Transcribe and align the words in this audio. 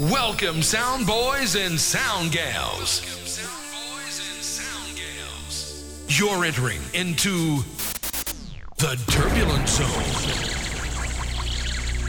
Welcome, 0.00 0.62
sound 0.62 1.06
boys 1.06 1.56
and 1.56 1.78
sound 1.78 2.32
gals. 2.32 3.02
You're 6.08 6.46
entering 6.46 6.80
into 6.94 7.58
the 8.78 8.98
turbulent 9.08 9.68
zone. 9.68 9.86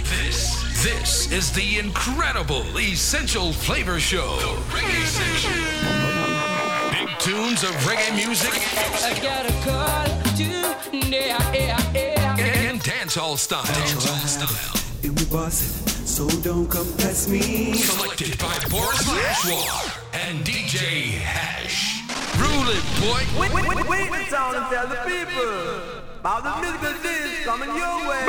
This, 0.05 0.81
this 0.81 1.29
is 1.33 1.51
the 1.51 1.79
incredible 1.79 2.63
Essential 2.77 3.51
Flavor 3.51 3.99
Show. 3.99 4.37
The 4.37 4.55
Reggae 4.71 5.05
Section. 5.05 5.51
Big 6.91 7.19
tunes 7.19 7.63
of 7.63 7.71
reggae 7.83 8.15
music. 8.15 8.53
I 9.03 9.19
got 9.21 9.45
a 9.45 9.53
call 9.65 10.05
to 10.37 10.43
yeah, 11.09 11.51
yeah, 11.51 11.93
yeah. 11.93 12.37
And 12.39 12.79
dancehall 12.79 13.37
style. 13.37 13.63
Dancehall 13.63 14.27
style. 14.27 15.90
And 16.01 16.07
we 16.07 16.07
boss 16.07 16.07
it, 16.07 16.07
so 16.07 16.27
don't 16.41 16.67
come 16.69 16.87
test 16.97 17.29
me. 17.29 17.73
Selected 17.73 18.37
by 18.39 18.57
Boris 18.69 19.07
Lashwar 19.07 19.99
and 20.13 20.45
DJ 20.45 21.19
Hash. 21.19 22.01
Rule 22.39 22.69
it, 22.69 22.83
boy. 23.01 23.23
Wait, 23.39 23.53
wait, 23.53 23.67
wait, 23.67 23.87
wait, 23.87 24.11
wait, 24.11 24.27
sound 24.29 24.55
and 24.55 24.65
tell 24.67 24.87
the 24.87 24.95
people 25.05 26.19
about 26.19 26.43
the 26.43 26.61
musical 26.61 26.93
disc 27.03 27.43
coming 27.43 27.69
your 27.75 28.09
way. 28.09 28.27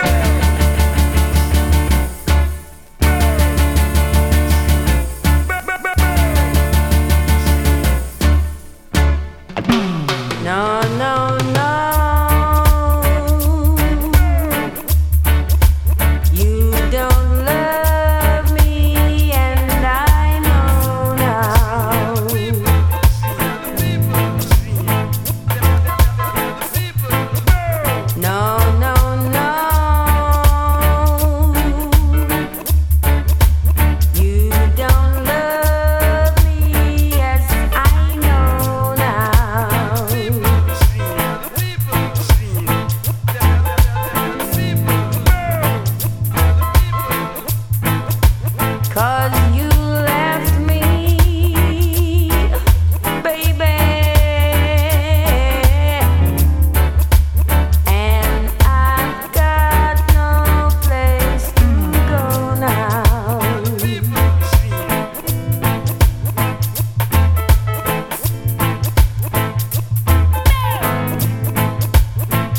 No, 10.45 10.81
no, 10.83 10.97
no. 10.99 11.22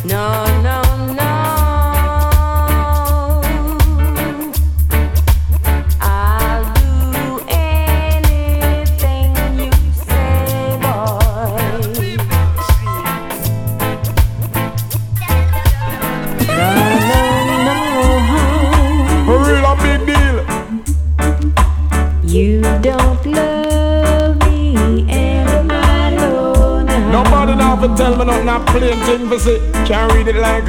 No, 0.05 0.52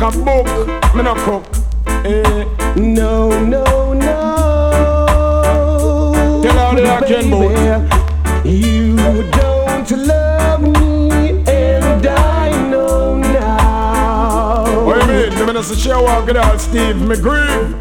a 0.05 0.11
book. 0.11 0.47
Me 0.95 1.03
no 1.03 1.15
cook. 1.15 1.45
Eh. 2.05 2.45
No, 2.77 3.31
no, 3.43 3.95
no. 3.95 4.03
Tell 6.43 6.59
all 6.59 6.75
the 6.75 6.87
action 6.87 7.31
boy. 7.31 7.55
You 8.45 8.97
don't 8.97 9.91
love 10.07 10.61
me, 10.61 11.43
and 11.47 12.07
I 12.07 12.69
know 12.69 13.17
now. 13.17 14.85
What 14.85 15.01
you 15.01 15.07
mean? 15.09 15.39
The 15.39 15.47
minister 15.47 15.75
share 15.75 16.03
walk 16.03 16.29
it 16.29 16.37
out, 16.37 16.61
Steve 16.61 16.97
McGree. 16.97 17.74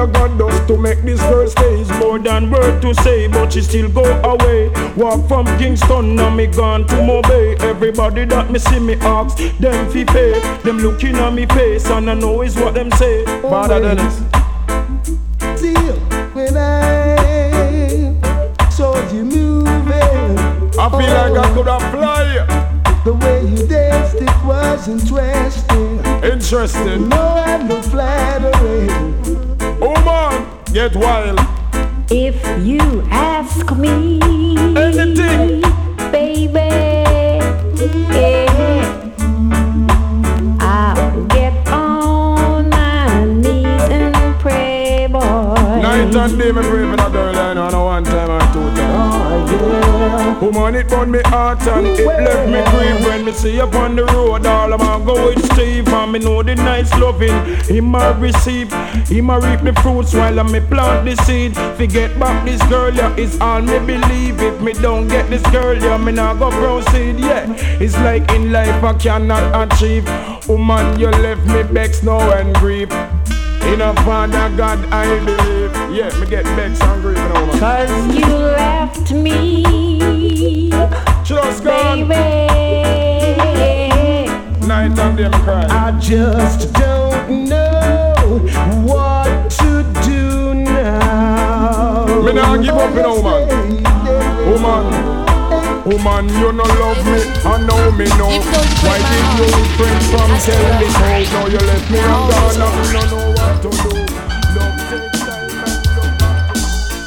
Beg 0.00 0.14
Father 0.14 0.28
God 0.28 0.38
does 0.38 0.66
to 0.66 0.78
make 0.78 1.02
this 1.02 1.20
girl 1.20 1.46
stay. 1.46 1.80
It's 1.80 1.90
more 1.98 2.18
than 2.18 2.50
word 2.50 2.80
to 2.82 2.94
say, 3.02 3.28
but 3.28 3.52
she 3.52 3.60
still 3.60 3.90
go 3.90 4.04
away. 4.22 4.70
Walk 4.96 5.28
from 5.28 5.46
Kingston, 5.58 6.16
now 6.16 6.30
me 6.34 6.46
gone 6.46 6.86
to 6.86 6.94
Mobay. 6.94 7.60
Everybody 7.60 8.24
that 8.26 8.50
me 8.50 8.58
see 8.58 8.78
me 8.78 8.94
ask, 8.94 9.36
them 9.58 9.90
fi 9.90 10.04
pay. 10.04 10.40
Them 10.62 10.78
looking 10.78 11.16
at 11.16 11.32
me 11.32 11.46
face 11.46 11.86
and 11.90 12.10
I 12.10 12.14
know 12.14 12.42
is 12.42 12.56
what 12.56 12.74
them 12.74 12.90
say. 12.92 13.24
Father 13.42 13.80
Dennis. 13.80 14.16
Still, 15.58 15.96
when 16.32 16.56
I 16.56 18.16
saw 18.70 18.96
you 19.12 19.24
moving, 19.24 20.38
I 20.78 20.88
feel 20.88 21.12
like 21.12 21.36
I 21.36 21.54
could 21.54 21.66
have 21.66 21.82
oh. 21.82 21.90
fly. 21.92 23.02
the 23.04 23.12
way 23.12 23.42
you 23.46 23.66
danced, 23.66 24.16
it 24.16 24.44
was 24.46 24.88
interesting. 24.88 25.98
Interesting. 26.24 27.19
Night 46.10 46.30
and 46.30 46.40
day 46.40 46.50
me 46.50 46.60
pray 46.62 46.90
for 46.90 46.96
that 46.96 47.12
girl 47.12 47.36
I 47.36 47.54
know, 47.54 47.68
a 47.68 47.84
one 47.84 48.02
time 48.02 48.30
or 48.30 48.40
two 48.52 48.74
times. 48.74 50.42
Woman, 50.42 50.74
it 50.74 50.88
burn 50.88 51.10
me 51.12 51.20
heart 51.26 51.62
and 51.68 51.86
it 51.86 52.04
left 52.04 52.48
me 52.48 52.60
grief 52.72 53.06
when 53.06 53.24
me 53.24 53.32
see 53.32 53.60
up 53.60 53.72
on 53.76 53.94
the 53.94 54.04
road. 54.06 54.44
All 54.44 54.72
of 54.72 54.80
my 54.80 54.98
go 55.04 55.28
with 55.28 55.44
Steve 55.52 55.86
and 55.86 56.10
me 56.10 56.18
know 56.18 56.42
the 56.42 56.56
nice 56.56 56.92
loving 56.98 57.44
him 57.66 57.94
a 57.94 58.12
receive. 58.18 58.72
Him 59.06 59.30
a 59.30 59.38
reap 59.38 59.60
the 59.60 59.72
fruits 59.82 60.12
while 60.12 60.40
I 60.40 60.42
me 60.42 60.58
plant 60.58 61.04
the 61.04 61.14
seed. 61.22 61.56
Forget 61.76 62.18
back 62.18 62.44
this 62.44 62.60
girl, 62.64 62.92
yeah, 62.92 63.14
it's 63.16 63.40
all 63.40 63.62
me 63.62 63.78
believe. 63.78 64.40
If 64.40 64.60
me 64.60 64.72
don't 64.72 65.06
get 65.06 65.30
this 65.30 65.42
girl, 65.52 65.76
yeah, 65.76 65.96
me 65.96 66.10
not 66.10 66.40
go 66.40 66.50
proceed. 66.50 67.20
Yeah, 67.20 67.46
it's 67.78 67.94
like 67.98 68.28
in 68.32 68.50
life 68.50 68.82
I 68.82 68.94
cannot 68.94 69.72
achieve. 69.72 70.08
Woman, 70.48 70.98
you 70.98 71.08
left 71.08 71.46
me 71.46 71.62
vexed 71.62 72.02
now 72.02 72.32
and 72.32 72.52
grief. 72.56 72.90
In 73.62 73.80
a 73.80 73.94
father 74.04 74.50
God 74.56 74.78
I 74.92 75.18
believe. 75.24 75.72
Yeah, 75.96 76.18
me 76.20 76.26
get 76.26 76.44
vexed 76.56 76.82
and 76.82 77.02
grief 77.02 77.16
now. 77.18 77.58
Cause 77.58 78.14
you 78.14 78.26
left 78.26 79.12
me, 79.12 80.70
Just 81.24 81.64
gone. 81.64 82.08
baby. 82.08 82.26
Night 84.66 84.98
and 84.98 85.16
day 85.16 85.28
me 85.28 85.38
cry. 85.44 85.66
I 85.68 85.98
just 86.00 86.72
don't 86.74 87.48
know 87.48 88.14
what 88.86 89.50
to 89.50 89.84
do 90.04 90.54
now. 90.54 92.06
Me 92.24 92.32
nah 92.32 92.56
give 92.56 92.74
up, 92.74 92.94
you 92.94 93.02
know, 93.02 93.22
man. 93.22 94.52
Woman. 94.52 94.99
Woman, 95.90 96.28
you 96.28 96.52
no 96.52 96.62
love 96.62 97.04
me, 97.04 97.18
I 97.44 97.58
know 97.66 97.90
me 97.90 98.06
no. 98.16 98.28
Why 98.86 98.98
did 99.10 99.26
you 99.40 99.50
friends 99.74 100.06
from 100.06 100.30
tell 100.38 100.66
me 100.78 100.86
so? 100.86 101.06
Now 101.34 101.46
you 101.48 101.58
left 101.58 101.90
me 101.90 101.98
and 101.98 102.30
gone, 102.30 102.54
you 102.54 102.92
no 102.92 103.00
know 103.10 103.26
what 103.34 103.54
to 103.62 103.70
do. 103.70 103.90
Love 104.54 104.78
takes 104.88 105.18
time 105.18 105.50
and 105.50 105.82
love. 105.96 106.56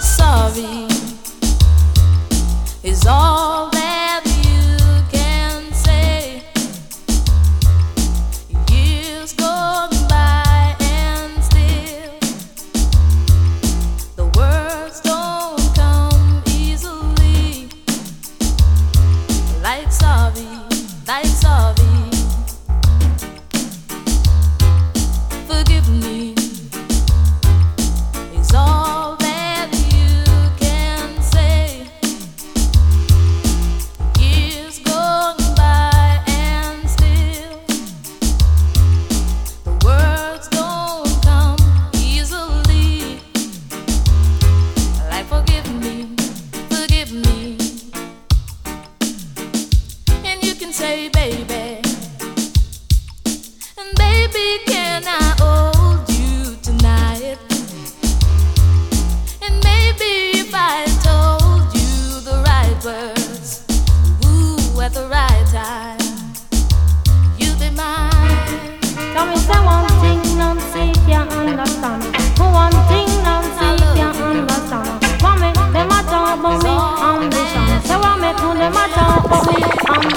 Sorry 0.03 0.87
is 2.83 3.07
all 3.07 3.72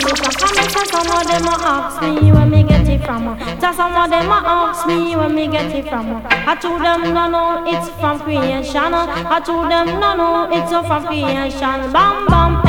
Look 0.05 0.21
at 0.21 0.37
comments 0.37 0.77
and 0.77 0.89
some 0.89 1.11
of 1.11 1.27
them 1.27 1.47
a 1.47 1.55
ask 1.65 2.03
me 2.03 2.33
where 2.33 2.47
me 2.47 2.63
get 2.63 2.89
it 2.89 3.05
from. 3.05 3.39
So 3.61 3.73
some 3.73 3.95
of 3.97 4.11
them 4.11 4.29
a 4.31 4.39
ask 4.45 4.87
me 4.87 5.17
where 5.17 5.29
me 5.29 5.49
get 5.49 5.75
it 5.75 5.89
from. 5.89 6.23
I 6.27 6.55
told 6.61 6.83
them 6.83 7.15
no 7.15 7.29
no, 7.29 7.65
it's 7.67 7.89
from 8.01 8.21
creation. 8.21 8.93
I 8.95 9.41
told 9.45 9.71
them 9.71 9.87
no 10.01 10.15
no, 10.15 10.49
it's 10.53 10.71
from 10.71 11.07
creation. 11.07 11.93
Bam 11.93 12.27
bam. 12.27 12.66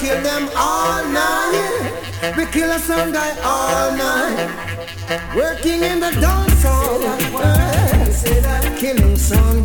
kill 0.00 0.22
them 0.22 0.48
all 0.56 1.04
night. 1.12 2.34
We 2.36 2.46
kill 2.46 2.70
a 2.70 2.78
sun 2.78 3.12
guy 3.12 3.36
all 3.44 3.94
night. 3.96 4.48
Working 5.36 5.82
in 5.82 6.00
the 6.00 6.10
dance 6.12 6.62
hall, 6.62 7.00
killing 8.78 9.16
sun. 9.16 9.59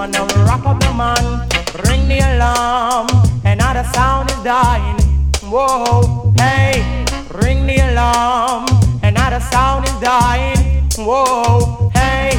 woman 0.00 0.16
and 0.16 0.32
we 0.32 0.40
rock 0.42 0.64
up 0.64 0.80
the 0.80 0.92
man. 0.94 1.48
Ring 1.86 2.08
the 2.08 2.20
alarm, 2.34 3.08
another 3.44 3.84
sound 3.92 4.30
is 4.30 4.42
dying. 4.42 4.98
Whoa, 5.44 6.32
hey, 6.38 7.04
ring 7.42 7.66
the 7.66 7.76
alarm, 7.90 8.66
another 9.02 9.40
sound 9.40 9.84
is 9.84 9.94
dying. 10.00 10.88
Whoa, 10.96 11.90
hey, 11.94 12.30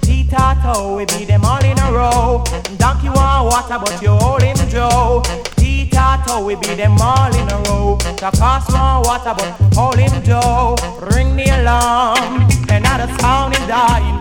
Tito, 0.00 0.96
we 0.96 1.04
beat 1.06 1.28
them 1.28 1.44
all 1.44 1.64
in 1.64 1.78
a 1.78 1.92
row. 1.92 2.44
Donkey 2.76 3.08
want 3.08 3.46
water, 3.50 3.78
but 3.78 4.02
you 4.02 4.10
hold 4.10 4.42
him 4.42 4.56
Joe. 4.68 5.22
Tito, 5.56 6.44
we 6.44 6.56
beat 6.56 6.76
them 6.76 6.96
all 6.98 7.32
in 7.34 7.48
a 7.52 7.58
row. 7.68 7.96
The 7.98 8.30
cost 8.36 8.72
want 8.72 9.06
water, 9.06 9.34
but 9.38 9.74
hold 9.74 9.98
him 9.98 10.22
Joe. 10.24 10.74
Ring 11.14 11.36
the 11.36 11.50
alarm, 11.60 12.48
another 12.68 13.08
sound 13.18 13.54
is 13.54 13.66
dying. 13.68 14.20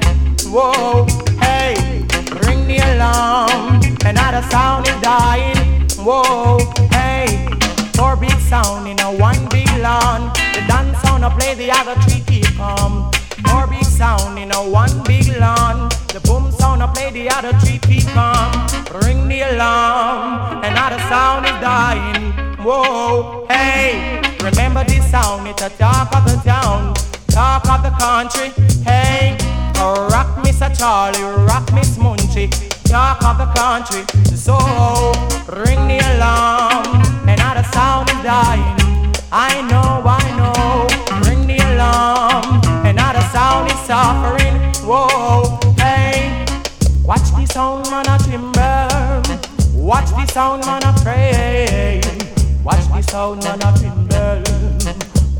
Whoa, 0.53 1.07
hey 1.39 2.04
ringing 2.65 2.77
the 2.77 2.95
alarm. 2.95 3.81
Another 4.05 4.41
sound 4.49 4.87
is 4.87 5.01
dying. 5.01 5.87
Whoa, 5.97 6.59
hey, 6.91 7.47
four 7.95 8.15
big 8.15 8.37
sound 8.39 8.87
in 8.87 8.99
a 8.99 9.11
one 9.11 9.47
big 9.49 9.69
lawn. 9.79 10.31
The 10.53 10.63
dance 10.67 10.99
sound 11.01 11.23
play 11.39 11.55
the 11.55 11.71
other 11.71 11.99
three 12.01 12.21
keep 12.21 12.45
come. 12.55 13.11
Four 13.47 13.67
big 13.67 13.83
sound 13.83 14.37
in 14.37 14.51
a 14.51 14.69
one 14.69 15.03
big 15.03 15.27
lawn. 15.37 15.89
The 16.13 16.21
boom 16.23 16.51
sound 16.51 16.83
I 16.83 16.93
play 16.93 17.11
the 17.11 17.29
other 17.29 17.53
three 17.59 17.79
keep 17.79 18.07
come. 18.09 18.53
Ring 19.03 19.27
the 19.27 19.41
alarm. 19.41 20.63
Another 20.63 20.99
sound 21.09 21.45
is 21.45 21.57
dying. 21.61 22.33
Whoa, 22.63 23.45
hey, 23.49 24.21
remember 24.41 24.83
this 24.83 25.09
sound? 25.09 25.47
It's 25.47 25.61
a 25.61 25.69
talk 25.69 26.15
of 26.15 26.25
the 26.25 26.41
town, 26.43 26.95
talk 27.27 27.67
of 27.69 27.83
the 27.83 27.91
country. 27.91 28.49
Hey, 28.83 29.37
rock 30.09 30.43
Mr. 30.43 30.75
Charlie, 30.77 31.21
rock 31.45 31.71
Miss 31.73 31.97
Moon. 31.97 32.24
Munchie 32.35 32.83
talk 32.83 33.23
of 33.23 33.37
the 33.37 33.45
country. 33.53 34.03
So 34.35 34.57
ring 35.47 35.87
the 35.87 35.99
alarm, 36.15 37.01
another 37.27 37.63
sound 37.71 38.09
is 38.09 38.21
dying. 38.23 38.75
I 39.31 39.61
know, 39.69 40.03
I 40.05 40.23
know. 40.35 40.87
Ring 41.27 41.47
the 41.47 41.57
alarm, 41.71 42.61
another 42.85 43.21
sound 43.31 43.71
is 43.71 43.79
suffering. 43.79 44.55
Whoa, 44.83 45.59
hey, 45.77 46.45
watch 47.03 47.31
the 47.31 47.45
sound 47.45 47.89
man 47.89 48.07
a 48.07 48.17
timber. 48.19 49.21
Watch 49.73 50.09
the 50.09 50.25
sound 50.27 50.65
man 50.65 50.83
a 50.83 50.93
pray. 51.03 52.01
Watch 52.63 52.85
the 52.87 53.01
sound 53.01 53.43
man 53.43 53.61
a 53.61 53.77
timber. 53.77 54.43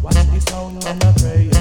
Watch 0.02 0.16
the 0.16 0.40
sound 0.50 0.84
man 0.84 1.02
a 1.02 1.14
pray. 1.20 1.55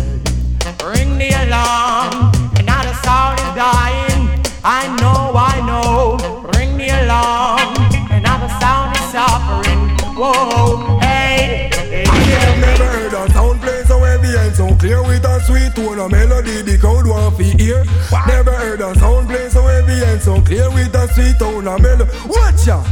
Of 15.99 16.11
melody 16.11 16.63
the 16.63 16.79
crowd 16.79 17.07
want 17.07 17.37
to 17.37 17.45
hear. 17.45 17.85
Never 18.27 18.53
heard 18.53 18.81
a 18.81 18.95
sound 18.99 19.29
play 19.29 19.49
so 19.49 19.63
heavy 19.63 20.05
and 20.05 20.21
so 20.21 20.41
clear 20.41 20.71
with 20.71 20.95
a 20.95 21.09
sweet 21.15 21.39
tone 21.39 21.69
of 21.69 21.81
melody. 21.81 22.11
Watch 22.27 22.67
ya. 22.67 22.83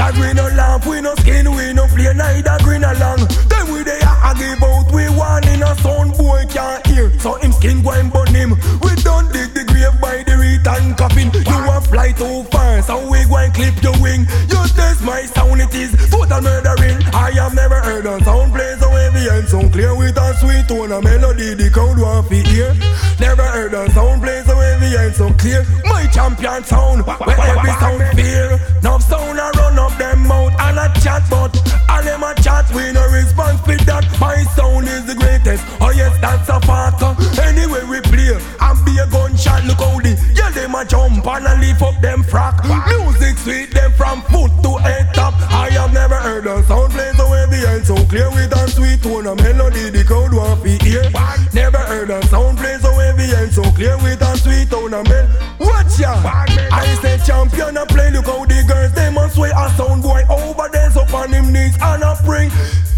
Cause 0.00 0.16
we 0.16 0.32
no 0.32 0.48
laugh, 0.56 0.86
we 0.86 1.00
no 1.02 1.14
skin, 1.16 1.44
we 1.54 1.74
no 1.74 1.86
play 1.88 2.08
neither 2.14 2.56
green 2.64 2.84
along. 2.84 3.20
Then 3.52 3.70
we 3.70 3.82
they 3.82 4.00
a 4.00 4.32
give 4.32 4.62
out, 4.62 4.88
we 4.92 5.04
want 5.12 5.44
in 5.44 5.62
a 5.62 5.76
sound 5.76 6.16
boy 6.16 6.44
can't 6.48 6.86
hear. 6.86 7.12
So 7.20 7.34
him 7.34 7.52
skin 7.52 7.82
go 7.82 7.90
and 7.90 8.10
burn 8.10 8.32
him. 8.32 8.50
We 8.80 8.96
don't 9.04 9.30
dig 9.30 9.52
the 9.52 9.64
grave 9.68 10.00
by 10.00 10.24
the 10.24 10.39
return 10.60 10.94
coffin. 10.94 11.30
You 11.32 11.58
want 11.66 11.86
fly 11.86 12.12
too 12.12 12.44
far, 12.50 12.82
so 12.82 13.10
we 13.10 13.24
go 13.24 13.36
and 13.36 13.52
clip 13.54 13.82
your 13.82 13.96
wing. 14.00 14.26
You 14.48 14.60
test 14.76 15.02
my 15.02 15.24
sound, 15.26 15.60
it 15.60 15.74
is 15.74 15.92
total 16.10 16.40
murdering. 16.40 17.02
I 17.14 17.32
have 17.32 17.54
never 17.54 17.80
heard 17.80 18.06
a 18.06 18.22
sound 18.24 18.52
play 18.52 18.76
so 18.78 18.90
heavy 18.90 19.28
and 19.28 19.48
so 19.48 19.68
clear 19.70 19.96
with 19.96 20.16
a 20.16 20.34
sweet 20.36 20.68
tone 20.68 20.92
of 20.92 21.04
melody. 21.04 21.54
The 21.54 21.70
crowd 21.70 21.98
want 21.98 22.28
to 22.28 22.34
hear. 22.34 22.74
Never 23.18 23.42
heard 23.42 23.74
a 23.74 23.90
sound 23.90 24.22
play 24.22 24.42
so 24.44 24.56
heavy 24.56 24.96
and 24.96 25.14
so 25.14 25.30
clear. 25.34 25.64
My 25.84 26.06
champion 26.06 26.64
sound, 26.64 27.06
where 27.06 27.40
every 27.40 27.72
sound 27.80 28.02
fear. 28.16 28.60
Now 28.82 28.98
sound 28.98 29.38
a 29.38 29.50
run 29.56 29.78
up 29.78 29.96
them 29.98 30.09
mouth 30.30 30.54
and 30.62 30.78
a 30.78 30.86
chat, 31.02 31.26
but 31.28 31.50
all 31.90 32.02
them 32.02 32.22
a 32.22 32.32
chat, 32.38 32.70
we 32.70 32.92
no 32.92 33.02
response 33.10 33.60
with 33.66 33.82
that. 33.90 34.06
My 34.22 34.38
sound 34.54 34.86
is 34.86 35.04
the 35.10 35.16
greatest. 35.18 35.66
Oh 35.82 35.90
yes, 35.90 36.14
that's 36.22 36.48
a 36.48 36.60
fact. 36.62 37.02
Anyway 37.42 37.82
we 37.90 37.98
play 38.00 38.38
and 38.38 38.78
be 38.86 38.94
a 39.02 39.06
gunshot. 39.10 39.64
Look 39.66 39.82
how 39.82 39.98
the 39.98 40.14
yeah 40.38 40.50
them 40.54 40.74
a 40.78 40.84
jump 40.84 41.26
and 41.26 41.46
a 41.46 41.54
lift 41.58 41.82
up 41.82 41.98
them 42.00 42.22
frack. 42.22 42.62
Music 42.86 43.36
sweet 43.38 43.74
them 43.74 43.90
from 43.98 44.22
foot 44.30 44.52
to 44.62 44.78
head 44.78 45.10
top. 45.14 45.34
I 45.50 45.70
have 45.74 45.92
never 45.92 46.14
heard 46.14 46.46
a 46.46 46.62
sound 46.64 46.92
play 46.92 47.10
so 47.18 47.26
heavy 47.26 47.66
and 47.66 47.84
so 47.84 47.96
clear 48.06 48.30
with 48.30 48.54
a 48.54 48.70
sweet 48.70 49.02
tone 49.02 49.26
of 49.26 49.36
melody. 49.38 49.90
The 49.90 50.04
crowd 50.04 50.32
want 50.32 50.62
to 50.62 50.70
hear. 50.84 51.10
Never 51.52 51.82
heard 51.90 52.10
a 52.10 52.24
sound 52.28 52.58
play 52.58 52.78
so 52.78 52.99
and 53.28 53.52
so 53.52 53.62
clear 53.72 53.96
with 53.98 54.22
a 54.22 54.36
sweet 54.38 54.70
melody. 54.70 55.28
Watch 55.58 55.98
ya. 55.98 56.14
I 56.24 56.98
say 57.02 57.18
champion 57.26 57.76
a 57.76 57.86
play. 57.86 58.10
Look 58.10 58.26
how 58.26 58.44
the 58.44 58.64
girls 58.66 58.92
they 58.92 59.10
must 59.10 59.34
sway 59.34 59.50
a 59.50 59.68
sound 59.76 60.02
boy 60.02 60.22
over 60.28 60.68
there 60.72 60.90
so 60.90 61.02
on 61.14 61.32
him 61.32 61.52
knees 61.52 61.76
and 61.80 62.02
a 62.02 62.16
bring. 62.24 62.50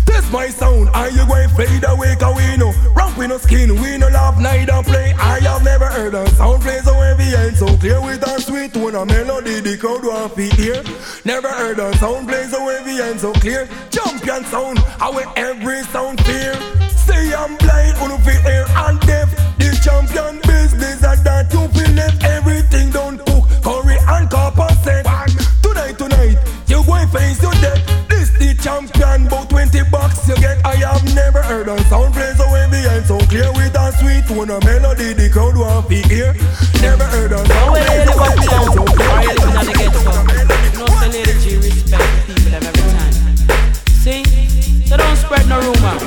This 0.06 0.30
my 0.32 0.48
sound, 0.48 0.88
are 0.94 1.10
you 1.10 1.26
going 1.26 1.48
fade 1.50 1.84
away? 1.86 2.16
Cause 2.16 2.36
we 2.36 2.56
know, 2.56 2.72
ramp 2.94 3.16
we 3.16 3.26
no 3.26 3.38
skin, 3.38 3.80
we 3.80 3.98
no 3.98 4.08
laugh, 4.08 4.38
neither 4.38 4.82
play. 4.82 5.14
I 5.18 5.40
have 5.40 5.64
never 5.64 5.86
heard 5.86 6.14
a 6.14 6.28
sound 6.30 6.62
play 6.62 6.78
so 6.80 6.92
heavy 6.94 7.34
and 7.34 7.56
so 7.56 7.66
clear 7.78 8.00
with 8.00 8.22
a 8.22 8.40
sweet 8.40 8.74
tone, 8.74 8.94
a 8.94 9.06
melody 9.06 9.60
the 9.60 9.76
crowd 9.78 10.04
want 10.04 10.34
to 10.34 10.42
hear. 10.56 10.82
Never 11.24 11.48
heard 11.48 11.78
a 11.78 11.96
sound 11.98 12.28
play 12.28 12.44
so 12.44 12.60
heavy 12.68 12.98
and 13.00 13.20
so 13.20 13.32
clear. 13.34 13.68
Champion 13.90 14.44
sound, 14.46 14.78
how 14.78 15.16
every 15.36 15.82
sound 15.84 16.22
fear. 16.24 16.54
Say 16.90 17.34
I'm 17.34 17.56
blind, 17.56 17.96
on 17.98 18.20
fi 18.22 18.34
air 18.48 18.66
and 18.68 19.00
deaf. 19.00 19.21
Champion 19.92 20.40
business 20.48 21.04
and 21.04 21.20
that 21.20 21.52
you 21.52 21.68
feel 21.68 21.92
left 21.92 22.24
everything 22.24 22.88
done 22.90 23.18
cook, 23.28 23.44
curry 23.60 23.98
and 24.08 24.24
copper 24.30 24.72
set. 24.80 25.04
Tonight, 25.60 25.98
tonight, 26.00 26.38
you 26.66 26.82
going 26.88 27.06
face 27.08 27.42
your 27.42 27.52
death. 27.60 27.84
This 28.08 28.30
the 28.40 28.54
champion, 28.56 29.26
about 29.26 29.50
20 29.50 29.82
bucks 29.92 30.26
you 30.26 30.34
get. 30.36 30.64
I 30.64 30.76
have 30.76 31.04
never 31.14 31.42
heard 31.42 31.68
a 31.68 31.78
sound 31.92 32.14
play 32.14 32.32
so 32.40 32.48
heavy 32.48 32.88
and 32.88 33.04
so 33.04 33.18
clear 33.28 33.52
with 33.52 33.76
a 33.76 33.92
sweet 34.00 34.24
tone, 34.24 34.48
a 34.48 34.58
melody 34.64 35.12
the 35.12 35.28
crowd 35.28 35.58
want 35.60 35.86
to 35.88 35.94
hear. 36.08 36.32
Never 36.80 37.04
heard 37.12 37.32
a 37.32 37.44
sound 37.44 37.76
play 37.76 38.06
so 38.08 38.16
heavy 38.16 38.48
and 38.48 38.72
so 38.72 38.84
clear 38.96 39.12
a 39.12 39.60
sweet 39.68 39.92
tone, 39.92 40.08
a 40.08 40.24
melody 40.24 40.56
the 40.56 40.72
crowd 40.72 40.88
want 40.88 41.12
to 41.12 41.44
hear. 41.44 41.60
respect 41.60 42.08
people 42.26 42.54
every 42.56 42.72
time. 42.96 43.12
See, 44.00 44.24
so 44.88 44.96
don't 44.96 45.16
spread 45.16 45.44
no 45.52 45.60
rumor. 45.60 46.00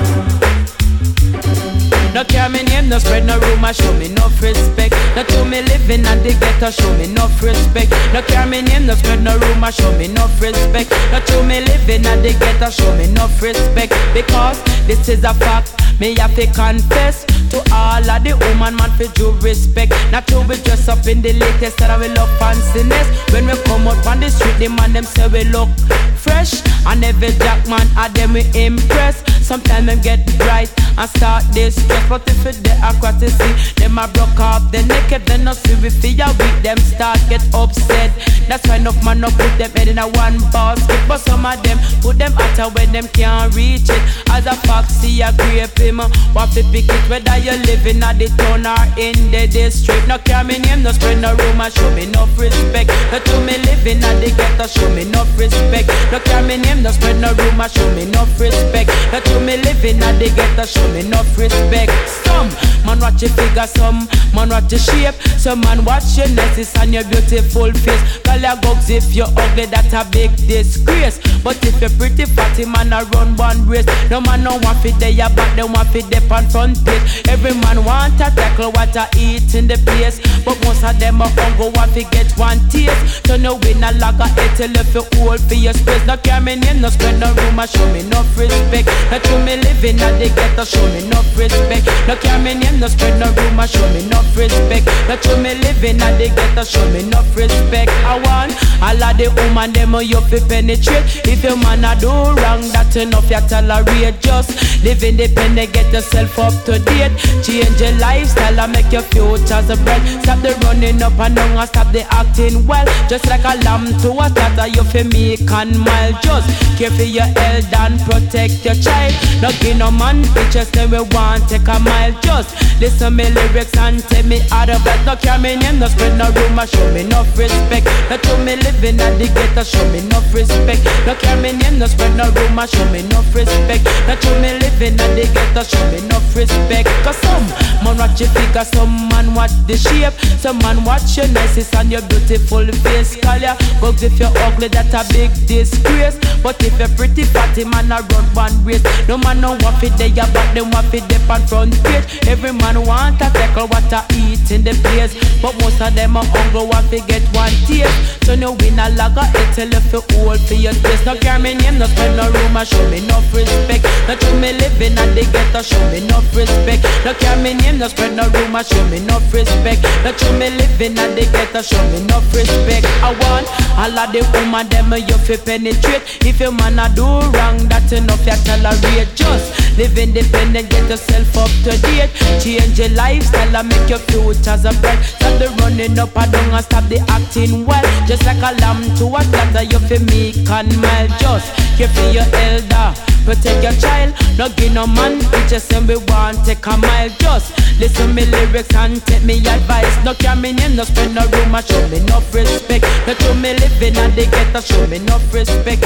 No 2.16 2.24
care 2.24 2.48
me 2.48 2.64
name, 2.64 2.88
no 2.88 2.98
spread 2.98 3.26
no 3.26 3.38
rumor, 3.42 3.74
show 3.74 3.92
me 4.00 4.08
no 4.08 4.30
respect. 4.40 4.96
No 5.18 5.24
to 5.26 5.44
me 5.44 5.62
living 5.64 6.06
at 6.06 6.24
the 6.24 6.32
ghetto, 6.40 6.72
show 6.72 6.90
me 6.96 7.08
no 7.08 7.28
respect. 7.44 7.92
No 8.14 8.22
care 8.22 8.46
me 8.46 8.62
name, 8.62 8.86
no 8.86 8.96
spread 8.96 9.22
no 9.22 9.38
rumor, 9.38 9.70
show 9.70 9.92
me 9.98 10.08
no 10.08 10.26
respect. 10.40 10.92
No 11.12 11.20
to 11.20 11.44
me 11.44 11.60
living 11.60 12.06
at 12.06 12.24
the 12.24 12.32
ghetto, 12.40 12.72
show 12.72 12.96
me 12.96 13.08
no 13.12 13.28
respect. 13.42 13.92
Because 14.14 14.64
this 14.88 15.10
is 15.10 15.26
a 15.26 15.34
fact, 15.34 15.76
me 16.00 16.16
have 16.16 16.36
to 16.36 16.46
confess 16.48 17.26
to 17.52 17.58
all 17.74 18.04
of 18.04 18.24
the 18.24 18.36
woman 18.36 18.76
man 18.76 18.92
for 18.98 19.08
due 19.14 19.32
respect. 19.40 19.94
Not 20.12 20.28
to 20.28 20.44
be 20.48 20.56
dressed 20.64 20.90
up 20.90 21.06
in 21.08 21.22
the 21.22 21.34
latest 21.34 21.78
that 21.78 22.00
we 22.00 22.08
look 22.10 22.30
fanciness. 22.42 23.08
When 23.32 23.46
we 23.48 23.56
come 23.64 23.88
out 23.88 24.06
on 24.08 24.20
the 24.20 24.30
street, 24.30 24.58
the 24.60 24.70
man 24.70 24.94
them 24.94 25.04
say 25.04 25.28
we 25.28 25.44
look 25.46 25.70
fresh, 26.18 26.62
and 26.88 27.04
every 27.04 27.32
jack 27.40 27.68
man 27.68 27.88
a 27.98 28.10
them 28.10 28.34
we 28.34 28.44
impress. 28.54 29.24
Sometimes 29.46 29.86
them 29.86 30.02
get 30.02 30.26
bright 30.40 30.74
and 30.98 31.10
start 31.10 31.44
this 31.54 31.76
stress, 31.76 32.10
but 32.10 32.28
if 32.28 32.46
it 32.46 32.56
they 32.64 32.76
across 32.82 33.20
the 33.20 33.30
sea, 33.30 33.74
them 33.78 33.98
a 33.98 34.08
broke 34.08 34.40
off 34.40 34.72
the 34.72 34.82
neck. 34.84 35.14
They 35.26 35.38
not 35.38 35.56
see 35.58 35.76
we 35.82 35.90
feel 35.90 36.28
weak, 36.40 36.64
them 36.64 36.78
start 36.78 37.20
get 37.30 37.46
upset. 37.54 38.12
That's 38.50 38.68
why 38.68 38.78
enough 38.78 38.98
man 39.06 39.22
no 39.22 39.30
put 39.30 39.58
them 39.58 39.72
head 39.72 39.88
in 39.88 40.00
a 40.00 40.08
one 40.08 40.40
basket, 40.52 41.00
but 41.08 41.20
some 41.20 41.46
of 41.46 41.62
them 41.64 41.78
put 42.02 42.18
them 42.18 42.34
out 42.34 42.74
when 42.76 42.92
them 42.92 43.08
can't 43.10 43.54
reach 43.56 43.90
it. 43.90 44.02
As 44.30 44.46
a 44.46 44.56
foxy, 44.66 45.22
a 45.22 45.32
grape 45.32 45.85
him, 45.86 46.02
what 46.34 46.50
to 46.54 46.64
pick 46.74 46.90
it 46.90 47.04
whether 47.10 47.38
you 47.38 47.54
living 47.70 48.02
at 48.02 48.18
the 48.18 48.28
town 48.42 48.66
or 48.66 48.82
in 48.98 49.16
the 49.30 49.46
district. 49.46 50.08
No 50.08 50.18
care 50.18 50.44
me 50.44 50.58
name, 50.58 50.82
no 50.82 50.92
spread 50.92 51.22
no 51.22 51.36
rumor, 51.38 51.70
show 51.70 51.90
me 51.94 52.10
no 52.10 52.26
respect. 52.38 52.90
No 53.14 53.20
to 53.22 53.36
me 53.46 53.62
living 53.70 54.02
at 54.02 54.18
the 54.18 54.34
ghetto, 54.34 54.66
show 54.66 54.90
me 54.90 55.06
no 55.06 55.22
respect. 55.38 55.88
No 56.12 56.20
care 56.20 56.42
me 56.42 56.58
name, 56.58 56.82
no 56.82 56.90
spread 56.92 57.22
no 57.22 57.30
rumor, 57.38 57.70
show 57.70 57.86
me 57.94 58.06
no 58.10 58.26
respect. 58.42 58.90
No 59.14 59.20
to 59.22 59.40
me 59.40 59.58
living 59.62 60.02
at 60.02 60.18
the 60.18 60.34
ghetto, 60.34 60.66
show 60.66 60.88
me 60.90 61.06
no 61.06 61.22
respect. 61.38 61.94
Some 62.26 62.50
man 62.86 63.00
watch 63.00 63.22
your 63.22 63.32
figure, 63.38 63.68
some 63.68 64.10
man 64.34 64.50
watch 64.50 64.72
your 64.74 64.82
shape, 64.82 65.16
some 65.38 65.62
man 65.62 65.86
watch 65.86 66.18
your 66.18 66.28
necklace 66.34 66.76
and 66.82 66.94
your 66.94 67.06
beautiful 67.06 67.72
face. 67.72 68.02
Call 68.26 68.42
your 68.42 68.58
gugs 68.58 68.90
if 68.90 69.14
you're 69.14 69.30
ugly, 69.38 69.66
that's 69.70 69.94
a 69.94 70.04
big 70.10 70.34
disgrace. 70.50 71.22
But 71.44 71.62
if 71.62 71.80
you're 71.80 71.94
pretty 72.02 72.26
fatty, 72.26 72.66
man, 72.66 72.92
I 72.92 73.04
run 73.14 73.38
one 73.38 73.68
race. 73.68 73.86
No 74.10 74.20
man 74.22 74.44
no 74.44 74.58
want 74.58 74.80
fit 74.80 74.98
there, 75.00 75.30
but 75.30 75.56
they 75.56 75.64
want 75.76 75.90
fit 75.92 76.08
there 76.10 76.24
on 76.32 76.48
front 76.48 76.80
page. 76.88 77.28
Every 77.28 77.54
man 77.54 77.84
want 77.84 78.16
a 78.24 78.32
tackle 78.32 78.72
what 78.72 78.96
I 78.96 79.08
eat 79.20 79.54
in 79.54 79.68
the 79.68 79.78
place, 79.84 80.24
but 80.48 80.56
most 80.64 80.84
of 80.84 80.98
them 80.98 81.22
are 81.22 81.30
hungry 81.36 81.70
want 81.76 81.94
to 81.94 82.04
get 82.16 82.32
one 82.40 82.64
taste. 82.72 83.24
Turn 83.28 83.44
you 83.44 83.56
win 83.60 83.84
a 83.84 83.92
lager, 84.00 84.32
it 84.40 84.56
till 84.56 84.72
if 84.72 84.96
you 84.96 85.04
hold 85.20 85.42
for 85.44 85.54
your 85.60 85.74
space. 85.74 86.06
No 86.08 86.16
care 86.18 86.40
me 86.40 86.56
name, 86.56 86.82
no 86.82 86.90
spend 86.90 87.20
no 87.20 87.34
room, 87.36 87.60
I 87.60 87.66
show 87.68 87.86
me 87.92 88.02
no 88.08 88.24
respect. 88.40 88.88
Not 89.12 89.22
to 89.28 89.36
me 89.44 89.60
living 89.60 90.00
at 90.00 90.16
the 90.18 90.32
ghetto, 90.32 90.64
show 90.64 90.86
me 90.96 91.04
no 91.12 91.20
respect. 91.36 91.86
No 92.08 92.16
care 92.16 92.40
me 92.40 92.54
name, 92.56 92.80
no 92.80 92.88
spread 92.88 93.20
no 93.20 93.28
rumor, 93.34 93.68
show 93.68 93.88
me 93.94 94.08
no 94.08 94.22
respect. 94.36 94.86
Not 95.08 95.22
to 95.24 95.38
me 95.38 95.56
living 95.56 96.02
at 96.02 96.18
the 96.18 96.30
ghetto, 96.30 96.64
show 96.64 96.86
me 96.92 97.02
enough 97.02 97.36
respect. 97.36 97.92
I 98.06 98.16
want 98.24 98.54
all 98.82 99.04
of 99.04 99.18
the 99.18 99.28
woman 99.36 99.74
them 99.74 99.96
you 100.02 100.22
fi 100.22 100.40
penetrate. 100.40 101.26
If 101.26 101.44
your 101.44 101.58
man 101.58 101.84
a 101.84 102.00
do 102.00 102.10
wrong, 102.10 102.62
that 102.74 102.96
enough 102.96 103.30
you 103.30 103.42
tolerate. 103.50 104.22
Just 104.22 104.84
live 104.84 105.04
independent, 105.04 105.65
get 105.68 105.92
yourself 105.92 106.38
up 106.40 106.54
to 106.66 106.80
date. 106.80 107.12
Change 107.44 107.80
your 107.80 107.92
lifestyle 108.00 108.60
and 108.60 108.72
make 108.72 108.92
your 108.92 109.04
future's 109.04 109.70
a 109.70 109.78
bright. 109.84 110.04
Stop 110.24 110.40
the 110.42 110.54
running 110.64 111.02
up 111.02 111.18
and 111.20 111.36
down 111.36 111.58
and 111.58 111.70
stop 111.70 111.92
the 111.92 112.04
acting 112.14 112.66
well. 112.66 112.86
Just 113.10 113.28
like 113.28 113.44
a 113.44 113.58
lamb 113.64 113.86
to 114.02 114.12
a 114.12 114.30
slaughter, 114.30 114.68
you 114.68 114.84
fi 114.84 115.04
make 115.04 115.50
and 115.52 115.80
mile. 115.80 116.14
Just 116.22 116.48
care 116.78 116.92
for 116.92 117.04
your 117.04 117.30
health 117.40 117.74
and 117.74 118.00
protect 118.02 118.66
your 118.66 118.76
child. 118.76 119.14
No 119.42 119.52
give 119.60 119.78
no 119.78 119.92
man 119.92 120.24
bitches, 120.36 120.72
then 120.72 120.92
we 120.92 121.00
want 121.16 121.48
take 121.50 121.68
a 121.68 121.80
mile. 121.80 122.14
Just 122.22 122.56
listen 122.80 123.16
me 123.16 123.30
lyrics 123.30 123.76
and 123.78 124.00
tell 124.10 124.24
me 124.26 124.42
out 124.52 124.70
of 124.70 124.86
it. 124.86 125.06
No 125.06 125.16
care 125.16 125.40
me 125.40 125.56
name, 125.56 125.80
no 125.80 125.88
spread 125.88 126.18
no 126.18 126.32
rumor, 126.32 126.68
show 126.68 126.92
me 126.92 127.02
enough 127.02 127.38
respect. 127.38 127.86
No 128.10 128.18
to 128.18 128.38
me 128.44 128.56
living 128.58 129.00
at 129.00 129.18
the 129.18 129.28
ghetto, 129.28 129.64
show 129.64 129.84
me 129.92 130.00
enough 130.00 130.34
respect. 130.34 130.84
No 131.06 131.16
care 131.16 131.38
me 131.38 131.52
name, 131.54 131.80
no 131.80 131.88
spread 131.88 132.16
no 132.18 132.30
rumor, 132.32 132.68
show 132.68 132.86
me 132.92 133.00
enough 133.00 133.34
respect. 133.34 133.84
No 134.08 134.16
to 134.16 134.30
me 134.42 134.60
living 134.60 135.00
at 135.00 135.12
the 135.16 135.26
ghetto, 135.34 135.55
show 135.64 135.80
me 135.92 136.00
enough 136.04 136.36
respect. 136.36 136.90
Cause 137.04 137.18
some 137.24 137.48
man 137.84 137.98
watch 137.98 138.20
your 138.20 138.30
figure, 138.30 138.66
some 138.66 139.08
man 139.10 139.34
watch 139.34 139.54
the 139.68 139.78
shape, 139.78 140.14
some 140.40 140.60
man 140.60 140.84
watch 140.84 141.16
your 141.16 141.28
niceness 141.30 141.74
and 141.76 141.92
your 141.92 142.02
beautiful 142.10 142.66
face. 142.84 143.16
Call 143.22 143.38
ya, 143.38 143.56
if 143.60 144.20
you're 144.20 144.34
ugly, 144.44 144.68
that 144.70 144.92
a 144.92 145.02
big 145.14 145.32
disgrace. 145.48 146.18
But 146.44 146.62
if 146.64 146.78
you're 146.78 146.92
pretty 147.00 147.24
fatty, 147.24 147.64
man, 147.64 147.92
I 147.92 148.02
run 148.12 148.26
one 148.36 148.56
race. 148.66 148.84
No 149.08 149.18
man 149.18 149.40
no 149.40 149.58
want 149.62 149.78
fit 149.80 149.96
there, 149.98 150.12
but 150.12 150.48
them 150.54 150.72
want 150.72 150.88
fit 150.88 151.08
dip 151.08 151.30
on 151.30 151.46
front 151.48 151.74
page. 151.84 152.06
Every 152.28 152.52
man 152.52 152.84
want 152.86 153.22
a 153.22 153.30
tackle 153.32 153.68
what 153.68 153.92
I 153.94 154.04
eat 154.14 154.52
in 154.52 154.64
the 154.64 154.74
place. 154.84 155.16
But 155.42 155.56
most 155.62 155.80
of 155.80 155.96
them 155.96 156.18
are 156.18 156.26
hungry, 156.26 156.66
want 156.68 156.90
to 156.92 157.00
get 157.08 157.24
one 157.32 157.54
taste. 157.64 158.26
So 158.26 158.36
no 158.36 158.54
win 158.60 158.80
a 158.80 158.90
lager, 158.98 159.24
it's 159.46 159.58
a 159.58 159.66
little 159.66 160.04
old 160.20 160.42
for 160.42 160.56
your 160.56 160.74
taste. 160.74 161.06
No 161.06 161.16
care 161.16 161.40
me 161.40 161.56
name, 161.56 161.80
no 161.80 161.86
spend 161.88 162.18
no 162.18 162.28
room, 162.28 162.58
show 162.66 162.82
me 162.90 163.00
enough 163.00 163.32
respect. 163.34 163.86
No 164.08 164.16
to 164.16 164.30
me 164.42 164.52
living 164.54 164.98
at 164.98 165.14
the 165.16 165.24
ghetto, 165.46 165.62
show 165.62 165.92
me 165.92 165.98
enough 165.98 166.36
respect. 166.36 166.84
No 167.06 167.14
care 167.14 167.38
me 167.38 167.54
name, 167.54 167.78
no 167.78 167.88
spread 167.88 168.16
no 168.16 168.28
room, 168.30 168.56
show 168.64 168.84
me 168.90 168.98
enough 168.98 169.34
respect. 169.34 169.84
No 170.04 170.12
to 170.12 170.34
me 170.34 170.50
living 170.50 170.98
at 170.98 171.16
the 171.16 171.26
ghetto, 171.32 171.62
show 171.62 171.82
me 171.92 172.02
enough 172.02 172.26
respect. 172.34 172.86
I 173.02 173.12
want 173.12 173.48
all 173.78 174.00
of 174.00 174.12
the 174.12 174.22
woman 174.34 174.68
them 174.70 174.94
you 174.94 175.18
fi 175.18 175.38
penetrate. 175.38 176.26
If 176.26 176.40
your 176.40 176.52
man 176.52 176.80
a 176.80 176.90
do 176.94 177.06
wrong, 177.06 177.58
that's 177.68 177.92
enough 177.92 178.26
you 178.26 178.38
tolerate. 178.46 179.10
Just 179.16 179.78
live 179.78 179.98
independent, 179.98 180.70
get 180.70 180.90
yourself 180.90 181.38
up 181.38 181.52
to 181.64 181.78
date. 181.82 182.12
Change 182.42 182.80
your 182.80 182.90
lifestyle 182.90 183.56
and 183.56 183.70
make 183.70 183.90
your 183.90 184.00
futures 184.00 184.66
a 184.66 184.74
bright. 184.82 185.04
Stop 185.04 185.40
the 185.40 185.50
running 185.62 185.98
up 186.00 186.16
and 186.16 186.32
down 186.32 186.54
and 186.54 186.66
stop 186.66 186.84
the 186.90 187.00
acting 187.10 187.66
well. 187.66 187.84
Just 188.08 188.26
like 188.26 188.42
a 188.42 188.56
lamb 188.62 188.84
to 188.98 189.06
a 189.16 189.22
slaughter, 189.24 189.64
you 189.64 189.80
fi 189.80 190.00
meek 190.12 190.50
and 190.50 190.70
mild. 190.82 191.12
Just 191.20 191.54
care 191.78 191.90
for 191.90 192.10
your 192.12 192.28
elder. 192.34 192.94
Protect 193.26 193.64
your 193.64 193.74
child, 193.82 194.14
no 194.38 194.48
give 194.50 194.72
no 194.72 194.86
man 194.86 195.18
bitches 195.36 195.68
and 195.76 195.88
we 195.88 195.98
want 196.12 196.38
take 196.46 196.66
a 196.66 196.78
mile. 196.78 197.10
Just 197.20 197.52
listen 197.80 198.14
me 198.16 198.26
lyrics 198.26 198.74
and 198.76 199.06
take 199.06 199.24
me 199.24 199.38
advice. 199.40 199.96
No 200.04 200.14
care 200.14 200.36
me 200.36 200.54
name, 200.54 200.76
no 200.76 200.84
spend 200.84 201.16
no 201.16 201.24
room, 201.28 201.56
show 201.62 201.88
me 201.90 201.98
enough 201.98 202.34
respect. 202.34 202.86
No 203.08 203.14
to 203.14 203.36
me 203.36 203.54
living 203.54 203.98
and 203.98 204.14
they 204.14 204.26
get 204.26 204.54
to 204.54 204.62
show 204.62 204.88
me 204.88 204.98
enough 204.98 205.34
respect. 205.34 205.84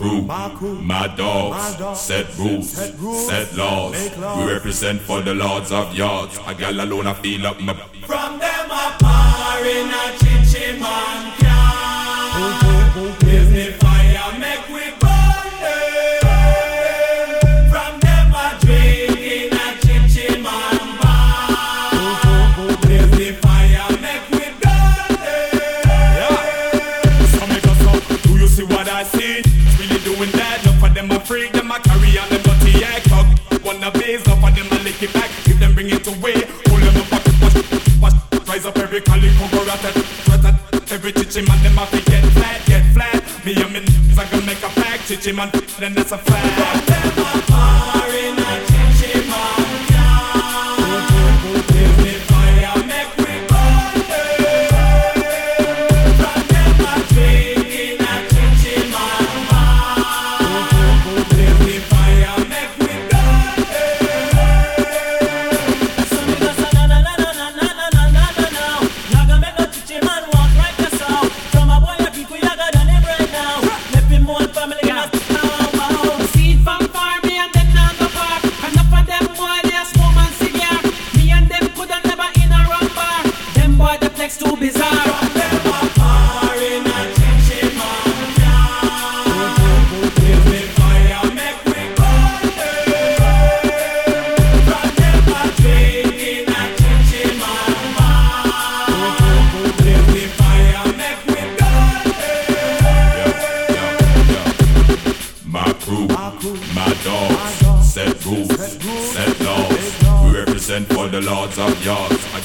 My 0.00 0.50
crew, 0.56 0.80
my 0.80 1.08
dogs, 1.14 2.00
set 2.00 2.34
rules, 2.38 2.70
set 2.70 3.54
laws. 3.54 3.94
We 4.38 4.50
represent 4.50 5.00
for 5.02 5.20
the 5.20 5.34
lords 5.34 5.70
of 5.72 5.94
yards. 5.94 6.38
A 6.46 6.54
gal 6.54 6.80
alone, 6.80 7.06
I 7.06 7.12
feel 7.12 7.46
up 7.46 7.60
my. 7.60 7.74
From 8.06 8.38
them 8.38 8.68
par 8.68 9.64
in 9.66 9.88
a 9.90 10.18
chichi 10.18 10.80
man 10.80 11.29
Rise 39.10 39.22
up 39.22 39.22
every 39.22 39.30
calico, 39.30 39.56
go 39.56 39.64
rat 39.64 39.82
rat 39.82 40.44
rat. 40.44 40.92
Every 40.92 41.12
chichi 41.12 41.42
man, 41.42 41.62
them 41.62 41.78
a 41.78 41.86
fi 41.86 42.00
get 42.00 42.24
flat, 42.32 42.66
get 42.66 42.84
flat. 42.94 43.44
Me 43.44 43.54
and 43.54 43.72
me 43.72 43.78
n***s 43.78 44.18
I 44.18 44.24
gonna 44.30 44.46
make 44.46 44.62
a 44.62 44.68
pack. 44.68 45.00
Chichi 45.06 45.32
man, 45.32 45.50
then 45.78 45.94
that's 45.94 46.12
a 46.12 46.18
fact. 46.18 46.86
Them 46.86 47.18
a 47.18 47.42
par 47.46 48.08
in 48.08 48.36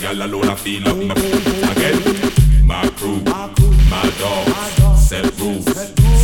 gal 0.05 0.21
alone, 0.21 0.49
I 0.49 0.55
feel 0.55 0.87
up 0.87 0.97
my 0.97 1.15
again. 1.71 1.97
My 2.63 2.87
crew, 2.89 3.21
my 3.89 4.05
dogs, 4.19 5.09
set 5.09 5.25
rules, 5.39 5.65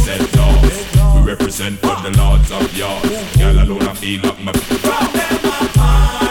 set 0.06 0.22
dogs. 0.34 0.78
We 1.16 1.22
represent 1.32 1.80
for 1.80 1.96
the 2.04 2.12
lords 2.16 2.52
of 2.52 2.78
yards. 2.78 3.10
Gal 3.38 3.58
alone, 3.64 3.82
I 3.82 3.94
feel 3.96 4.24
up 4.28 4.40
my 4.40 4.52
From 4.54 5.08
them 5.18 5.46
a 6.28 6.31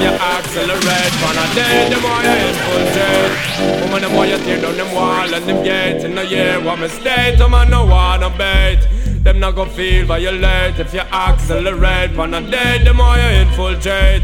you 0.00 0.08
accelerate 0.08 1.12
From 1.20 1.36
a 1.38 1.46
day 1.54 1.88
them 1.90 2.02
want 2.02 2.24
you 2.24 2.36
infiltrate 2.48 3.80
Woman 3.82 4.02
them 4.02 4.14
want 4.14 4.30
you 4.30 4.38
tear 4.38 4.60
down 4.60 4.76
them 4.76 4.94
wall 4.94 5.34
And 5.34 5.44
them 5.44 5.62
gates. 5.64 6.04
In 6.04 6.14
the 6.14 6.24
year 6.26 6.60
What 6.60 6.78
mistake 6.78 7.38
Woman 7.38 7.70
no 7.70 7.84
wanna 7.86 8.30
bait. 8.30 8.80
Them 9.22 9.40
not 9.40 9.56
go 9.56 9.64
feel 9.66 10.06
violate. 10.06 10.78
If 10.78 10.94
you 10.94 11.00
accelerate 11.00 12.12
From 12.12 12.34
a 12.34 12.40
day 12.40 12.82
them 12.84 12.98
want 12.98 13.20
you 13.22 13.28
infiltrate 13.40 14.22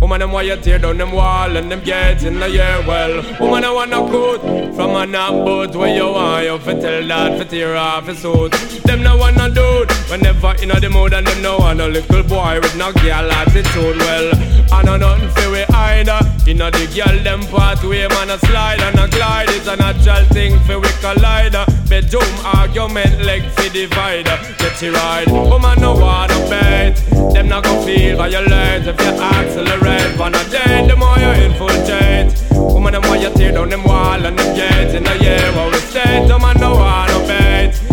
Woman, 0.00 0.20
them 0.20 0.32
want 0.32 0.46
you 0.46 0.56
tear 0.56 0.78
down 0.78 0.98
them 0.98 1.12
wall 1.12 1.56
and 1.56 1.70
them 1.70 1.80
gates 1.80 2.24
in 2.24 2.38
the 2.38 2.48
year. 2.48 2.84
Well, 2.86 3.22
woman, 3.40 3.64
I 3.64 3.72
want 3.72 3.90
no 3.90 4.06
good 4.08 4.40
from 4.74 4.94
a 4.94 5.06
knock 5.06 5.32
boat 5.44 5.74
where 5.74 5.94
you 5.94 6.04
want 6.04 6.44
you 6.44 6.58
fi 6.58 6.74
tell 6.74 7.06
that 7.08 7.38
fi 7.38 7.44
tear 7.44 7.76
off 7.76 8.06
his 8.06 8.18
suit. 8.18 8.52
Them 8.84 9.02
no 9.02 9.16
want 9.16 9.36
no 9.36 9.48
dude 9.48 9.90
whenever 10.10 10.54
in 10.62 10.68
the 10.68 10.90
mood 10.90 11.14
and 11.14 11.26
them 11.26 11.42
no 11.42 11.58
want 11.58 11.78
no 11.78 11.88
little 11.88 12.22
boy 12.22 12.60
with 12.60 12.76
no 12.76 12.92
girl 12.92 13.30
attitude. 13.32 13.96
Well, 13.98 14.32
I 14.72 14.82
know 14.82 14.96
nothing 14.96 15.30
fi 15.30 15.50
we 15.50 15.65
hide. 15.86 16.08
In 16.48 16.58
the 16.58 16.70
girl 16.94 17.16
them 17.22 17.40
pathway, 17.52 18.06
man 18.08 18.30
a 18.30 18.38
slide 18.38 18.80
and 18.80 18.98
a 18.98 19.08
glide. 19.08 19.48
It's 19.50 19.66
a 19.66 19.76
natural 19.76 20.24
thing 20.34 20.58
for 20.66 20.78
we 20.80 20.88
collide. 21.00 21.56
Bedroom 21.88 22.34
argument, 22.44 23.22
leg 23.22 23.42
for 23.54 23.68
divide. 23.70 24.26
Get 24.58 24.82
you 24.82 24.92
right, 24.92 25.26
woman 25.28 25.80
no 25.80 25.94
wanna 25.94 26.38
bet. 26.50 26.96
Them 27.32 27.48
not 27.48 27.64
gon' 27.64 27.84
feel 27.84 28.16
violent 28.16 28.86
if 28.86 29.00
you 29.00 29.14
accelerate. 29.32 30.20
On 30.20 30.34
a 30.34 30.44
day, 30.54 30.86
the 30.88 30.96
more 30.96 31.18
you 31.18 31.32
infiltrate. 31.46 32.30
Woman 32.74 32.92
them 32.92 33.02
want 33.08 33.22
you 33.22 33.30
tear 33.30 33.52
down 33.52 33.68
them 33.68 33.84
wall 33.84 34.24
and 34.26 34.38
them 34.38 34.50
gates. 34.56 34.94
In 34.94 35.04
the 35.04 35.16
year 35.24 35.46
where 35.54 35.70
we 35.70 35.78
stay, 35.90 36.26
them 36.28 36.42
man 36.42 36.56
no 36.60 36.74
wanna 36.74 37.18
bet. 37.26 37.85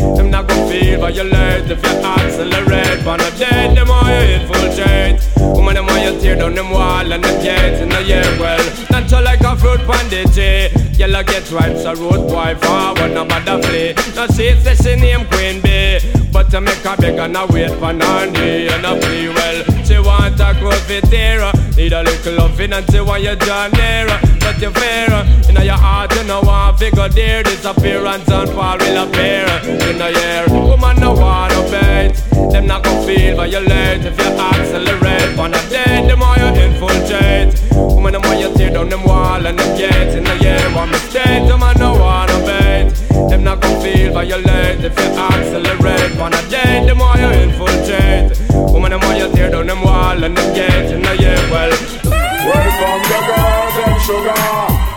Them 0.73 0.81
feel 0.81 0.99
violent 1.01 1.69
if 1.69 1.83
you 1.85 1.99
accelerate. 2.01 3.05
On 3.05 3.19
a 3.19 3.31
day, 3.37 3.75
the 3.75 3.85
more 3.85 4.09
you 4.09 4.41
infiltrate. 4.41 5.21
Woman 5.55 5.75
them 5.75 5.85
want 5.85 6.03
you 6.03 6.19
tear 6.19 6.35
down 6.35 6.55
them 6.55 6.71
wall 6.71 7.11
and 7.11 7.23
them 7.23 7.43
gates. 7.43 7.79
In 7.79 7.89
the 7.89 8.01
year 8.01 8.23
well, 8.39 8.57
natural 8.89 9.23
like 9.23 9.41
a 9.41 9.55
fruit 9.55 9.81
pandage. 10.93 10.99
Yellow 10.99 11.23
get 11.23 11.51
right, 11.51 11.77
so 11.77 11.93
road 11.95 12.27
boy 12.27 12.55
forward, 12.61 13.13
no 13.13 13.25
matter 13.25 13.61
flee. 13.67 13.93
No 14.15 14.27
see 14.27 14.47
it's 14.47 14.63
the 14.63 14.75
she 14.75 14.95
name 14.95 15.25
Queen 15.27 15.61
Bee. 15.61 15.99
But 16.31 16.49
to 16.51 16.61
make 16.61 16.85
a 16.85 16.97
beg 16.97 17.19
and 17.19 17.37
a 17.37 17.45
wait 17.47 17.71
for 17.79 17.93
Nandi 17.93 18.67
and 18.67 18.85
a 18.85 18.99
plea 18.99 19.29
well. 19.29 19.63
She 19.85 19.99
want 19.99 20.39
a 20.39 20.53
fit. 20.85 21.03
Need 21.77 21.93
a 21.93 22.03
little 22.03 22.35
loving 22.35 22.73
and 22.73 22.85
she 22.91 22.99
want 23.01 23.23
you 23.23 23.35
draw 23.35 23.67
nearer. 23.67 24.19
But 24.39 24.61
you 24.61 24.71
fear 24.71 25.09
in 25.49 25.55
your 25.63 25.77
heart, 25.77 26.13
you 26.15 26.23
know 26.23 26.41
want 26.41 26.79
figure 26.79 27.09
there. 27.09 27.43
Disappearance 27.43 28.29
and 28.29 28.49
fall 28.51 28.77
will 28.77 29.03
appear 29.03 29.45
in 29.89 30.01
a 30.01 30.09
year. 30.09 30.45
Woman 30.49 30.99
no 30.99 31.13
wanna 31.13 31.61
bait. 31.69 32.13
Them 32.51 32.67
not 32.67 32.83
gon' 32.83 33.05
feel 33.05 33.35
violate 33.35 34.05
if 34.05 34.17
you 34.17 34.25
accelerate. 34.25 35.39
On 35.39 35.53
a 35.53 35.69
day, 35.69 36.07
the 36.07 36.15
more 36.15 36.37
you 36.37 36.49
infiltrate. 36.61 37.53
Woman, 37.73 38.13
the 38.13 38.19
more 38.19 38.35
you 38.35 38.53
tear 38.55 38.71
down 38.71 38.89
them 38.89 39.03
wall 39.03 39.45
and 39.45 39.57
them 39.57 39.77
gates 39.77 40.15
in 40.75 40.81
the 40.81 40.81
year. 40.81 40.81
One 40.81 40.91
mistake, 40.91 41.47
them 41.47 41.59
man 41.59 41.77
no 41.79 41.93
wanna 41.93 42.39
bait. 42.45 42.93
Them 43.29 43.43
not 43.43 43.61
gon' 43.61 43.81
feel 43.81 44.13
violate 44.13 44.83
if 44.83 44.97
you 44.97 45.09
accelerate. 45.17 46.19
On 46.19 46.33
a 46.33 46.41
day, 46.49 46.85
the 46.85 46.95
more 46.95 47.17
you 47.17 47.29
infiltrate. 47.45 48.31
Woman, 48.71 48.91
the 48.91 48.97
more 48.99 49.13
you 49.13 49.31
tear 49.33 49.49
down 49.51 49.67
them 49.67 49.81
wall 49.83 50.23
and 50.23 50.37
them 50.37 50.53
gates 50.53 50.91
in 50.91 51.01
the 51.01 51.15
year. 51.17 51.37
Well, 51.51 51.71
welcome 52.49 53.01
the 53.11 53.19
girls 53.29 53.75
and 53.85 54.01
sugar. 54.01 54.43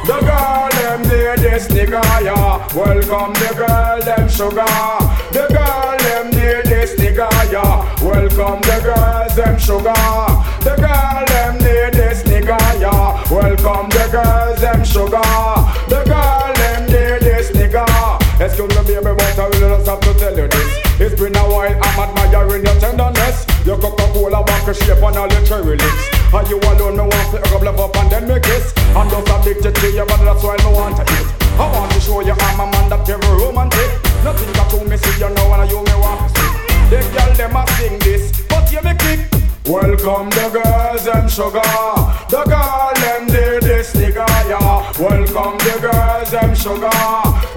The 0.06 0.18
girl 0.24 0.68
them 0.70 1.02
near 1.08 1.36
this 1.36 1.68
nigga, 1.68 2.02
yeah. 2.24 2.66
Welcome 2.74 3.32
the 3.34 3.50
girl 3.56 4.00
them 4.00 4.28
sugar. 4.28 4.76
The 5.32 5.46
girl 5.54 5.96
them 5.98 6.30
near 6.30 6.62
this 6.62 6.94
nigga, 7.00 7.28
yeah. 7.52 8.02
Welcome 8.02 8.60
the 8.62 8.78
girls 8.82 9.34
them 9.36 9.58
sugar. 9.58 9.92
The 10.64 10.74
girl 10.76 11.05
Welcome 13.26 13.90
the 13.90 14.06
girls 14.06 14.60
them 14.60 14.84
sugar. 14.84 15.18
The 15.90 16.00
girl 16.06 16.54
them 16.54 16.86
near 16.86 17.18
this 17.18 17.50
nigga. 17.50 17.82
Excuse 18.38 18.70
me, 18.70 18.82
baby, 18.86 19.02
but 19.18 19.38
I 19.38 19.46
really 19.50 19.74
just 19.74 19.88
have 19.88 20.00
to 20.00 20.14
tell 20.14 20.36
you 20.36 20.46
this. 20.46 20.68
It's 21.00 21.20
been 21.20 21.34
a 21.34 21.42
while, 21.50 21.74
I'm 21.74 21.98
admiring 22.06 22.62
your 22.62 22.78
tenderness. 22.78 23.44
Your 23.66 23.78
Coca-Cola 23.82 24.44
back 24.44 24.70
shape 24.74 25.02
and 25.02 25.16
all 25.18 25.26
your 25.26 25.44
cherry 25.44 25.74
lips. 25.74 26.02
And 26.32 26.46
you 26.46 26.58
alone, 26.70 26.94
me 26.94 27.02
want 27.02 27.28
to 27.34 27.42
rub 27.50 27.62
love 27.66 27.80
up 27.80 27.96
and 27.96 28.10
then 28.10 28.28
me 28.28 28.38
kiss. 28.38 28.72
I'm 28.94 29.10
just 29.10 29.26
addicted 29.26 29.74
to 29.74 29.86
you, 29.90 30.06
but 30.06 30.22
that's 30.22 30.44
why 30.44 30.56
me 30.62 30.70
want 30.70 30.96
to 30.96 31.02
eat. 31.02 31.26
I 31.58 31.66
want 31.66 31.90
to 31.92 32.00
show 32.00 32.20
you 32.20 32.30
I'm 32.30 32.60
a 32.60 32.70
man 32.70 32.88
that 32.90 33.06
very 33.06 33.26
romantic. 33.42 33.90
Nothing 34.22 34.52
got 34.54 34.70
to 34.70 34.84
me 34.86 34.96
see 34.96 35.18
you 35.18 35.34
know 35.34 35.50
and 35.50 35.66
you 35.68 35.82
me 35.82 35.94
want 35.98 36.22
to 36.22 36.28
see. 36.30 36.50
The 36.94 37.02
girl 37.10 37.34
them 37.34 37.56
a 37.58 37.66
sing 37.74 37.98
this, 38.06 38.30
but 38.46 38.70
you 38.70 38.80
me 38.86 38.94
kick. 38.94 39.26
Welcome 39.66 40.30
the 40.30 40.46
girls 40.54 41.06
and 41.08 41.28
sugar. 41.28 41.58
The 42.30 42.44
girl 42.46 42.85
Welcome 44.98 45.58
the 45.58 45.76
girls 45.78 46.30
them 46.30 46.54
sugar. 46.54 46.88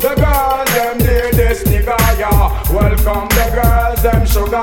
The 0.04 0.12
girls 0.12 0.70
them 0.76 0.98
did 0.98 1.34
this 1.36 1.64
nigga 1.64 1.96
yeah. 2.20 2.52
Welcome 2.68 3.30
the 3.32 3.48
girls 3.56 4.04
them 4.04 4.28
sugar. 4.28 4.60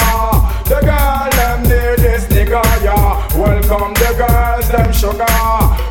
The 0.68 0.84
girl 0.84 1.30
them 1.32 1.62
did 1.62 2.00
this 2.00 2.26
nigga 2.26 2.60
yeah. 2.84 3.16
Welcome 3.32 3.94
the 3.96 4.12
girls 4.20 4.68
them 4.68 4.92
sugar. 4.92 5.24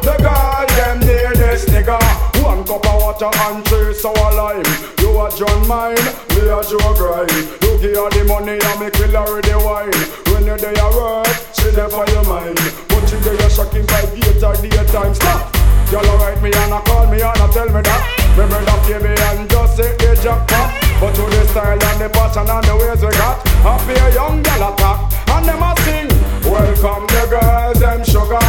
The 0.06 0.14
girl 0.22 0.66
them 0.78 1.00
did 1.00 1.38
this 1.42 1.66
nigga. 1.66 1.98
One 2.44 2.64
cup 2.64 2.86
of 2.86 3.02
water 3.02 3.32
and 3.34 3.66
three 3.66 3.96
sour 3.96 4.30
lime. 4.38 4.64
You 5.00 5.10
a 5.26 5.32
John 5.34 5.68
mine, 5.68 5.98
me 6.38 6.46
a 6.54 6.62
Joe 6.62 6.94
grind. 6.94 7.34
You 7.66 7.82
give 7.82 7.98
her 7.98 8.10
the 8.14 8.26
money 8.30 8.62
and 8.62 8.80
me 8.80 8.92
kill 8.94 9.10
her 9.10 9.34
with 9.34 9.46
the 9.46 9.58
wine. 9.58 9.90
When 10.30 10.46
you 10.46 10.56
day 10.56 10.78
a 10.78 10.88
work, 10.94 11.26
she 11.58 11.72
there 11.72 11.90
for 11.90 12.06
your 12.14 12.26
mind. 12.30 12.62
But 12.90 13.10
you 13.10 13.18
day 13.26 13.42
a 13.42 13.50
shocking 13.50 13.88
by 13.88 14.06
gate 14.14 14.44
or 14.44 14.54
daytime. 14.62 15.16
Stop. 15.16 15.75
Y'all 15.92 16.18
write 16.18 16.42
me 16.42 16.52
and 16.52 16.74
a 16.74 16.80
call 16.82 17.06
me 17.08 17.22
and 17.22 17.42
a 17.42 17.48
tell 17.54 17.70
me 17.70 17.82
that. 17.82 18.02
Remember 18.36 18.60
that 18.66 18.82
baby 18.90 19.14
and 19.30 19.50
just 19.50 19.78
say 19.78 19.94
the 19.98 20.18
jackpot. 20.18 20.74
But 21.00 21.14
to 21.14 21.24
the 21.30 21.46
style 21.48 21.78
and 21.78 22.02
the 22.02 22.10
passion 22.10 22.50
and 22.50 22.66
the 22.66 22.74
ways 22.76 23.02
we 23.06 23.12
got, 23.14 23.46
happy 23.62 23.94
a 23.94 24.08
young 24.18 24.42
gal 24.42 24.74
attack 24.74 25.14
and 25.30 25.46
them 25.46 25.62
a 25.62 25.72
sing. 25.86 26.10
Welcome 26.42 27.06
the 27.08 27.24
girls, 27.30 27.80
them 27.80 28.02
sugar. 28.02 28.42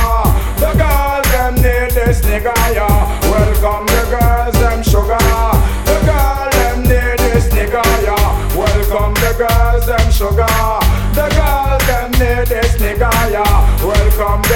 The 0.56 0.70
girls, 0.80 1.26
them 1.28 1.54
need 1.60 1.92
this 1.92 2.24
nigga, 2.24 2.56
yeah. 2.72 3.04
Welcome 3.28 3.84
the 3.84 4.02
girls, 4.08 4.56
them 4.56 4.80
sugar. 4.82 5.20
The 5.84 5.96
girls, 6.08 6.52
them 6.56 6.82
need 6.88 7.18
this 7.20 7.52
nigga, 7.52 7.84
yeah. 8.00 8.56
Welcome 8.56 9.14
the 9.20 9.32
girls, 9.36 9.84
them 9.84 10.08
sugar. 10.08 10.56
The 11.12 11.26
girls, 11.36 11.84
them 11.84 12.10
need 12.16 12.48
this 12.48 12.80
nigga, 12.80 13.12
yeah. 13.28 13.84
Welcome 13.84 14.42
the 14.48 14.55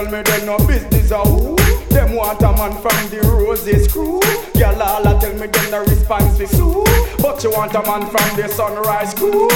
tell 0.00 0.10
me 0.10 0.22
they 0.22 0.46
no 0.46 0.56
business 0.66 1.10
a 1.10 1.18
who? 1.18 1.56
Them 1.92 2.14
want 2.14 2.40
a 2.40 2.52
man 2.52 2.72
from 2.80 3.00
the 3.10 3.20
roses 3.28 3.86
crew. 3.92 4.20
Y'all 4.54 4.80
all 4.80 5.06
a 5.06 5.20
tell 5.20 5.34
me 5.34 5.46
they 5.46 5.70
no 5.70 5.80
response 5.80 6.38
to 6.38 6.46
sue. 6.46 6.84
But 7.20 7.42
you 7.44 7.50
want 7.50 7.74
a 7.74 7.82
man 7.82 8.08
from 8.08 8.28
the 8.36 8.48
sunrise 8.48 9.12
crew. 9.14 9.48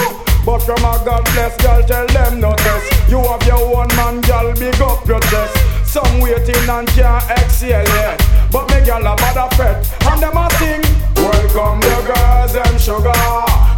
But 0.45 0.61
from 0.61 0.85
a 0.85 1.01
God 1.05 1.25
bless 1.33 1.57
girl 1.63 1.83
tell 1.85 2.07
them 2.09 2.41
no 2.41 2.55
test. 2.57 3.09
You 3.09 3.21
have 3.23 3.43
your 3.47 3.63
own 3.77 3.89
man 3.97 4.21
girl 4.23 4.53
big 4.55 4.81
up 4.83 5.07
your 5.07 5.21
chest. 5.33 5.57
Some 5.89 6.21
waiting 6.21 6.69
and 6.69 6.89
can't 6.89 7.31
exhale 7.31 7.87
yet 7.87 8.19
But 8.51 8.69
me 8.69 8.85
girl 8.85 9.07
a 9.07 9.15
bad 9.15 9.37
a 9.37 9.47
fret. 9.55 9.79
And 10.11 10.21
them 10.21 10.37
a 10.37 10.51
sing 10.59 10.83
Welcome 11.15 11.81
the 11.81 11.97
girls 12.03 12.53
them 12.53 12.77
sugar. 12.79 13.15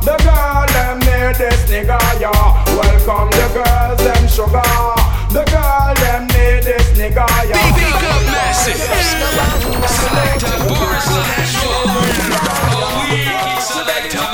The 0.00 0.16
girl 0.24 0.66
them 0.72 0.98
need 1.00 1.36
this 1.36 1.68
nigga 1.68 2.00
yeah. 2.18 2.64
Welcome 2.74 3.30
the 3.36 3.46
girls 3.52 3.98
them 4.02 4.28
sugar 4.28 4.95
The 5.36 5.44
girl 5.52 5.92
them 5.96 6.22
need 6.28 6.64
this 6.64 6.96
nigga 6.96 7.26
yeah 7.44 7.60
Big 7.76 7.92
up 7.92 8.24
massive. 8.32 8.80
Selector 9.84 10.56
Boris 10.64 11.08
Nashville. 11.12 11.92
A 12.72 12.88
week 13.04 13.60
selector 13.60 14.24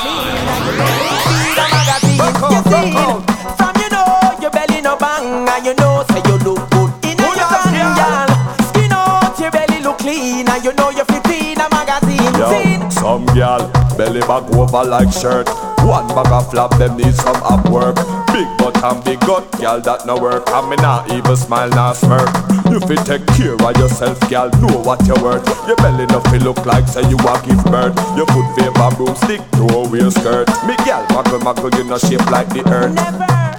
From 3.59 3.75
you 3.83 3.89
know 3.91 4.39
your 4.41 4.53
belly 4.53 4.81
no 4.81 4.95
bang 4.97 5.49
and 5.49 5.67
you 5.67 5.75
know 5.75 6.05
say 6.09 6.23
you 6.25 6.39
look 6.47 6.71
good 6.71 6.93
in 7.03 7.19
a 7.19 7.27
your 7.35 7.51
girl. 7.99 8.31
Skin 8.71 8.93
out 8.93 9.35
your 9.41 9.51
belly 9.51 9.83
look 9.83 9.99
clean 9.99 10.49
and 10.49 10.65
you 10.65 10.73
know 10.75 10.91
you 10.91 11.05
fit 11.07 11.27
in 11.27 11.61
a 11.61 11.69
magazine. 11.69 12.33
Yo, 12.39 12.89
some 12.91 13.27
gal 13.35 13.72
belly 13.97 14.21
back 14.21 14.45
over 14.55 14.85
like 14.85 15.13
shirt. 15.13 15.49
One 15.83 16.07
bag 16.09 16.31
of 16.31 16.51
flap, 16.51 16.71
them 16.79 16.97
need 16.97 17.15
some 17.15 17.43
up 17.43 17.69
work. 17.69 17.97
Big 18.33 18.47
butt 18.59 18.77
and 18.85 19.03
big 19.05 19.21
gut, 19.21 19.51
gal 19.59 19.81
that 19.81 20.07
no 20.07 20.17
work. 20.17 20.49
And 20.49 20.71
me 20.71 20.77
not 20.77 21.11
even 21.11 21.37
smile, 21.37 21.69
not 21.71 21.97
smirk. 21.97 22.31
If 22.73 22.89
You 22.89 22.97
take 23.05 23.27
care 23.37 23.55
of 23.55 23.77
yourself, 23.77 24.19
gal. 24.31 24.49
Know 24.61 24.81
what 24.81 25.07
you 25.07 25.15
worth. 25.23 25.45
Your 25.67 25.77
belly 25.77 26.07
no 26.07 26.21
feel 26.31 26.41
look 26.43 26.65
like 26.65 26.89
say 26.89 27.03
you 27.09 27.19
a 27.19 27.35
give 27.45 27.65
birth. 27.65 27.97
Your 28.17 28.27
foot 28.27 28.49
favor 28.57 28.91
broomstick, 28.97 29.41
throw 29.53 29.85
away 29.85 30.09
skirt. 30.11 30.49
Me 30.67 30.77
gal, 30.85 31.05
muckle 31.11 31.41
muckle, 31.41 31.71
you 31.77 31.85
no 31.85 31.99
shape 31.99 32.25
like 32.31 32.49
the 32.51 32.63
earth. 32.71 32.97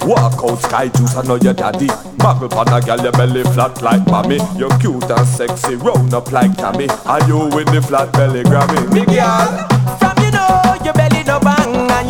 Walk 0.08 0.44
out 0.44 0.60
sky 0.62 0.88
juice, 0.90 1.16
I 1.16 1.24
know 1.24 1.36
your 1.36 1.54
daddy. 1.54 1.88
Muckle 2.18 2.50
pan 2.50 2.74
a 2.74 2.82
gal, 2.82 3.02
your 3.02 3.12
belly 3.12 3.44
flat 3.44 3.82
like 3.82 4.06
mommy. 4.08 4.40
You're 4.58 4.76
cute 4.80 5.04
and 5.10 5.28
sexy, 5.28 5.76
round 5.76 6.14
up 6.14 6.32
like 6.32 6.56
Tammy. 6.58 6.88
Are 7.06 7.26
you 7.28 7.50
with 7.56 7.68
the 7.68 7.82
flat 7.82 8.12
belly 8.14 8.44
Grammy? 8.44 8.94
Me 8.94 9.06
gal. 9.06 10.13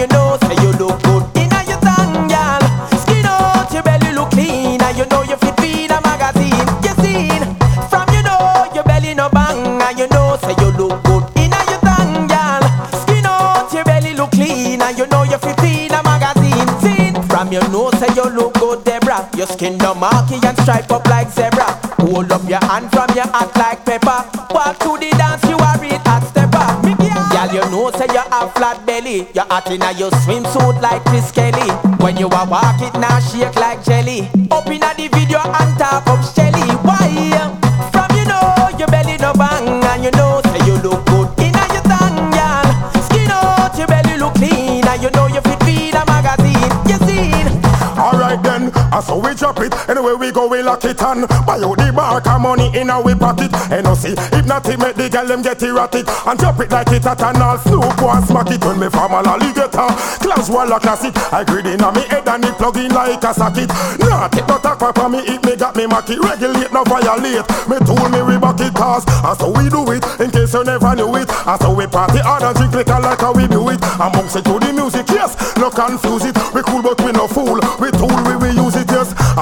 You 0.04 0.08
know 0.10 0.38
say 0.44 0.56
you 0.62 0.72
look 0.76 1.02
good 1.04 1.24
in 1.40 1.48
a 1.54 1.64
your 1.64 1.80
tongue, 1.80 2.28
girl. 2.28 2.64
Skin 3.04 3.26
out 3.26 3.72
your 3.72 3.84
belly 3.84 4.12
look 4.14 4.30
clean 4.32 4.82
and 4.82 4.98
you 4.98 5.06
know 5.06 5.24
you 5.24 5.38
fit 5.38 5.60
in 5.64 5.92
a 5.92 6.00
magazine. 6.02 6.68
You 6.84 6.94
seen? 7.00 7.42
From 7.88 8.08
you 8.12 8.22
know 8.24 8.68
your 8.76 8.84
belly 8.84 9.14
no 9.16 9.30
bang 9.30 9.82
and 9.82 9.98
you 9.98 10.08
know 10.10 10.36
say 10.44 10.56
you 10.60 10.72
look 10.76 11.02
good 11.04 11.24
in 11.40 11.54
a 11.56 11.62
your 11.72 11.80
tongue, 11.88 12.28
girl. 12.28 12.64
Skin 13.00 13.26
out 13.26 13.72
your 13.72 13.86
belly 13.86 14.14
look 14.14 14.32
clean 14.32 14.82
and 14.82 14.98
you 14.98 15.08
know 15.08 15.24
you 15.24 15.38
fit 15.38 15.64
in 15.64 15.94
a 15.96 16.04
magazine. 16.04 16.68
Seen? 16.84 17.14
From 17.30 17.52
you 17.54 17.62
know 17.72 17.90
say 17.92 18.12
you 18.16 18.28
look 18.30 18.56
good, 18.56 18.84
Debra. 18.84 19.30
Your 19.38 19.48
skin 19.48 19.78
no 19.78 19.94
marky 19.96 20.36
and 20.46 20.58
stripe 20.60 20.92
up 20.92 21.08
like 21.08 21.30
zebra. 21.32 21.80
Hold 22.04 22.32
up 22.32 22.44
your 22.50 22.60
hand 22.68 22.92
from 22.92 23.08
your 23.16 23.30
act 23.32 23.56
like 23.56 23.86
pepper. 23.86 24.20
Belly. 28.86 29.28
You're 29.34 29.46
hot 29.46 29.70
in 29.72 29.82
your 29.98 30.12
swimsuit 30.12 30.82
like 30.82 31.04
Chris 31.06 31.32
Kelly. 31.32 31.70
When 32.04 32.18
you 32.18 32.28
are 32.28 32.48
walk 32.48 32.82
it 32.82 32.94
now 33.00 33.20
shake 33.20 33.56
like 33.56 33.84
jelly. 33.84 34.30
Up 34.52 34.68
in 34.68 34.80
the 34.80 35.10
video 35.12 35.40
and 35.40 35.78
talk 35.80 36.08
up 36.08 36.24
Shelly. 36.36 36.62
Why? 36.84 37.63
Ah, 48.94 48.98
I 48.98 49.02
saw 49.02 49.18
we 49.18 49.34
drop 49.34 49.60
it. 49.60 49.74
Anyway 49.90 50.14
we 50.14 50.32
go 50.32 50.48
we 50.48 50.62
lock 50.62 50.86
it 50.86 51.02
on. 51.02 51.26
Buy 51.50 51.58
out 51.58 51.78
the 51.78 51.92
bark 51.92 52.28
and 52.28 52.44
money 52.44 52.70
in 52.78 52.90
our 52.92 53.02
we 53.02 53.16
pocket. 53.16 53.50
And 53.74 53.86
no 53.86 53.96
see, 53.96 54.14
if 54.14 54.46
not 54.46 54.70
it 54.70 54.78
make 54.78 54.96
the 54.96 55.10
girl 55.10 55.26
them 55.26 55.42
get 55.42 55.62
erratic 55.64 56.06
and 56.28 56.38
drop 56.38 56.60
it 56.60 56.70
like 56.70 56.92
it 56.94 57.06
at 57.06 57.22
an 57.22 57.42
all 57.42 57.58
Snoop 57.58 57.98
smack 58.30 58.52
it 58.54 58.62
when 58.62 58.80
me 58.80 58.90
from 58.90 59.18
a 59.18 59.26
alligator. 59.26 59.90
Class 60.22 60.50
wall 60.50 60.72
a 60.72 60.80
classic. 60.80 61.18
I 61.34 61.44
grid 61.44 61.66
in 61.66 61.82
on 61.82 61.96
me 61.96 62.06
head 62.06 62.28
and 62.30 62.46
it 62.46 62.54
plug 62.54 62.78
in 62.78 62.94
like 62.94 63.24
a 63.24 63.34
socket. 63.34 63.70
Nah, 63.98 64.28
take 64.30 64.48
no 64.48 64.62
talk 64.62 64.78
for 64.78 65.10
me, 65.10 65.26
it 65.26 65.42
me 65.42 65.56
got 65.56 65.76
me 65.76 65.88
macky. 65.88 66.20
Regulate 66.22 66.70
no 66.72 66.84
violate. 66.86 67.50
Me 67.66 67.82
tool 67.82 68.06
me 68.14 68.22
we 68.22 68.38
back 68.38 68.62
it 68.62 68.78
cause. 68.78 69.06
And 69.26 69.38
so 69.42 69.50
we 69.50 69.74
do 69.74 69.82
it 69.90 70.06
in 70.22 70.30
case 70.30 70.54
you 70.54 70.64
never 70.64 70.94
knew 70.94 71.16
it. 71.18 71.30
And 71.50 71.58
so 71.58 71.74
we 71.74 71.88
party 71.88 72.22
hard 72.22 72.46
and 72.46 72.54
drink 72.54 72.78
liquor 72.78 73.02
like 73.02 73.26
how 73.26 73.34
we 73.34 73.50
do 73.50 73.74
it. 73.74 73.82
Amongst 73.98 74.38
it 74.38 74.46
to 74.46 74.62
the 74.62 74.70
music, 74.70 75.10
yes. 75.10 75.34
No 75.58 75.74
confuse 75.74 76.30
it. 76.30 76.38
We 76.54 76.62
cool 76.62 76.86
but 76.86 77.02
we 77.02 77.10
no 77.10 77.26
fool. 77.26 77.58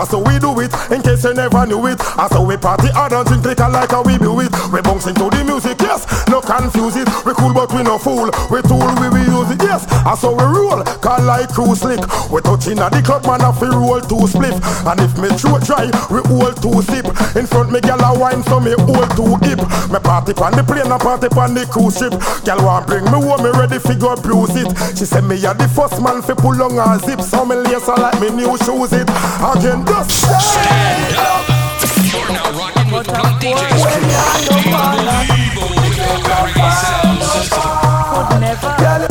Yes. 0.01 0.09
So 0.11 0.19
we 0.19 0.39
do 0.39 0.59
it 0.59 0.73
in 0.91 1.01
case 1.01 1.23
you 1.23 1.33
never 1.33 1.65
knew 1.65 1.85
it. 1.87 1.99
And 2.17 2.31
so 2.31 2.41
we 2.41 2.57
party 2.57 2.87
hard 2.89 3.13
and 3.13 3.27
drink 3.27 3.45
liquor 3.45 3.69
like 3.69 3.91
how 3.91 4.03
we 4.03 4.17
do 4.17 4.39
it. 4.39 4.51
We 4.71 4.81
bounce 4.81 5.07
into 5.07 5.29
the 5.29 5.43
music, 5.43 5.79
yes. 5.81 6.05
No 6.27 6.41
confuse 6.41 6.95
it. 6.95 7.07
We 7.51 7.57
cool 7.57 7.67
but 7.67 7.75
we 7.75 7.83
no 7.83 7.97
fool. 7.97 8.31
We 8.49 8.61
tool 8.63 8.87
we 9.01 9.09
we 9.11 9.27
use 9.27 9.51
it, 9.51 9.61
yes. 9.61 9.83
And 10.07 10.17
so 10.17 10.31
we 10.31 10.43
roll, 10.43 10.83
call 11.03 11.21
like 11.23 11.49
cruise 11.49 11.81
slick. 11.81 11.99
We 12.31 12.39
touching 12.39 12.79
at 12.79 12.95
the 12.95 13.01
club, 13.03 13.27
man, 13.27 13.43
if 13.43 13.59
we 13.59 13.67
roll 13.67 13.99
two 13.99 14.23
spliff. 14.23 14.55
And 14.87 14.99
if 15.01 15.17
me 15.19 15.27
throat 15.35 15.63
dry, 15.67 15.91
we 16.07 16.23
hold 16.31 16.55
two 16.63 16.81
sip. 16.87 17.05
In 17.35 17.45
front 17.45 17.71
me 17.71 17.81
gal 17.81 17.99
a 17.99 18.17
wine, 18.17 18.43
so 18.43 18.59
me 18.59 18.71
hold 18.87 19.11
two 19.19 19.35
hip. 19.43 19.59
Me 19.91 19.99
party 19.99 20.31
on 20.39 20.55
the 20.55 20.63
plane 20.63 20.87
and 20.87 21.01
party 21.01 21.27
on 21.35 21.53
the 21.53 21.67
cruise 21.67 21.99
ship. 21.99 22.15
Gal 22.47 22.63
want 22.63 22.87
bring 22.87 23.03
me 23.03 23.19
home, 23.19 23.43
me 23.43 23.51
ready 23.51 23.79
fi 23.79 23.95
go 23.99 24.13
abuse 24.15 24.55
it. 24.55 24.71
She 24.95 25.03
say 25.03 25.19
me 25.19 25.35
a 25.43 25.51
the 25.53 25.67
first 25.67 25.99
man 25.99 26.21
fi 26.23 26.33
pull 26.33 26.55
on 26.63 26.79
her 26.79 26.99
zip, 27.03 27.19
so 27.19 27.43
me 27.43 27.55
lace 27.55 27.87
her 27.87 27.99
like 27.99 28.15
me 28.23 28.31
new 28.31 28.55
shoes 28.63 28.95
it. 28.95 29.11
Again, 29.43 29.83
just 29.83 30.07
stand 30.23 31.19
up. 31.19 31.43
You're 32.15 32.31
now 32.31 32.47
rocking 32.55 32.91
with 32.95 33.07
Blunt 33.11 33.43
DJs. 33.43 33.91
Unbelievable 36.13 36.59
with 38.99 39.10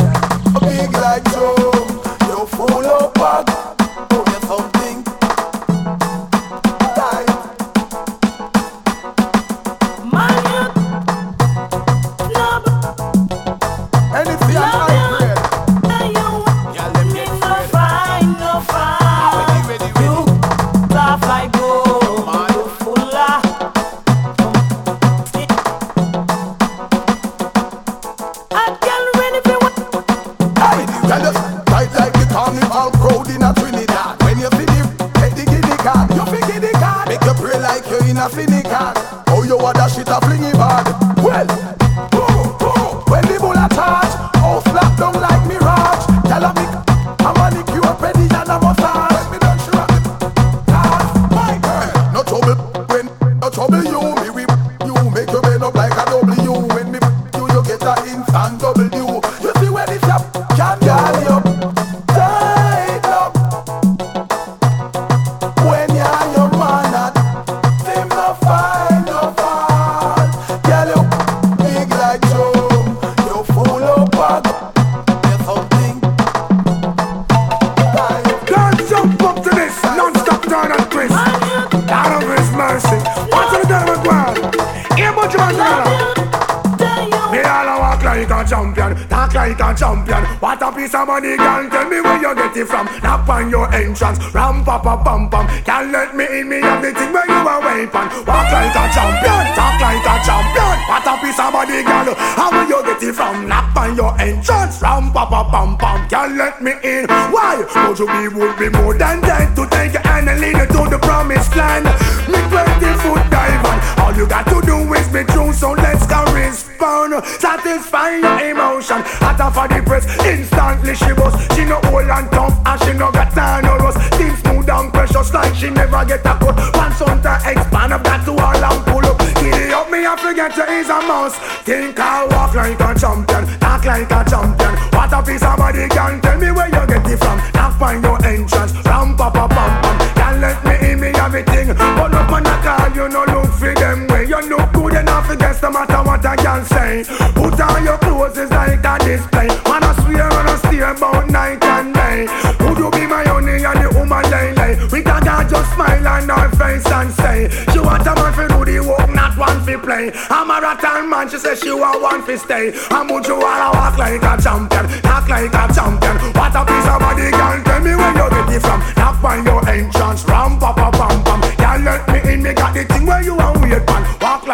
for 143.59 143.75
them 143.75 144.07
way. 144.09 144.25
You 144.27 144.41
look 144.49 144.73
good 144.73 144.95
enough 144.95 145.31
against 145.31 145.63
no 145.63 145.71
matter 145.71 146.03
what 146.03 146.25
I 146.25 146.37
can 146.37 146.65
say. 146.65 147.05
Put 147.35 147.61
on 147.61 147.85
your 147.85 147.99
clothes, 147.99 148.39
it's 148.39 148.51
like 148.51 148.85
a 148.85 148.99
display. 149.05 149.49
Man, 149.69 149.83
I 149.85 149.93
swear 150.03 150.29
and 150.29 150.49
I 150.49 150.57
steer 150.57 150.91
about 150.91 151.31
night 151.31 151.63
and 151.65 151.95
day. 151.95 152.27
Would 152.61 152.79
you 152.79 152.91
be 152.91 153.07
my 153.07 153.25
honey 153.25 153.65
and 153.65 153.81
the 153.83 153.89
woman 153.99 154.25
lay? 154.31 154.51
We 154.93 155.03
can 155.03 155.23
just 155.49 155.75
smile 155.75 156.07
on 156.07 156.29
her 156.29 156.51
face 156.57 156.87
and 156.87 157.13
say, 157.13 157.49
She 157.73 157.79
want 157.79 158.07
a 158.07 158.15
man 158.15 158.33
for 158.33 158.49
do 158.49 158.65
the 158.65 158.79
work, 158.81 159.09
not 159.11 159.37
one 159.37 159.61
for 159.65 159.79
play. 159.79 160.13
I'm 160.31 160.51
a 160.51 160.61
rattan 160.61 161.09
man, 161.09 161.29
she 161.29 161.39
say 161.39 161.55
she 161.55 161.73
want 161.73 162.03
one 162.03 162.23
for 162.23 162.37
stay. 162.37 162.73
And 162.91 163.11
would 163.11 163.27
you 163.27 163.39
wanna 163.39 163.71
walk 163.75 163.99
like 163.99 164.23
a 164.23 164.35
champion, 164.43 164.87
talk 165.03 165.29
like 165.29 165.55
a 165.55 165.65
champion? 165.75 166.17
What 166.35 166.55
a 166.55 166.63
piece 166.65 166.89
of 166.91 166.99
body, 166.99 167.31
girl, 167.31 167.63
tell 167.63 167.81
me 167.81 167.95
where 167.95 168.15
you 168.15 168.31
get 168.31 168.55
it 168.57 168.61
from. 168.63 168.81
Knock 168.97 169.25
on 169.25 169.45
your 169.45 169.69
entrance, 169.69 170.25
ram 170.27 170.59
pa 170.59 170.73
pa 170.73 170.91
pam 170.91 171.20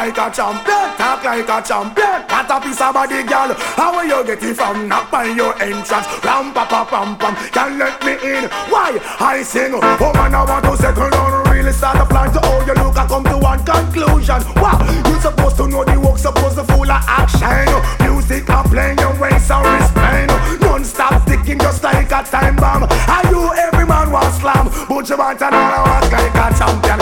like 0.06 0.18
a 0.18 0.34
champion, 0.34 0.86
talk 0.96 1.24
like 1.24 1.48
a 1.48 1.58
champion. 1.66 2.22
What 2.30 2.50
a 2.50 2.60
piece 2.60 2.80
of 2.80 2.94
body, 2.94 3.22
girl, 3.24 3.50
how 3.74 3.90
will 3.90 4.06
you 4.06 4.24
get 4.24 4.42
it 4.42 4.54
from? 4.54 4.88
Knock 4.88 5.12
on 5.12 5.36
your 5.36 5.50
entrance, 5.60 6.06
ram 6.22 6.54
pa 6.54 6.64
pa 6.66 6.84
pam 6.84 7.16
pam. 7.18 7.34
Can't 7.50 7.76
let 7.76 7.98
me 8.04 8.14
in, 8.22 8.44
why? 8.70 8.98
I 9.18 9.42
sing, 9.42 9.72
oh 9.74 10.12
man, 10.14 10.34
I 10.34 10.44
want 10.44 10.64
to 10.64 10.76
settle 10.76 11.10
down, 11.10 11.50
really 11.50 11.72
start 11.72 11.96
a 11.96 12.06
plan 12.06 12.32
to 12.32 12.40
how 12.40 12.64
you 12.66 12.74
look. 12.74 12.96
I 12.96 13.06
come 13.06 13.24
to 13.24 13.38
one 13.38 13.64
conclusion. 13.64 14.40
Wow, 14.62 14.78
you 15.10 15.20
supposed 15.20 15.56
to 15.56 15.66
know 15.66 15.84
the 15.84 15.98
work, 15.98 16.18
supposed 16.18 16.56
to 16.56 16.64
full 16.64 16.90
of 16.90 17.02
action. 17.10 17.66
Music 18.06 18.48
are 18.50 18.64
playing 18.68 18.98
your 18.98 19.14
ways 19.18 19.50
and 19.50 19.66
respect. 19.66 20.62
Non-stop 20.62 21.22
sticking 21.26 21.58
just 21.58 21.82
like 21.82 22.06
a 22.06 22.22
time 22.22 22.56
bomb. 22.56 22.84
Are 22.84 23.26
you 23.30 23.42
every 23.58 23.86
man 23.86 24.12
want 24.12 24.32
slam? 24.34 24.70
But 24.88 25.08
you 25.08 25.16
want 25.16 25.40
another 25.40 25.82
walk 25.82 26.12
like 26.12 26.30
a 26.30 26.46
champion, 26.54 27.00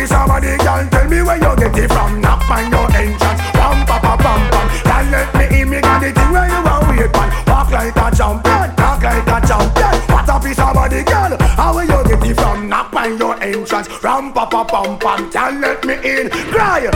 office 0.00 0.12
of 0.12 0.40
the 0.40 0.56
girl. 0.64 0.88
Tell 0.88 1.08
me 1.08 1.22
where 1.22 1.36
you 1.36 1.56
get 1.56 1.78
it 1.78 1.88
from. 1.92 2.20
Knock 2.20 2.50
on 2.50 2.70
your 2.70 2.86
entrance. 2.96 3.40
Pam 3.52 3.86
pam 3.86 4.00
pam 4.00 4.18
pam 4.18 4.50
pam 4.50 4.68
Can't 4.84 5.10
let 5.10 5.34
me 5.34 5.60
in 5.60 5.70
Me 5.70 5.80
got 5.80 6.00
the 6.00 6.12
thing 6.12 6.30
where 6.32 6.48
you 6.48 6.62
want 6.64 6.88
wait 6.88 7.12
pan 7.12 7.28
Walk 7.46 7.70
like 7.70 7.96
a 7.96 8.16
champion. 8.16 8.76
Talk 8.76 9.02
like 9.02 9.26
a 9.26 9.46
champion. 9.46 9.94
What 10.08 10.28
a 10.28 10.40
piece 10.40 10.58
of 10.58 10.74
the 10.74 11.02
girl. 11.04 11.36
How 11.56 11.74
where 11.74 11.84
you 11.84 12.02
get 12.08 12.24
it 12.24 12.34
from? 12.34 12.68
Knock 12.68 12.94
on 12.94 13.18
your 13.18 13.42
entrance. 13.42 13.88
Ram 14.02 14.32
pam 14.32 14.48
pam 14.48 14.66
pam 14.66 14.98
pam 14.98 15.30
Can't 15.30 15.60
let 15.60 15.84
me 15.84 15.94
in 15.94 16.30
Cry. 16.50 16.88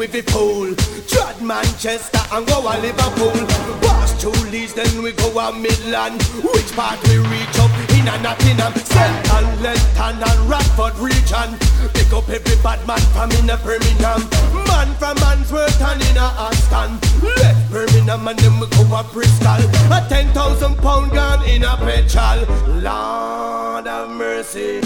With 0.00 0.12
the 0.12 0.22
pool. 0.32 0.74
Trot 1.12 1.42
Manchester 1.42 2.24
and 2.32 2.46
go 2.46 2.60
a 2.64 2.72
Liverpool. 2.80 3.36
Pass 3.84 4.18
two 4.18 4.32
Leeds, 4.48 4.72
then 4.72 5.02
we 5.02 5.12
go 5.12 5.28
a 5.38 5.52
Midland. 5.52 6.22
Which 6.40 6.72
part 6.72 6.96
we 7.06 7.18
reach 7.18 7.58
up 7.60 7.68
in 7.92 8.08
a 8.08 8.16
Nottingham? 8.24 8.72
Central, 8.80 9.44
Lenton 9.60 10.16
and 10.24 10.40
Radford 10.48 10.96
region. 10.96 11.52
Pick 11.92 12.14
up 12.14 12.26
every 12.30 12.56
bad 12.64 12.80
man 12.88 13.04
from 13.12 13.30
in 13.32 13.50
a 13.50 13.58
Birmingham. 13.58 14.24
Man 14.72 14.88
from 14.96 15.18
Handsworth 15.20 15.82
and 15.82 16.00
in 16.00 16.16
a 16.16 16.32
Aston. 16.48 16.96
Left 17.36 17.70
Birmingham 17.70 18.26
and 18.26 18.38
then 18.38 18.58
we 18.58 18.68
go 18.68 18.96
a 18.96 19.04
Bristol. 19.12 19.60
A 19.92 20.06
ten 20.08 20.32
thousand 20.32 20.78
pound 20.78 21.12
gun 21.12 21.44
in 21.46 21.62
a 21.62 21.76
petrol. 21.76 22.48
Lord 22.80 23.84
have 23.84 24.08
mercy. 24.08 24.79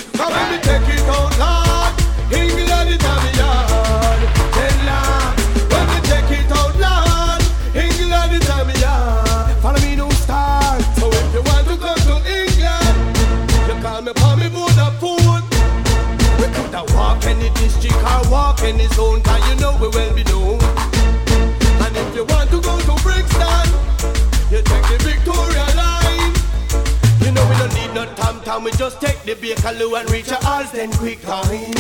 Walk 18.99 19.25
cause 19.25 19.49
you 19.49 19.57
know 19.57 19.77
we 19.81 19.89
well 19.89 20.15
be 20.15 20.25
known. 20.25 20.59
And 21.83 21.97
if 21.97 22.15
you 22.15 22.25
want 22.25 22.51
to 22.51 22.61
go 22.61 22.79
to 22.79 22.95
Brixton, 23.03 23.67
you 24.51 24.63
take 24.63 24.87
the 24.91 24.99
Victoria 25.03 25.67
line. 25.75 26.33
You 27.21 27.33
know 27.33 27.45
we 27.49 27.55
don't 27.57 27.75
need 27.75 27.93
no 27.95 28.05
tam 28.15 28.41
tam, 28.43 28.65
we 28.65 28.71
just 28.73 29.01
take 29.01 29.23
the 29.23 29.35
Bakerloo 29.35 29.99
and 30.01 30.11
reach 30.11 30.29
a 30.29 30.39
Alston 30.47 30.93
quick 30.93 31.23
time. 31.23 31.75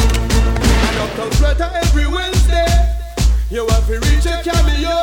And 0.86 0.96
up 1.02 1.10
to 1.18 1.38
Greta 1.38 1.70
every 1.74 2.06
Wednesday, 2.06 2.70
you 3.50 3.66
have 3.68 3.86
to 3.86 3.98
reach 4.10 4.26
a 4.26 4.42
cameo. 4.42 5.00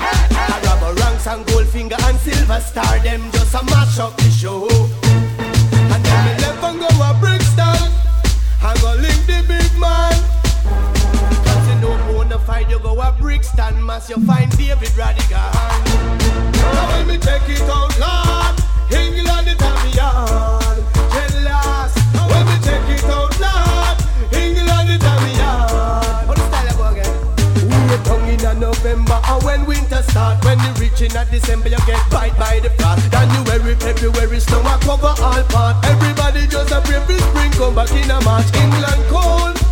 I 0.00 0.58
grab 0.62 0.82
a 0.82 0.94
ranks 1.00 1.26
and 1.26 1.44
Goldfinger 1.46 2.00
and 2.08 2.18
Silver 2.18 2.60
Star, 2.60 2.98
them 3.00 3.30
just 3.32 3.54
a 3.54 3.62
mash 3.64 3.98
up 3.98 4.16
the 4.16 4.30
show. 4.30 4.68
And 5.92 6.04
then 6.04 6.24
me 6.24 6.32
left 6.42 6.62
and 6.64 6.80
go 6.80 6.88
a 6.88 7.16
Brixton, 7.20 7.92
and 8.62 8.80
go 8.80 8.94
link 8.94 9.26
the 9.26 9.44
big 9.46 9.80
man. 9.80 10.17
Brixton, 13.20 13.84
mass, 13.84 14.08
you 14.08 14.16
find 14.26 14.50
David 14.56 14.88
Rodigan. 14.90 15.52
Now 16.72 16.88
when 16.90 17.06
me 17.06 17.18
take 17.18 17.48
it 17.48 17.62
out, 17.62 17.92
Lord, 17.98 18.54
England 18.92 19.48
it 19.48 19.60
have 19.60 19.84
me 19.84 19.90
yard. 19.92 20.78
Jealous. 21.12 21.94
When 22.30 22.44
me 22.46 22.56
take 22.62 22.88
it 22.94 23.04
out, 23.04 23.34
Lord, 23.40 23.98
England 24.32 24.90
it 24.90 25.02
have 25.02 25.22
me 25.22 25.32
the 26.34 26.44
style 26.46 26.92
again? 26.92 27.06
Eh? 27.06 27.96
We 27.96 28.04
tongue 28.04 28.28
in 28.28 28.60
November 28.60 29.20
and 29.24 29.42
when 29.42 29.66
winter 29.66 30.02
start 30.02 30.44
When 30.44 30.58
you 30.60 30.72
reach 30.74 31.00
in 31.00 31.16
a 31.16 31.24
December 31.24 31.68
you 31.68 31.78
get 31.86 32.02
bite 32.10 32.36
by 32.38 32.60
the 32.60 32.70
frost 32.70 33.10
January, 33.10 33.74
February, 33.76 34.40
snow 34.40 34.60
a 34.60 34.78
cover 34.80 35.14
all 35.22 35.42
part 35.44 35.84
Everybody 35.86 36.46
just 36.46 36.70
a 36.70 36.80
pray 36.82 37.00
for 37.00 37.18
spring 37.18 37.50
come 37.52 37.74
back 37.74 37.90
in 37.92 38.10
a 38.10 38.20
March 38.22 38.54
England 38.54 39.04
cold 39.08 39.67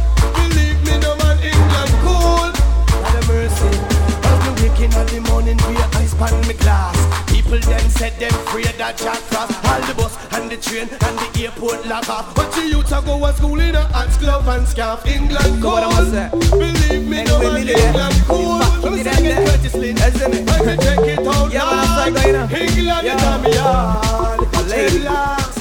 Mercy 3.61 3.79
As 4.25 4.39
me 4.45 4.69
waking 4.69 4.93
in 4.93 5.07
the 5.07 5.21
morning 5.31 5.57
we 5.69 5.77
ice 5.99 6.15
pan 6.15 6.35
me 6.47 6.55
glass. 6.55 6.97
People 7.31 7.59
them 7.61 7.89
said 7.91 8.13
them 8.19 8.33
afraid 8.47 8.67
that 8.79 8.97
Jack 8.99 9.19
Frost. 9.31 9.53
All 9.65 9.81
the 9.87 9.95
bus 9.95 10.15
and 10.35 10.51
the 10.51 10.57
train 10.57 10.89
and 10.91 11.17
the 11.19 11.45
airport 11.45 11.87
lock 11.87 12.09
off. 12.09 12.35
But 12.35 12.51
the 12.53 12.67
youth 12.69 12.93
a 12.93 13.01
go 13.03 13.19
to 13.21 13.33
school 13.37 13.61
in 13.61 13.75
a 13.75 13.85
hats, 13.93 14.17
glove 14.19 14.49
and 14.49 14.67
scarf. 14.67 15.07
England 15.07 15.63
cold. 15.63 16.13
Believe 16.51 17.09
me 17.09 17.25
no 17.25 17.39
man, 17.39 17.47
Anyway, 17.47 17.65
me 17.65 17.73
there. 17.73 17.87
England 17.89 18.23
cold. 18.27 18.61
Let 18.83 18.93
me 18.93 19.03
sing 19.03 19.25
it 19.27 19.37
Curtis 19.47 19.75
Lynn 19.75 19.97
Let 19.97 20.61
me 20.67 20.77
check 20.85 20.99
it. 21.07 21.19
out 21.27 21.53
Yeah, 21.53 21.65
man, 21.65 21.79
I'm 21.79 22.15
Lord. 22.15 22.17
psycho, 22.17 22.27
you 22.27 22.33
know. 22.33 22.47
England 22.51 23.07
is 23.07 23.25
on 23.25 23.43
me 23.43 23.55
yard 23.55 24.41
Relax 24.67 25.57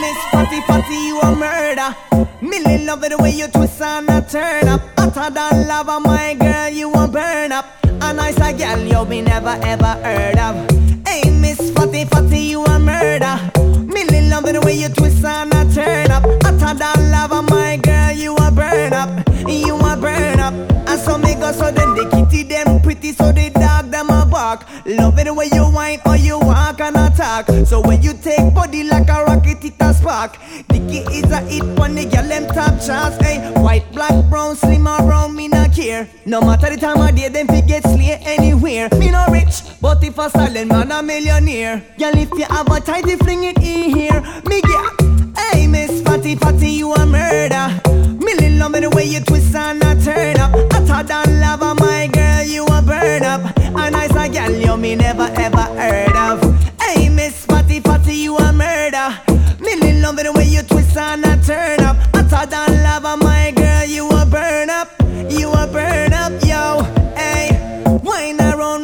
Miss 0.00 0.18
Fatty 0.30 0.60
Fatty, 0.62 0.94
you 0.94 1.20
a 1.20 1.34
murder. 1.34 1.94
Millie 2.40 2.84
love 2.84 3.02
it 3.04 3.10
the 3.10 3.18
way 3.18 3.30
you 3.30 3.48
twist 3.48 3.80
and 3.80 4.08
a 4.08 4.22
turn 4.22 4.68
up. 4.68 4.80
Hotter 4.98 5.30
than 5.32 5.68
lava, 5.68 6.00
my 6.00 6.34
girl, 6.34 6.68
you 6.68 6.92
a 6.92 7.08
burn 7.08 7.52
up. 7.52 7.66
A 7.84 8.12
nice 8.12 8.36
a 8.38 8.52
girl 8.52 8.78
you 8.78 9.04
be 9.06 9.20
never 9.22 9.56
ever 9.62 9.94
heard 10.02 10.38
of. 10.38 10.54
Hey, 11.06 11.30
Miss 11.30 11.70
Fatty 11.70 12.04
Fatty, 12.04 12.40
you 12.40 12.64
a 12.64 12.78
murder. 12.78 13.38
Millie 13.86 14.28
love 14.28 14.46
it 14.46 14.52
the 14.54 14.60
way 14.64 14.74
you 14.74 14.88
twist 14.88 15.24
and 15.24 15.52
a 15.54 15.74
turn 15.74 16.10
up. 16.10 16.22
Hotter 16.42 16.78
than 16.78 17.10
lava, 17.10 17.42
my 17.42 17.76
girl, 17.76 18.12
you 18.12 18.34
a 18.36 18.50
burn 18.50 18.92
up. 18.92 19.08
You 19.48 19.76
a 19.76 19.96
burn 19.96 20.40
up. 20.40 20.54
And 20.88 21.00
so 21.00 21.18
me 21.18 21.34
go 21.34 21.52
so 21.52 21.70
then 21.70 21.94
the 21.94 22.08
kitty 22.10 22.42
them 22.42 22.80
pretty 22.80 23.12
so 23.12 23.32
the 23.32 23.50
dog 23.50 23.85
Love 24.46 25.18
it 25.18 25.24
the 25.24 25.34
way 25.34 25.48
you 25.52 25.64
whine 25.64 26.00
or 26.06 26.16
you 26.16 26.38
walk 26.38 26.80
and 26.80 26.94
attack. 26.94 27.48
So 27.66 27.80
when 27.80 28.00
you 28.00 28.12
take 28.14 28.54
body 28.54 28.84
like 28.84 29.08
a 29.08 29.24
rocket, 29.24 29.64
it 29.64 29.74
a 29.80 29.92
spark. 29.92 30.38
Dicky 30.68 30.98
is 31.10 31.30
a 31.32 31.40
hit 31.40 31.64
when 31.78 31.96
the 31.96 32.04
girl 32.04 32.28
them 32.28 32.46
top 32.46 32.80
shots. 32.80 33.16
Hey, 33.16 33.38
eh? 33.38 33.60
white, 33.60 33.90
black, 33.92 34.14
brown, 34.30 34.54
slim 34.54 34.86
or 34.86 34.98
brown, 34.98 35.34
me 35.34 35.48
not 35.48 35.74
care. 35.74 36.08
No 36.26 36.40
matter 36.40 36.70
the 36.70 36.76
time 36.76 37.00
of 37.00 37.16
day, 37.16 37.28
them 37.28 37.48
fi 37.48 37.60
get 37.60 37.82
slay 37.82 38.20
anywhere. 38.22 38.88
Me 38.98 39.10
no 39.10 39.26
rich, 39.32 39.62
but 39.80 40.02
if 40.04 40.16
a 40.16 40.30
silent 40.30 40.68
man 40.68 40.92
a 40.92 41.02
millionaire. 41.02 41.82
Girl, 41.98 42.16
if 42.16 42.30
you 42.30 42.44
have 42.44 42.70
a 42.70 42.78
tighty, 42.80 43.16
fling 43.16 43.42
it 43.42 43.58
in 43.58 43.96
here. 43.96 44.20
Me 44.46 44.60
get, 44.60 45.36
hey, 45.38 45.66
Miss 45.66 46.02
Fatty 46.02 46.36
Fatty, 46.36 46.70
you 46.70 46.92
a 46.92 47.04
murder. 47.04 47.80
Millie 48.24 48.56
love 48.58 48.70
me 48.70 48.80
the 48.80 48.90
way 48.90 49.04
you 49.06 49.20
twist 49.20 49.56
and 49.56 49.82
a 49.82 50.00
turn 50.00 50.38
up. 50.38 50.52
Hotter 50.72 51.02
than 51.08 51.40
lava, 51.40 51.74
my 51.74 52.06
girl, 52.06 52.44
you 52.44 52.64
a 52.66 52.80
burn 52.80 53.24
up. 53.24 53.55
A 54.26 54.28
girl 54.28 54.50
you 54.50 54.76
me 54.76 54.96
never 54.96 55.30
ever 55.36 55.62
heard 55.78 56.16
of. 56.16 56.42
Hey, 56.80 57.08
Miss 57.08 57.46
Fatty 57.46 57.78
Fatty, 57.78 58.12
you 58.12 58.36
a 58.36 58.52
murder. 58.52 59.16
Millie 59.60 60.00
love 60.00 60.16
the 60.16 60.32
way 60.32 60.46
you 60.46 60.62
twist 60.62 60.96
and 60.96 61.24
a 61.24 61.36
turn 61.44 61.78
up. 61.84 61.96
Hotter 62.12 62.50
than 62.50 62.82
lava, 62.82 63.16
my 63.18 63.52
girl, 63.52 63.84
you 63.84 64.08
a 64.08 64.26
burn 64.26 64.68
up. 64.68 64.90
You 65.30 65.52
a 65.52 65.68
burn 65.68 66.12
up, 66.12 66.32
yo. 66.44 67.05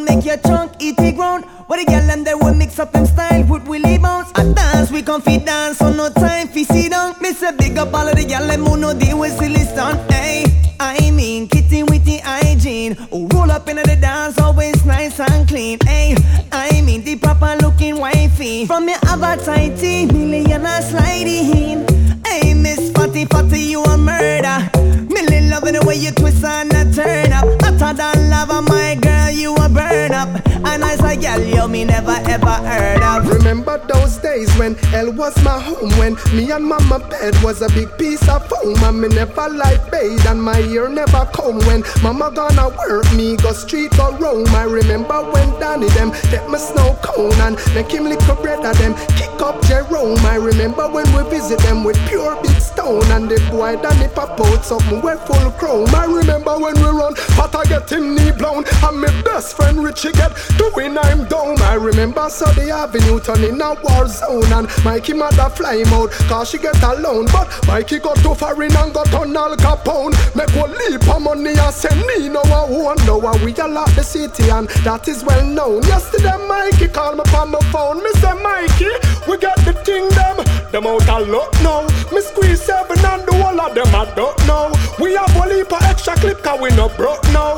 Make 0.05 0.25
your 0.25 0.37
trunk 0.39 0.73
eat 0.81 0.97
the 0.97 1.13
ground. 1.13 1.45
What 1.67 1.79
the 1.79 1.85
girl 1.85 2.11
and 2.11 2.27
they 2.27 2.35
will 2.35 2.55
mix 2.55 2.79
up 2.79 2.93
them 2.93 3.07
style, 3.07 3.45
put 3.45 3.65
Willie 3.65 3.99
bounce. 3.99 4.31
A 4.35 4.53
dance, 4.53 4.91
we 4.91 5.03
can 5.03 5.21
dance, 5.45 5.79
so 5.79 5.93
no 5.93 6.11
time 6.11 6.49
fi 6.49 6.65
sit 6.65 6.91
down. 6.91 7.15
Me 7.21 7.33
say 7.33 7.53
big 7.57 7.79
up 7.79 7.95
all 7.95 8.09
of 8.09 8.17
the 8.17 8.25
girl 8.25 8.47
them 8.47 8.65
who 8.65 8.77
know 8.77 8.93
deal 8.93 9.19
with 9.19 9.33
silly 9.39 9.61
stunt. 9.61 10.11
Hey, 10.13 10.45
I 10.81 11.11
mean 11.13 11.49
kitty 11.49 11.83
with 11.83 12.05
the 12.05 12.19
hygiene. 12.19 12.95
Who 13.11 13.29
roll 13.29 13.51
up 13.51 13.69
into 13.69 13.83
the 13.83 13.97
dance, 13.97 14.39
always 14.39 14.85
nice 14.85 15.21
and 15.21 15.49
clean. 15.49 15.79
Hey, 15.85 16.17
I 16.51 16.83
mean 16.83 17.05
the 17.05 17.17
proper 17.17 17.57
looking 17.63 17.99
wifey. 17.99 18.67
From 18.67 18.89
your 18.89 18.99
appetite, 19.05 19.81
million 20.13 20.67
a 20.67 20.83
sliding. 20.83 21.87
Hey, 22.27 22.55
Miss 22.55 22.91
Fatty 22.93 23.25
Fatty, 23.27 23.61
you 23.61 23.83
a 23.83 23.97
murder. 23.97 24.71
Millie 25.09 25.49
loving 25.49 25.75
the 25.75 25.85
way 25.87 25.97
you 25.97 26.11
twist 26.11 26.45
and 26.45 26.73
a 26.73 26.93
turn 26.93 27.33
up. 27.33 27.47
Hotter 27.63 27.95
than 27.97 28.31
lava, 28.31 28.63
my 28.63 28.95
girl, 28.97 29.12
you 29.33 29.55
a 29.57 29.69
burn 29.69 30.13
up. 30.13 30.29
A 30.65 30.79
nice 30.79 31.01
a 31.01 31.17
girl, 31.17 31.43
you 31.43 31.69
me 31.69 31.85
never 31.85 32.17
ever 32.27 32.47
heard 32.47 33.03
of. 33.03 33.29
Remember 33.29 33.79
those 33.89 34.19
days 34.19 34.53
when 34.57 34.75
hell 34.93 35.13
was 35.13 35.37
my 35.43 35.59
home 35.61 35.91
When 35.99 36.17
me 36.35 36.51
and 36.51 36.65
mama 36.65 36.99
bed 36.99 37.35
was 37.43 37.63
a 37.63 37.69
big 37.69 37.89
piece 37.99 38.27
of 38.29 38.47
foam 38.49 38.83
And 38.85 39.01
me 39.01 39.09
never 39.09 39.49
like 39.49 39.91
bathe 39.91 40.27
and 40.27 40.43
my 40.43 40.61
ear 40.61 40.89
never 40.89 41.29
come 41.33 41.59
When 41.67 41.83
mama 42.03 42.31
gonna 42.35 42.69
work 42.77 43.11
me 43.13 43.37
go 43.37 43.53
street 43.53 43.91
go 43.97 44.17
roam 44.19 44.49
I 44.55 44.65
remember 44.65 45.23
when 45.33 45.49
Danny 45.61 45.89
them 45.91 46.11
get 46.31 46.49
me 46.51 46.59
snow 46.59 46.97
cone 47.03 47.41
And 47.41 47.57
make 47.75 47.91
him 47.91 48.05
lick 48.05 48.23
a 48.29 48.35
bread 48.35 48.65
of 48.65 48.79
them 48.79 48.95
up 49.43 49.61
Jerome 49.67 50.25
I 50.25 50.37
remember 50.37 50.89
when 50.89 51.07
we 51.15 51.29
visit 51.29 51.59
them 51.61 51.85
with 51.85 51.99
pure 52.09 52.41
big 52.43 52.61
stone 52.61 53.05
and 53.11 53.29
the 53.29 53.39
boy 53.51 53.77
Danny 53.83 54.09
pop 54.09 54.41
out 54.41 54.65
something 54.65 55.01
we're 55.01 55.17
full 55.19 55.51
chrome. 55.53 55.95
I 55.95 56.05
remember 56.05 56.59
when 56.59 56.75
we 56.77 56.83
run, 56.83 57.15
but 57.37 57.55
I 57.55 57.65
get 57.65 57.91
him 57.91 58.15
knee 58.15 58.31
blown. 58.33 58.65
And 58.83 59.01
my 59.01 59.23
best 59.23 59.57
friend 59.57 59.83
Richie 59.83 60.13
get 60.13 60.33
doing 60.57 60.97
I'm 60.97 61.27
down. 61.27 61.61
I 61.63 61.75
remember 61.75 62.29
Sunday 62.29 62.71
Avenue 62.71 63.21
turning 63.21 63.61
a 63.61 63.75
war 63.83 64.07
zone 64.07 64.53
and 64.53 64.69
Mikey 64.85 65.15
mother 65.15 65.51
fly 65.51 65.77
him 65.79 65.93
out 65.93 66.11
cause 66.31 66.51
she 66.51 66.59
get 66.59 66.81
alone. 66.83 67.27
But 67.27 67.49
Mikey 67.67 67.99
got 67.99 68.17
too 68.19 68.35
far 68.35 68.61
in 68.63 68.77
and 68.77 68.95
got 68.95 69.13
on 69.15 69.37
Al 69.37 69.57
Capone. 69.57 70.15
Make 70.35 70.55
one 70.55 70.73
leap 70.73 71.07
of 71.09 71.23
money 71.23 71.55
and 71.59 71.75
send 71.75 72.01
me 72.07 72.29
no 72.29 72.43
one. 72.69 73.05
Know 73.07 73.19
we 73.45 73.55
a 73.55 73.67
lot 73.67 73.89
the 73.91 74.03
city 74.03 74.51
and 74.51 74.69
that 74.85 75.09
is 75.09 75.25
well 75.25 75.45
known. 75.45 75.83
Yesterday 75.83 76.37
Mikey 76.49 76.89
called 76.89 77.19
me 77.19 77.25
on 77.35 77.51
my 77.51 77.61
phone. 77.71 78.01
Say 78.21 78.35
Mikey, 78.43 78.93
we 79.33 79.39
got 79.39 79.57
the 79.65 79.73
thing 79.73 80.07
them. 80.11 80.37
Them 80.71 80.87
out 80.87 81.09
a 81.09 81.19
lot 81.25 81.53
now. 81.65 81.89
Me 82.13 82.21
squeeze 82.21 82.61
seven 82.61 82.99
and 82.99 83.25
the 83.27 83.33
whole 83.33 83.59
of 83.59 83.75
them 83.75 83.89
I 83.95 84.05
don't 84.15 84.37
know. 84.47 84.71
We 85.01 85.15
have 85.15 85.35
a 85.35 85.49
leap 85.49 85.73
extra 85.73 86.15
clip 86.17 86.43
cause 86.43 86.61
we 86.61 86.69
no 86.77 86.91
broke 86.91 87.25
now. 87.33 87.57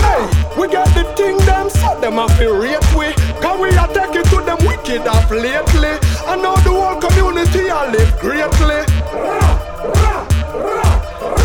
Hey, 0.00 0.22
we 0.58 0.68
got 0.68 0.88
the 0.96 1.04
thing 1.16 1.36
them 1.44 1.68
so 1.68 2.00
them 2.00 2.14
have 2.14 2.38
to 2.38 2.52
rate 2.54 2.88
we. 2.96 3.12
Cause 3.42 3.60
we 3.60 3.68
are 3.76 3.88
taking 3.92 4.24
to 4.32 4.40
them 4.40 4.58
wicked 4.64 5.06
off 5.06 5.30
lately. 5.30 5.94
I 6.24 6.36
know 6.36 6.56
the 6.64 6.72
whole 6.72 6.98
community 6.98 7.68
I 7.68 7.92
live 7.92 8.18
greatly. 8.20 9.59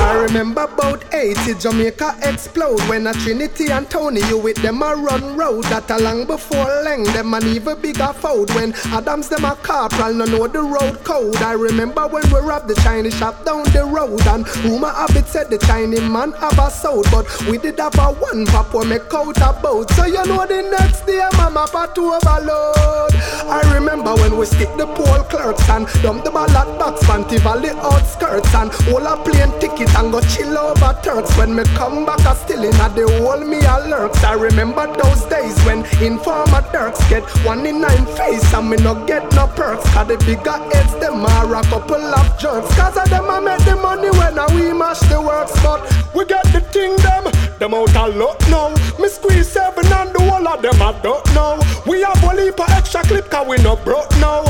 I 0.05 0.13
remember 0.21 0.61
about 0.65 1.03
80 1.11 1.55
Jamaica 1.55 2.19
explode 2.21 2.79
when 2.81 3.07
a 3.07 3.13
Trinity 3.13 3.71
and 3.71 3.89
Tony 3.89 4.21
you 4.27 4.37
with 4.37 4.55
them 4.57 4.83
a 4.83 4.95
run 4.95 5.35
road 5.35 5.63
that 5.65 5.89
a 5.89 5.97
long 5.97 6.27
before 6.27 6.67
Leng 6.85 7.11
them 7.11 7.33
an 7.33 7.43
even 7.47 7.81
bigger 7.81 8.13
fold 8.13 8.53
when 8.53 8.73
Adams 8.93 9.29
them 9.29 9.45
a 9.45 9.55
corporal 9.55 10.13
no 10.13 10.25
know 10.25 10.47
the 10.47 10.61
road 10.61 11.03
code. 11.03 11.37
I 11.37 11.53
remember 11.53 12.07
when 12.07 12.21
we 12.31 12.39
robbed 12.39 12.67
the 12.67 12.75
Chinese 12.75 13.17
shop 13.17 13.43
down 13.45 13.63
the 13.73 13.83
road 13.83 14.21
and 14.27 14.47
rumor 14.63 14.91
habit 14.91 15.27
said 15.27 15.49
the 15.49 15.57
Chinese 15.57 16.01
man 16.01 16.33
have 16.33 16.59
a 16.59 16.69
sold 16.69 17.07
but 17.09 17.25
we 17.49 17.57
did 17.57 17.79
have 17.79 17.97
a 17.97 18.13
one 18.13 18.45
pop 18.45 18.75
when 18.75 18.89
make 18.89 19.11
out 19.11 19.41
a 19.41 19.59
boat. 19.59 19.89
So 19.91 20.05
you 20.05 20.23
know 20.25 20.45
the 20.45 20.61
next 20.79 21.07
day 21.07 21.27
mama 21.35 21.65
part 21.71 21.97
overload 21.97 23.15
I 23.47 23.61
remember 23.73 24.13
when 24.15 24.37
we 24.37 24.45
stick 24.45 24.69
the 24.77 24.85
pole 24.85 25.23
clerks 25.23 25.67
and 25.69 25.87
dump 26.03 26.23
the 26.23 26.31
ballot 26.31 26.79
box 26.79 27.03
Fanti 27.05 27.37
Valley 27.37 27.69
outskirts 27.69 28.53
and 28.53 28.71
all 28.89 29.05
a 29.05 29.17
plane 29.23 29.51
ticket 29.59 29.94
and 29.95 30.11
go 30.11 30.21
chill 30.21 30.57
over 30.57 30.97
Turks. 31.01 31.35
When 31.37 31.55
me 31.55 31.63
come 31.75 32.05
back, 32.05 32.19
I 32.25 32.33
still 32.35 32.63
in 32.63 32.75
a 32.75 32.89
the 32.89 33.07
whole 33.19 33.39
me 33.39 33.59
a 33.59 33.87
lurks. 33.87 34.23
I 34.23 34.33
remember 34.33 34.85
those 34.95 35.23
days 35.25 35.57
when 35.65 35.85
informer 36.01 36.61
Turks 36.71 37.01
get 37.09 37.23
one 37.45 37.65
in 37.65 37.81
nine 37.81 38.05
face 38.17 38.53
and 38.53 38.69
me 38.69 38.77
no 38.77 39.05
get 39.05 39.23
no 39.33 39.47
perks. 39.47 39.89
Cause 39.93 40.07
the 40.07 40.17
bigger 40.25 40.57
heads, 40.73 40.93
them 40.99 41.25
are 41.25 41.55
a 41.55 41.61
couple 41.63 41.95
of 41.95 42.39
jerks. 42.39 42.73
Cause 42.75 42.97
of 42.97 43.09
them 43.09 43.29
I 43.29 43.39
make 43.39 43.63
the 43.65 43.75
money 43.75 44.09
when 44.11 44.37
I 44.37 44.47
we 44.53 44.73
mash 44.73 44.99
the 45.01 45.21
works. 45.21 45.53
But 45.63 45.81
we 46.13 46.25
get 46.25 46.45
the 46.51 46.61
thing 46.61 46.95
them, 46.97 47.25
them 47.59 47.73
out 47.73 47.95
a 47.95 48.07
lot 48.07 48.39
now. 48.49 48.69
Me 48.99 49.07
squeeze 49.07 49.47
seven 49.47 49.85
and 49.85 50.13
the 50.13 50.19
whole 50.19 50.47
of 50.47 50.61
them 50.61 50.81
I 50.81 50.91
don't 51.01 51.25
know. 51.33 51.59
We 51.85 52.01
have 52.01 52.23
a 52.23 52.49
of 52.49 52.69
extra 52.69 53.01
clip 53.03 53.29
cause 53.29 53.47
we 53.47 53.57
no 53.57 53.75
broke 53.77 54.11
now. 54.17 54.43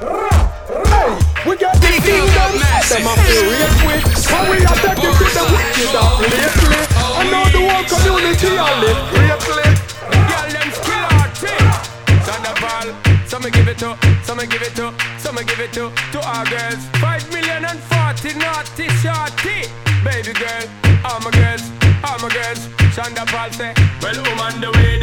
Hey, 0.00 0.33
we 1.46 1.56
get 1.56 1.74
the 1.76 1.88
thing 2.00 2.24
them, 2.32 2.52
them 2.56 3.04
a 3.04 3.14
feel 3.20 3.44
real 3.44 3.72
quick. 3.84 4.04
And 4.32 4.44
we 4.48 4.56
are 4.64 4.78
taking 4.80 5.12
to 5.12 5.26
the 5.28 5.44
wicked 5.52 5.94
up 5.94 6.20
lately. 6.20 6.80
I 7.04 7.22
know 7.28 7.44
the 7.52 7.60
whole 7.68 7.84
community 7.84 8.50
I 8.56 8.72
live 8.80 9.00
greatly. 9.12 9.68
Girl, 10.30 10.48
them 10.56 10.68
skill 10.72 11.04
arty. 11.20 11.54
Thunderball. 12.24 12.88
Some 13.28 13.44
give 13.50 13.68
it 13.68 13.78
to, 13.78 13.96
some 14.22 14.38
give 14.38 14.62
it 14.62 14.74
to, 14.76 14.94
some 15.18 15.36
give 15.36 15.60
it 15.60 15.72
to, 15.74 15.92
to 16.12 16.18
our 16.24 16.44
girls. 16.46 16.80
Five 17.00 17.28
million 17.32 17.64
and 17.64 17.80
forty 17.92 18.32
naughty 18.38 18.88
shorty. 19.02 19.68
Baby 20.04 20.32
girl, 20.32 20.64
all 21.04 21.20
my 21.20 21.30
girls, 21.30 21.64
all 22.04 22.18
my 22.20 22.28
girls. 22.32 22.68
Shonda 22.94 23.26
Paul 23.26 23.50
say, 23.50 23.74
Well, 24.00 24.16
woman, 24.22 24.60
the 24.60 24.70
way 24.78 24.93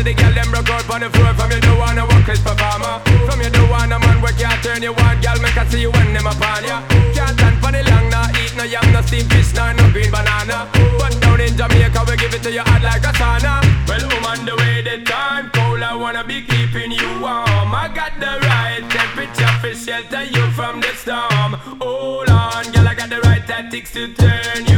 Because 0.00 0.16
the 0.16 0.22
girl 0.22 0.32
them 0.32 0.50
broke 0.50 0.70
out 0.70 0.88
on 0.88 1.00
the 1.04 1.10
floor 1.10 1.34
from 1.34 1.50
you 1.52 1.60
don't 1.60 1.76
wanna 1.76 2.08
work 2.08 2.28
as 2.32 2.40
performer. 2.40 3.04
From 3.28 3.36
you 3.42 3.50
don't 3.50 3.68
wanna 3.68 3.98
man 3.98 4.22
work 4.22 4.32
can't 4.38 4.56
turn 4.64 4.80
you 4.80 4.94
on, 4.96 5.20
girl. 5.20 5.36
Make 5.44 5.58
I 5.58 5.68
see 5.68 5.82
you 5.82 5.90
when 5.92 6.14
them 6.14 6.24
upon 6.24 6.64
ya. 6.64 6.80
Can't 7.12 7.36
stand 7.36 7.60
for 7.60 7.68
the 7.68 7.84
long, 7.84 8.08
nah 8.08 8.32
eat 8.40 8.56
no 8.56 8.64
yam, 8.64 8.80
no 8.96 9.02
steamed 9.02 9.28
fish, 9.28 9.52
nah 9.52 9.76
no 9.76 9.92
green 9.92 10.10
banana. 10.10 10.72
But 10.96 11.20
down 11.20 11.40
in 11.40 11.52
Jamaica 11.54 12.00
we 12.08 12.16
give 12.16 12.32
it 12.32 12.42
to 12.44 12.50
you 12.50 12.64
hot 12.64 12.80
like 12.80 13.04
a 13.04 13.12
sauna. 13.12 13.60
Well, 13.84 14.00
woman, 14.08 14.48
the 14.48 14.56
way 14.56 14.80
the 14.80 15.04
time 15.04 15.50
cold, 15.52 15.82
I 15.82 15.94
wanna 15.94 16.24
be 16.24 16.48
keeping 16.48 16.92
you 16.92 17.08
warm. 17.20 17.68
I 17.68 17.92
got 17.92 18.16
the 18.16 18.40
right 18.48 18.80
temperature 18.88 19.52
for 19.60 19.74
shelter 19.76 20.24
you 20.24 20.48
from 20.56 20.80
the 20.80 20.96
storm. 20.96 21.60
Hold 21.76 22.30
on, 22.30 22.64
girl, 22.72 22.88
I 22.88 22.94
got 22.96 23.10
the 23.10 23.20
right 23.28 23.44
tactics 23.46 23.92
to 23.92 24.08
turn 24.14 24.64
you 24.64 24.69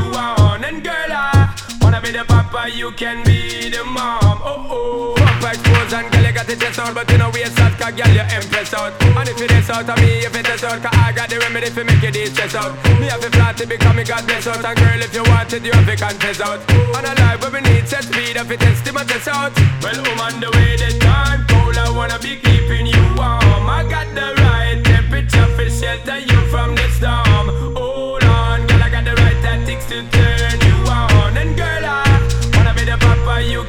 papa, 2.53 2.71
you 2.71 2.93
can 2.93 3.25
be 3.25 3.71
the 3.71 3.85
mom. 3.85 4.41
Oh 4.45 4.67
oh. 4.71 5.15
Papa 5.17 5.49
expose 5.57 5.93
and 5.93 6.13
girl, 6.13 6.25
you 6.25 6.33
got 6.33 6.47
the 6.47 6.57
chest 6.57 6.79
out, 6.79 6.95
but 6.95 7.11
you 7.11 7.19
know 7.19 7.31
we 7.31 7.45
out, 7.45 7.73
cause 7.81 7.95
girl, 7.97 8.13
you 8.13 8.25
impress 8.37 8.75
out. 8.75 8.93
And 9.03 9.29
if 9.29 9.41
it 9.41 9.53
is 9.53 9.71
out 9.71 9.89
of 9.89 9.97
me, 9.99 10.25
if 10.27 10.35
it 10.37 10.49
is 10.49 10.65
out, 10.65 10.83
cause 10.83 10.93
I 10.93 11.13
got 11.13 11.29
the 11.31 11.39
remedy 11.39 11.71
for 11.71 11.85
make 11.85 12.03
it 12.03 12.15
stress 12.29 12.55
out. 12.55 12.73
Me 13.01 13.07
have 13.07 13.25
a 13.25 13.31
flat 13.31 13.57
to 13.59 13.67
become 13.67 13.99
a 13.99 14.05
God 14.05 14.27
bless 14.27 14.47
out. 14.47 14.65
And 14.65 14.79
girl, 14.79 15.01
if 15.01 15.15
you 15.15 15.25
want 15.25 15.53
it, 15.53 15.65
you 15.65 15.73
have 15.73 15.87
to 15.87 15.97
confess 15.97 16.41
out. 16.41 16.61
And 16.69 17.07
a 17.07 17.13
life 17.21 17.41
where 17.41 17.53
we 17.53 17.61
need 17.61 17.89
set 17.89 18.05
speed, 18.05 18.37
if 18.37 18.51
it 18.51 18.63
is 18.63 18.83
to 18.83 18.93
my 18.93 19.05
test 19.05 19.29
out. 19.29 19.53
Well, 19.83 19.99
woman, 20.05 20.41
the 20.41 20.51
way 20.53 20.77
the 20.77 20.99
time 21.01 21.47
cold, 21.49 21.77
I 21.77 21.91
wanna 21.91 22.19
be 22.19 22.37
keeping 22.37 22.87
you 22.87 23.03
warm. 23.17 23.65
I 23.69 23.87
got 23.89 24.09
the 24.15 24.29
right 24.45 24.79
temperature 24.85 25.49
for 25.57 25.69
shelter 25.71 26.19
you 26.19 26.39
from 26.53 26.75
the 26.75 26.87
storm. 26.97 27.49
Hold 27.77 28.25
on, 28.25 28.67
girl, 28.67 28.83
I 28.83 28.91
got 28.91 29.05
the 29.05 29.15
right 29.17 29.41
tactics 29.41 29.87
to 29.87 30.05
turn 30.11 30.42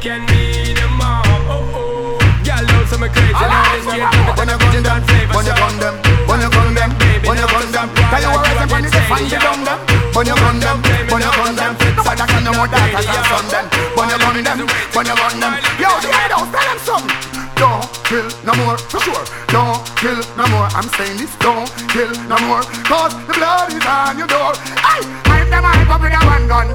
can 0.03 0.19
be 0.27 0.75
the 0.75 0.83
mom. 0.99 1.23
Oh 1.47 1.63
oh, 1.79 2.19
girl, 2.43 2.59
know 2.59 2.83
some 2.91 3.07
crazy. 3.07 3.31
Now 3.39 3.63
this 3.71 3.87
game, 3.87 4.03
When 4.35 4.51
you 4.51 4.59
gun 4.59 4.75
them, 4.83 4.99
when 5.31 5.47
you 5.47 5.55
gun 5.55 5.75
them, 5.79 5.95
when 6.27 6.43
you 6.43 6.49
gun 6.51 6.75
them, 6.75 6.91
when 7.23 7.39
you 7.39 7.47
gun 7.47 7.67
them, 7.71 7.87
tell 8.11 8.19
you 8.19 8.31
what 8.35 8.43
I'm 8.43 8.67
going 8.67 8.83
to 8.83 9.01
find 9.07 9.31
you 9.31 9.39
down 9.39 9.63
them. 9.63 9.79
When 10.11 10.27
you 10.27 10.35
gun 10.35 10.59
them, 10.59 10.83
when 11.07 11.23
you 11.23 11.31
gun 11.31 11.55
them, 11.55 11.71
nobody 11.95 12.23
can 12.27 12.43
know 12.43 12.51
more 12.51 12.67
daughters 12.67 13.07
and 13.07 13.25
son 13.31 13.47
them. 13.47 13.65
When 13.95 14.11
you 14.11 14.19
gun 14.19 14.43
them, 14.43 14.59
when 14.91 15.07
you 15.07 15.15
gun 15.15 15.39
them, 15.39 15.53
yo, 15.79 15.87
the 16.03 16.11
out, 16.11 16.51
tell 16.51 16.67
them 16.67 16.79
something. 16.83 17.43
Don't 17.55 17.87
kill 18.03 18.27
no 18.43 18.51
more, 18.59 18.75
for 18.75 18.99
sure. 18.99 19.23
Don't 19.55 19.79
kill 19.95 20.19
no 20.35 20.43
more. 20.51 20.67
I'm 20.75 20.89
saying 20.99 21.15
this, 21.15 21.31
don't 21.39 21.71
kill 21.87 22.11
no 22.27 22.35
more. 22.43 22.67
Cause 22.83 23.15
the 23.23 23.39
blood 23.39 23.71
is 23.71 23.87
on 23.87 24.19
your 24.19 24.27
door. 24.27 24.51
Hey, 24.83 24.99
hype 25.31 25.47
them 25.47 25.63
hype 25.63 25.87
up 25.87 26.03
with 26.03 26.11
a 26.11 26.19
one 26.27 26.43
gun. 26.51 26.67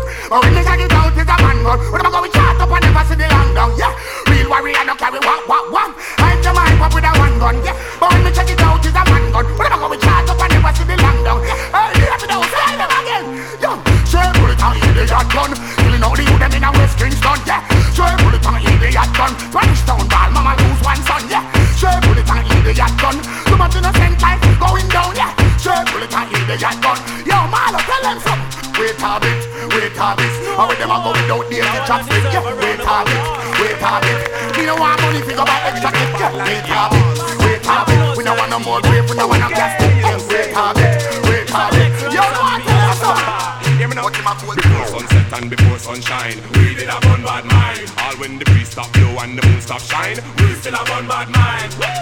Chopstick? 31.88 32.20
Yeah, 32.28 32.44
wait 32.44 32.84
a 32.84 32.96
bit, 33.08 33.24
wait 33.56 33.80
a 33.80 33.92
bit. 34.04 34.20
Me 34.56 34.62
no 34.68 34.76
want 34.76 35.00
money 35.00 35.20
fi 35.24 35.32
go 35.32 35.44
buy 35.48 35.56
extra 35.72 35.88
clip. 35.88 36.12
Yeah, 36.20 36.36
wait 36.36 36.68
a 36.68 36.84
bit, 36.92 37.04
wait 37.40 37.64
a 37.64 37.76
bit. 37.88 38.16
We 38.16 38.22
no 38.28 38.32
want 38.36 38.50
no 38.52 38.58
more 38.60 38.80
grave, 38.84 39.08
we 39.08 39.16
no 39.16 39.24
want 39.26 39.40
no 39.40 39.48
plastic. 39.48 39.88
Yeah, 39.96 40.20
wait 40.28 40.52
a 40.52 40.64
bit, 40.76 41.00
wait 41.24 41.48
a 41.48 41.64
bit. 41.72 41.92
Yo, 42.12 42.20
tell 42.20 42.92
us 42.92 43.00
something. 43.00 43.78
Hear 43.80 43.88
me 43.88 43.94
now. 43.96 44.08
Before 44.08 44.86
sunset 44.86 45.32
and 45.40 45.48
before 45.48 45.78
sunshine, 45.78 46.36
we 46.54 46.74
did 46.74 46.88
have 46.88 47.04
one 47.08 47.22
bad 47.22 47.44
mind. 47.46 47.88
All 48.04 48.14
when 48.20 48.38
the 48.38 48.44
breeze 48.44 48.68
stop 48.68 48.92
blow 48.92 49.16
and 49.24 49.38
the 49.38 49.46
moon 49.46 49.60
stop 49.60 49.80
shine, 49.80 50.18
we 50.38 50.52
still 50.60 50.74
have 50.74 50.88
one 50.90 51.08
bad 51.08 51.28
mind. 51.30 51.97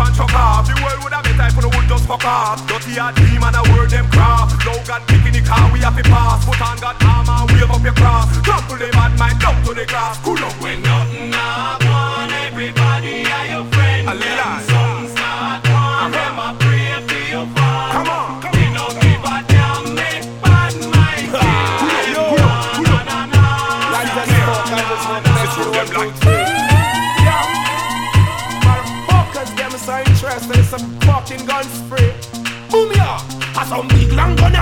And 0.00 0.14
chuck 0.16 0.34
off. 0.34 0.66
The 0.66 0.74
world 0.82 1.04
would 1.04 1.12
have 1.12 1.24
type 1.36 1.52
for 1.52 1.62
the 1.62 1.68
wood 1.68 1.86
just 1.88 2.06
fuck 2.06 2.24
off. 2.24 2.60
Dirty 2.68 2.96
a 2.96 3.12
team 3.12 3.42
and 3.42 3.56
a 3.56 3.62
word 3.72 3.90
them 3.90 4.08
craft. 4.10 4.60
Logan 4.66 5.02
picking 5.08 5.34
the 5.36 5.42
car 5.44 5.64
we 5.72 5.80
have 5.80 5.96
to 5.96 6.04
pass. 6.04 6.44
Put 6.44 6.60
on 6.60 6.76
got 6.78 6.96
armor, 7.04 7.48
wave 7.52 7.70
up 7.70 7.82
your 7.82 7.94
cross. 7.94 8.28
Trample 8.42 8.76
the 8.76 8.88
bad 8.92 9.18
mind 9.18 9.38
down 9.40 9.56
to 9.64 9.74
the 9.74 9.86
grass. 9.86 10.16
Cool 10.24 10.40
up 10.44 10.56
when 10.60 10.82
nothing 10.82 10.99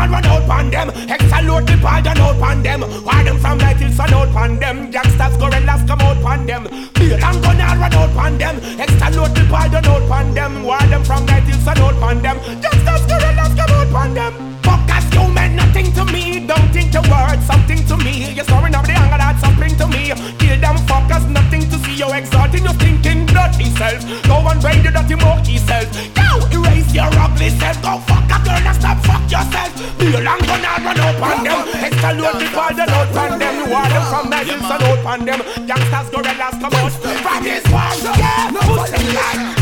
long 0.09 0.23
run 0.23 0.27
out 0.27 0.47
pan 0.49 0.71
them. 0.71 0.91
Extra 1.09 1.43
the 1.43 1.79
pardon 1.81 2.19
out 2.19 2.39
pan 2.39 2.63
them. 2.63 2.81
Why 3.05 3.23
them 3.25 3.39
from 3.39 3.59
night 3.59 3.79
till 3.79 3.93
sun 3.93 4.13
out 4.13 4.33
pan 4.33 4.59
them? 4.59 4.91
Gangsters 4.91 5.37
gorillas 5.37 5.83
come 5.87 6.01
out 6.01 6.23
pan 6.23 6.47
them. 6.47 6.65
Big 6.95 7.21
long 7.21 7.41
gun 7.41 7.61
and 7.61 7.81
run 7.81 7.95
out 7.95 8.11
pan 8.15 8.39
them. 8.39 8.57
Extra 8.81 9.11
the 9.11 9.47
pardon 9.51 9.85
out 9.87 10.09
pan 10.09 10.35
them. 10.35 10.63
Why 10.65 10.87
them 10.87 11.05
from 11.05 11.27
night 11.27 11.47
till 11.47 11.59
sun 11.61 11.79
out 11.79 11.95
pan 12.01 12.23
them? 12.23 12.39
Gangsters 12.61 13.05
gorillas 13.07 13.55
come 13.55 13.73
out 13.73 13.89
pan 13.93 14.15
them. 14.15 14.33
Fuckers 14.63 15.07
you 15.15 15.33
meant 15.33 15.55
nothing 15.55 15.93
to 15.93 16.05
me. 16.07 16.47
Don't 16.47 16.69
think 16.73 16.93
the 16.93 17.03
word 17.03 17.41
something 17.43 17.85
to 17.87 17.97
me. 17.97 18.33
You're 18.33 18.45
storing 18.45 18.75
up 18.75 18.87
the 18.87 18.93
anger 18.93 19.19
that's 19.19 19.41
something 19.41 19.77
to 19.77 19.87
me. 19.87 20.13
Kill 20.39 20.57
them 20.61 20.77
fuckers 20.89 21.29
nothing 21.29 21.63
to 21.69 21.77
see. 21.85 21.97
You 21.97 22.13
exalting 22.13 22.65
your 22.65 22.75
thinking 22.75 23.27
dirty 23.27 23.67
self. 23.77 24.01
Go 24.25 24.47
and 24.49 24.61
brain 24.61 24.83
your 24.83 24.93
dirty 24.93 25.17
monkey 25.17 25.59
self. 25.59 25.89
Go 26.15 26.58
erase 26.89 26.95
your 26.95 27.21
ugly 27.21 27.51
self 27.51 27.83
Go 27.83 27.99
fuck 28.07 28.25
a 28.25 28.39
girl 28.45 28.67
and 28.67 28.77
stop 28.77 28.99
fuck 29.05 29.23
yourself. 29.31 29.99
Be 29.99 30.07
a 30.15 30.21
long 30.21 30.39
gun 30.41 30.65
and 30.65 30.85
run 30.85 31.01
up 31.01 31.23
on 31.23 31.45
them. 31.45 32.19
Load 32.19 32.41
the 32.41 32.49
ball 32.55 32.75
the 32.75 32.85
load 32.87 33.17
on 33.17 33.39
them. 33.39 33.55
You 33.57 33.73
want 33.73 33.91
them 33.91 34.05
from 34.09 34.31
Medicine 34.31 34.63
out 34.65 35.07
on 35.07 35.25
them. 35.25 35.41
Gangsters 35.67 36.11
gorillas 36.11 36.57
come 36.61 36.75
out 36.75 36.93
From 36.93 37.45
this 37.45 37.65
war 37.69 37.93
yeah. 38.19 38.51
Pussy 38.63 39.13
like 39.15 39.58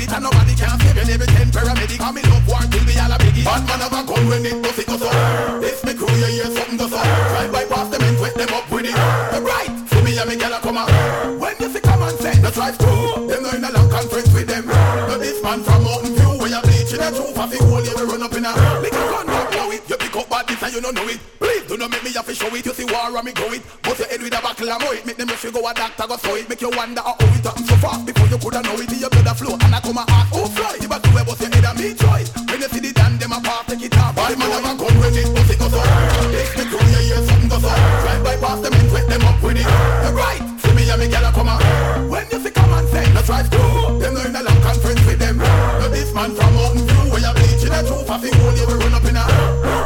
credit 0.00 0.14
And 0.14 0.24
nobody 0.24 0.54
can 0.54 0.78
save 0.80 0.96
you. 0.96 1.04
Never 1.04 1.26
ten 1.26 1.48
paramedic 1.50 2.00
And 2.00 2.14
me 2.14 2.22
love 2.22 2.48
war 2.48 2.64
till 2.70 2.84
we 2.84 2.96
all 2.96 3.14
biggie. 3.20 3.44
Bad 3.44 3.62
man 3.68 3.82
a 3.84 3.88
gun 4.06 4.28
when 4.28 4.46
it 4.46 4.62
goes 4.62 4.78
it 4.78 4.86
goes 4.86 5.02
up 5.02 5.60
This 5.60 5.84
me 5.84 5.94
crew 5.94 6.08
you 6.16 6.30
hear 6.40 6.50
something 6.50 6.76
goes 6.76 6.92
up 6.92 7.04
Drive 7.04 7.52
by 7.52 7.64
past 7.64 7.90
them 7.90 8.02
and 8.02 8.20
wet 8.20 8.34
them 8.34 8.52
up 8.54 8.70
with 8.70 8.86
it. 8.86 8.94
Right, 8.94 9.70
see 9.88 10.02
me 10.02 10.16
and 10.18 10.28
me 10.28 10.36
gyal 10.36 10.56
a 10.56 10.60
come 10.60 10.78
out. 10.78 10.88
When 11.40 11.56
you 11.60 11.68
see 11.68 11.80
come 11.80 12.02
and 12.02 12.18
say 12.18 12.40
No 12.40 12.50
drive 12.50 12.76
through 12.76 13.28
Them 13.28 13.42
no 13.42 13.50
in 13.50 13.64
a 13.64 13.70
long 13.72 13.90
conference 13.90 14.32
with 14.32 14.46
them. 14.48 14.66
No 14.66 15.18
this 15.18 15.42
man 15.42 15.62
from 15.62 15.84
Mountain 15.84 16.14
View 16.16 16.32
Where 16.38 16.48
you 16.48 16.62
bleaching 16.62 17.02
a 17.02 17.08
truth 17.10 17.36
of 17.36 17.50
the 17.50 17.58
whole 17.60 17.84
you 17.84 17.94
run 17.96 18.22
up 18.22 18.32
in 18.32 18.44
a 18.44 18.52
Little 18.80 19.06
gun 19.10 19.26
don't 19.26 19.50
know 19.52 19.70
it 19.72 19.82
You 19.88 19.96
pick 19.96 20.16
up 20.16 20.28
bad 20.28 20.48
this 20.48 20.62
and 20.62 20.72
you 20.72 20.80
don't 20.80 20.94
know 20.94 21.08
it. 21.08 21.20
Do 21.70 21.76
not 21.76 21.88
make 21.92 22.02
me 22.02 22.10
have 22.14 22.26
to 22.26 22.34
show 22.34 22.50
it. 22.50 22.66
You 22.66 22.74
see 22.74 22.84
war 22.84 23.14
and 23.14 23.24
me 23.24 23.30
go 23.30 23.46
it. 23.52 23.62
Bust 23.82 24.00
your 24.00 24.08
head 24.08 24.20
with 24.20 24.34
a 24.34 24.42
buckle 24.42 24.70
and 24.70 24.82
it. 24.90 25.06
Make 25.06 25.16
them 25.16 25.30
if 25.30 25.44
you 25.44 25.52
go 25.52 25.62
a 25.62 25.72
doctor 25.72 26.02
go 26.08 26.16
sew 26.16 26.34
it. 26.34 26.48
Make 26.48 26.60
you 26.62 26.70
wonder 26.74 27.00
how 27.00 27.14
it 27.14 27.46
happen 27.46 27.64
so 27.64 27.76
fast 27.76 28.06
Before 28.06 28.26
you 28.26 28.38
coulda 28.38 28.60
know 28.62 28.74
it 28.74 28.99
up 39.64 40.14
Right. 40.14 40.42
See 40.60 40.72
me 40.74 40.88
and 40.90 41.00
me 41.00 41.06
gyal 41.08 41.28
a 41.28 41.32
come 41.32 41.48
out. 41.48 41.62
When 42.10 42.26
you 42.30 42.40
see 42.40 42.50
come 42.50 42.72
and 42.72 42.88
say 42.88 43.04
No 43.12 43.22
drive 43.22 43.48
through 43.48 44.00
Them 44.00 44.14
no 44.14 44.20
in 44.22 44.36
a 44.36 44.42
long 44.42 44.60
conference 44.62 45.04
with 45.06 45.18
them. 45.18 45.38
No 45.38 45.88
this 45.88 46.12
man 46.14 46.30
from 46.34 46.54
Mountain 46.54 46.86
View 46.86 47.12
Where 47.12 47.22
you 47.22 47.32
bleaching 47.34 47.74
a 47.74 47.80
truth 47.84 48.06
the 48.06 48.30
whole 48.36 48.54
you 48.56 48.66
will 48.66 48.78
run 48.78 48.94
up 48.94 49.04
in 49.04 49.16
a 49.16 49.24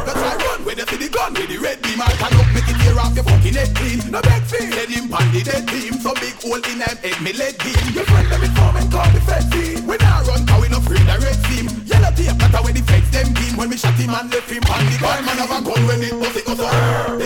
That's 0.05 0.19
why 0.19 0.35
run 0.35 0.65
see 0.87 0.97
the 0.97 1.09
gun 1.09 1.33
with 1.33 1.49
the 1.49 1.57
red 1.57 1.81
beam 1.81 2.01
I 2.01 2.11
can 2.19 2.33
up 2.35 2.49
make 2.53 2.67
it 2.67 2.77
tear 2.83 2.99
off 2.99 3.15
your 3.15 3.23
fucking 3.23 3.53
head 3.53 3.71
clean. 3.75 3.99
No 4.11 4.21
beg 4.21 4.43
feel 4.43 4.71
Head 4.75 4.89
him 4.89 5.09
pan 5.09 5.27
the 5.31 5.41
dead 5.43 5.67
team 5.67 5.93
Some 5.99 6.17
big 6.19 6.35
hole 6.41 6.61
in 6.61 6.79
them 6.79 6.97
head 7.03 7.17
me 7.21 7.33
lead 7.33 7.57
beam. 7.63 7.85
Your 7.93 8.05
friend 8.05 8.27
them 8.31 8.43
inform 8.43 8.75
and 8.77 8.91
call 8.91 9.09
the 9.11 9.21
fed 9.21 9.45
team. 9.51 9.87
We 9.87 9.97
not 9.97 10.27
run 10.27 10.45
cause 10.45 10.61
we 10.61 10.69
no 10.69 10.77
afraid 10.77 11.05
the 11.05 11.15
red 11.21 11.39
team. 11.49 11.65
Yellow 11.85 12.11
tape 12.13 12.37
that's 12.37 12.63
where 12.63 12.73
the 12.73 12.83
feds 12.85 13.09
them 13.11 13.33
beam. 13.33 13.57
When 13.57 13.69
we 13.69 13.77
shot 13.77 13.95
him 13.95 14.13
and 14.13 14.29
left 14.31 14.49
him 14.49 14.63
on 14.69 14.85
the 14.85 14.97
gun. 14.99 15.25
Man 15.25 15.37
have 15.37 15.53
a 15.53 15.59
gun 15.63 15.81
when 15.87 16.03
it 16.03 16.13
bust 16.19 16.37
it 16.37 16.45
goes 16.45 16.59
up 16.59 17.24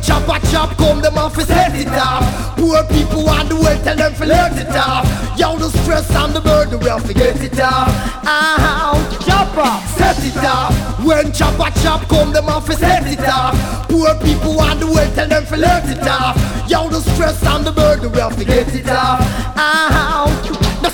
When 0.00 0.06
chopper 0.08 0.46
chop 0.46 0.78
come, 0.78 1.02
them 1.02 1.18
off 1.18 1.36
is 1.36 1.46
set 1.46 1.74
it 1.74 1.88
off. 1.88 2.56
Poor 2.56 2.82
people 2.84 3.26
want 3.26 3.50
the 3.50 3.56
world, 3.56 3.84
tell 3.84 3.96
them 3.96 4.14
to 4.14 4.24
let 4.24 4.56
it 4.56 4.74
off. 4.74 5.04
Yo, 5.38 5.58
the 5.58 5.68
stress 5.68 6.10
and 6.16 6.32
the 6.32 6.40
burden, 6.40 6.80
we 6.80 6.88
have 6.88 7.06
to 7.06 7.12
get 7.12 7.38
it 7.38 7.60
off. 7.60 7.88
Uh-huh. 8.24 8.94
Ow, 8.94 9.18
chopper, 9.20 9.88
set 9.98 10.16
it 10.24 10.42
off. 10.42 11.04
When 11.04 11.30
chopper 11.32 11.70
chop 11.82 12.08
come, 12.08 12.32
them 12.32 12.48
off 12.48 12.70
is 12.70 12.78
set 12.78 13.06
it 13.06 13.20
off. 13.28 13.54
Poor 13.90 14.14
people 14.24 14.56
want 14.56 14.80
the 14.80 14.86
world, 14.86 15.14
tell 15.14 15.28
them 15.28 15.44
to 15.44 15.56
let 15.58 15.86
it 15.86 16.08
off. 16.08 16.34
Yo, 16.66 16.88
the 16.88 17.02
stress 17.02 17.44
and 17.44 17.66
the 17.66 17.72
burden, 17.72 18.10
we 18.10 18.20
have 18.20 18.38
to 18.38 18.44
get 18.46 18.74
it 18.74 18.88
off. 18.88 19.20
Ow. 19.58 20.49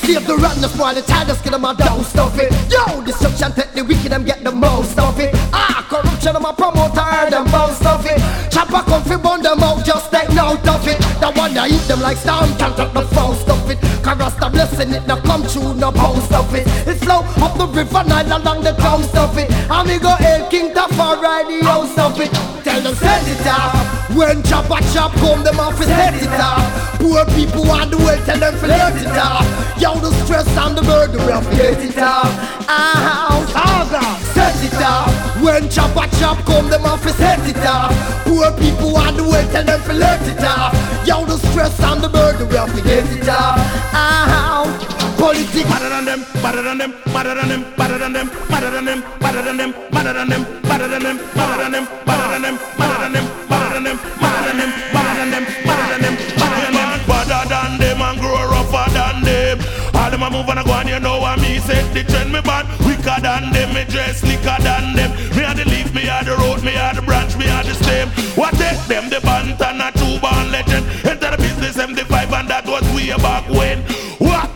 Save 0.07 0.25
the 0.25 0.37
the 0.37 0.69
spoil 0.69 0.95
the 0.95 1.03
child, 1.03 1.27
just 1.27 1.43
get 1.43 1.51
them 1.51 1.65
out, 1.65 1.79
don't 1.79 2.05
stop 2.05 2.31
it. 2.39 2.55
Yo, 2.71 3.03
destruction, 3.03 3.51
take 3.51 3.73
the 3.73 3.83
wicked, 3.83 4.13
them 4.13 4.25
get 4.25 4.45
the 4.45 4.53
most 4.53 4.97
of 4.97 5.19
it. 5.19 5.35
Ah, 5.53 5.83
corruption, 5.91 6.37
I'm 6.37 6.45
a 6.45 6.53
promoter, 6.55 7.03
them 7.29 7.51
most 7.51 7.85
of 7.85 8.07
it. 8.07 8.23
Chopper 8.53 8.87
come 8.87 9.03
fi 9.03 9.17
burn 9.17 9.43
them 9.43 9.59
out, 9.59 9.85
just 9.85 10.13
take 10.13 10.31
note 10.31 10.63
of 10.63 10.87
it. 10.87 11.03
The 11.19 11.33
one 11.35 11.55
that 11.55 11.73
eat 11.73 11.83
them 11.91 12.01
like 12.01 12.19
storm, 12.19 12.55
can't 12.55 12.77
take 12.77 12.95
the 12.95 13.03
most 13.03 13.49
of 13.51 13.69
it. 13.69 13.79
Carasta 14.07 14.47
blessing 14.49 14.95
it, 14.95 15.05
now 15.09 15.19
come 15.27 15.43
true, 15.43 15.75
no 15.75 15.91
post 15.91 16.33
of 16.33 16.55
it. 16.55 16.69
It 16.87 17.03
flow 17.03 17.27
up 17.43 17.59
the 17.59 17.67
river 17.67 18.05
Nile 18.07 18.31
along 18.31 18.63
the 18.63 18.79
coast 18.79 19.17
of 19.17 19.37
it. 19.37 19.51
And 19.51 19.91
we 19.91 19.99
go 19.99 20.15
El 20.23 20.49
King 20.49 20.71
Tafar 20.73 21.21
ride 21.21 21.51
the 21.51 21.67
house 21.67 21.99
of 21.99 22.15
it. 22.21 22.31
Tell 22.63 22.81
them 22.81 22.95
send 22.95 23.27
it 23.27 23.47
off. 23.49 23.96
When 24.17 24.43
chopper 24.45 24.81
chop 24.95 25.13
come, 25.21 25.45
them 25.45 25.61
off 25.61 25.79
is 25.79 25.89
set 25.89 26.15
it 26.15 26.41
off. 26.41 26.99
Poor 26.99 27.27
people 27.37 27.65
want 27.65 27.91
the 27.91 27.99
world, 27.99 28.25
tell 28.25 28.39
them 28.39 28.59
to 28.59 28.67
let 28.67 28.97
it 28.97 29.09
off. 29.09 29.45
Yo, 29.79 29.95
the 30.01 30.11
stress 30.25 30.49
and 30.57 30.75
the 30.75 30.81
burden, 30.81 31.21
we 31.27 31.33
have 31.33 31.45
to 31.45 31.55
get 31.55 31.79
it 31.85 31.99
off. 31.99 32.33
Ow, 32.67 33.45
Saga, 33.53 34.03
set 34.33 34.57
it 34.65 34.83
off. 34.83 35.13
When 35.43 35.69
chopper 35.69 36.09
chop 36.17 36.39
come, 36.47 36.71
them 36.71 36.87
off 36.87 37.05
is 37.05 37.15
set 37.17 37.47
it 37.47 37.59
off. 37.59 37.93
Poor 38.25 38.51
people 38.53 38.95
want 38.95 39.19
the 39.19 39.23
world, 39.23 39.51
tell 39.53 39.65
them 39.65 39.83
to 39.83 39.93
let 39.93 40.23
it 40.27 40.43
off. 40.43 40.73
Yo, 41.07 41.27
the 41.27 41.37
stress 41.51 41.79
and 41.81 42.01
the 42.01 42.09
burden, 42.09 42.49
we 42.49 42.57
have 42.57 42.75
to 42.75 42.83
get 42.83 43.05
it 43.05 43.29
off. 43.29 43.59
Ow, 43.93 44.65
uh-huh. 44.65 45.06
Politics. 45.27 45.69
Better 45.71 45.89
than 45.89 46.05
them, 46.05 46.21
better 46.43 46.63
than 46.63 46.79
them, 46.79 46.95
better 47.13 47.35
than 47.35 47.49
them, 47.49 47.63
better 47.77 47.99
than 47.99 48.13
them, 48.13 48.29
better 48.49 48.71
than 48.71 48.85
them, 48.85 49.01
better 49.19 49.43
than 49.43 49.57
them, 49.57 49.71
better 49.91 50.13
than 50.13 50.29
them, 50.29 50.43
better 50.63 50.87
than 50.87 51.03
them, 51.03 51.15
better 51.35 51.59
than 51.59 51.73
them, 51.73 51.87
better 52.07 52.29
than 52.31 52.43
them, 52.43 52.57
better 52.79 52.99
than 53.03 53.13
them, 53.13 53.27
better 53.51 53.71
than 53.75 53.83
them, 53.83 53.97
better 54.23 54.43
than 54.47 54.59
them, 54.61 54.71
better 54.95 55.15
than 55.19 55.31
them, 55.35 55.45
better 55.67 55.87
than 55.91 56.01
them, 56.05 56.15
better 56.39 56.59
than 56.63 56.75
them, 56.79 57.01
better 57.11 57.43
than 57.51 57.71
them, 57.83 58.01
and 58.07 58.21
grow 58.21 58.39
rougher 58.55 58.87
than 58.95 59.17
them. 59.27 59.59
All 59.97 60.11
them 60.11 60.23
a 60.23 60.31
move 60.31 60.49
and 60.49 60.61
a 60.61 60.65
go 60.65 60.75
and 60.75 60.89
you 60.89 61.01
know 61.01 61.19
what 61.19 61.41
me 61.41 61.59
set 61.59 61.83
the 61.93 62.05
trend 62.05 62.31
me 62.31 62.41
bad 62.41 62.67
Wicker 62.87 63.19
than 63.21 63.51
them, 63.51 63.75
me 63.75 63.83
dress 63.89 64.21
slicker 64.21 64.57
than 64.63 64.95
them 64.95 65.11
Me 65.35 65.43
are 65.43 65.55
the 65.55 65.65
leaf, 65.65 65.93
me 65.95 66.09
are 66.09 66.23
the 66.23 66.37
road, 66.37 66.63
me 66.63 66.77
are 66.77 66.95
the 66.95 67.03
branch, 67.03 67.35
me 67.37 67.49
are 67.49 67.65
the 67.65 67.75
them. 67.85 68.09
What 68.37 68.55
take 68.55 68.81
them 68.87 69.09
the 69.09 69.21
band 69.21 69.61
and 69.61 69.83
a 69.83 69.91
true 69.93 70.19
born 70.21 70.53
legend. 70.53 70.87
Enter 71.05 71.31
the 71.31 71.39
business 71.39 71.77
M5 71.77 72.33
and 72.39 72.49
that 72.49 72.67
was 72.67 72.85
way 72.95 73.09
back 73.17 73.49
when. 73.49 73.83
What 74.19 74.49
them 74.55 74.56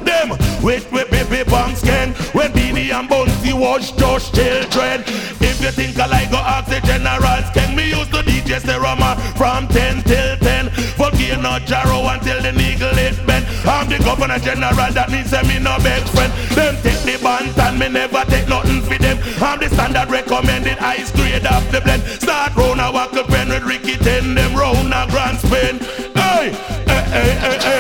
with 0.62 0.90
with 0.92 1.10
baby 1.10 1.48
banks 1.48 1.82
can 1.82 2.12
when 2.32 2.52
Beenie 2.52 2.90
and 2.90 3.08
Bounty 3.08 3.52
was 3.52 3.92
just 3.92 4.34
children. 4.34 5.02
If 5.40 5.60
you 5.60 5.70
think 5.70 5.98
I 5.98 6.06
like 6.06 6.30
go 6.30 6.38
ask 6.38 6.68
the 6.68 6.80
generals, 6.86 7.48
can 7.54 7.76
me 7.76 7.90
use 7.90 8.08
the 8.08 8.22
DJ 8.22 8.60
Serama 8.60 9.16
from 9.36 9.68
10 9.68 10.02
till 10.02 10.36
10. 10.36 10.68
Volcano 10.96 11.58
Jarrow 11.60 12.06
until 12.08 12.42
the 12.42 12.52
needle 12.52 12.96
is 12.98 13.18
bent. 13.20 13.46
I'm 13.66 13.88
the 13.88 13.98
governor 13.98 14.38
general, 14.38 14.74
that 14.92 15.08
that 15.08 15.46
me 15.46 15.58
no 15.58 15.76
best 15.78 16.12
friend. 16.12 16.32
Them 16.54 16.76
take 16.82 17.02
the 17.08 17.22
band 17.22 17.56
and 17.58 17.78
me 17.78 17.88
never 17.88 18.24
take 18.26 18.48
nothing 18.48 18.82
for 18.82 18.98
them. 18.98 19.18
I'm 19.40 19.58
the 19.58 19.68
standard 19.68 20.10
recommended 20.10 20.78
ice 20.78 21.10
grade 21.12 21.46
of 21.46 21.64
the 21.72 21.80
blend. 21.80 22.02
Start 22.20 22.56
round 22.56 22.80
a 22.80 22.90
wackle 22.92 23.24
pen 23.24 23.48
with 23.48 23.64
Ricky 23.64 23.96
ten 23.96 24.34
them 24.34 24.54
round 24.54 24.92
a 24.92 25.06
grand 25.10 25.38
spin. 25.38 25.78
Hey, 26.14 26.52
hey, 26.86 27.04
hey, 27.12 27.32
hey, 27.38 27.58
hey. 27.58 27.79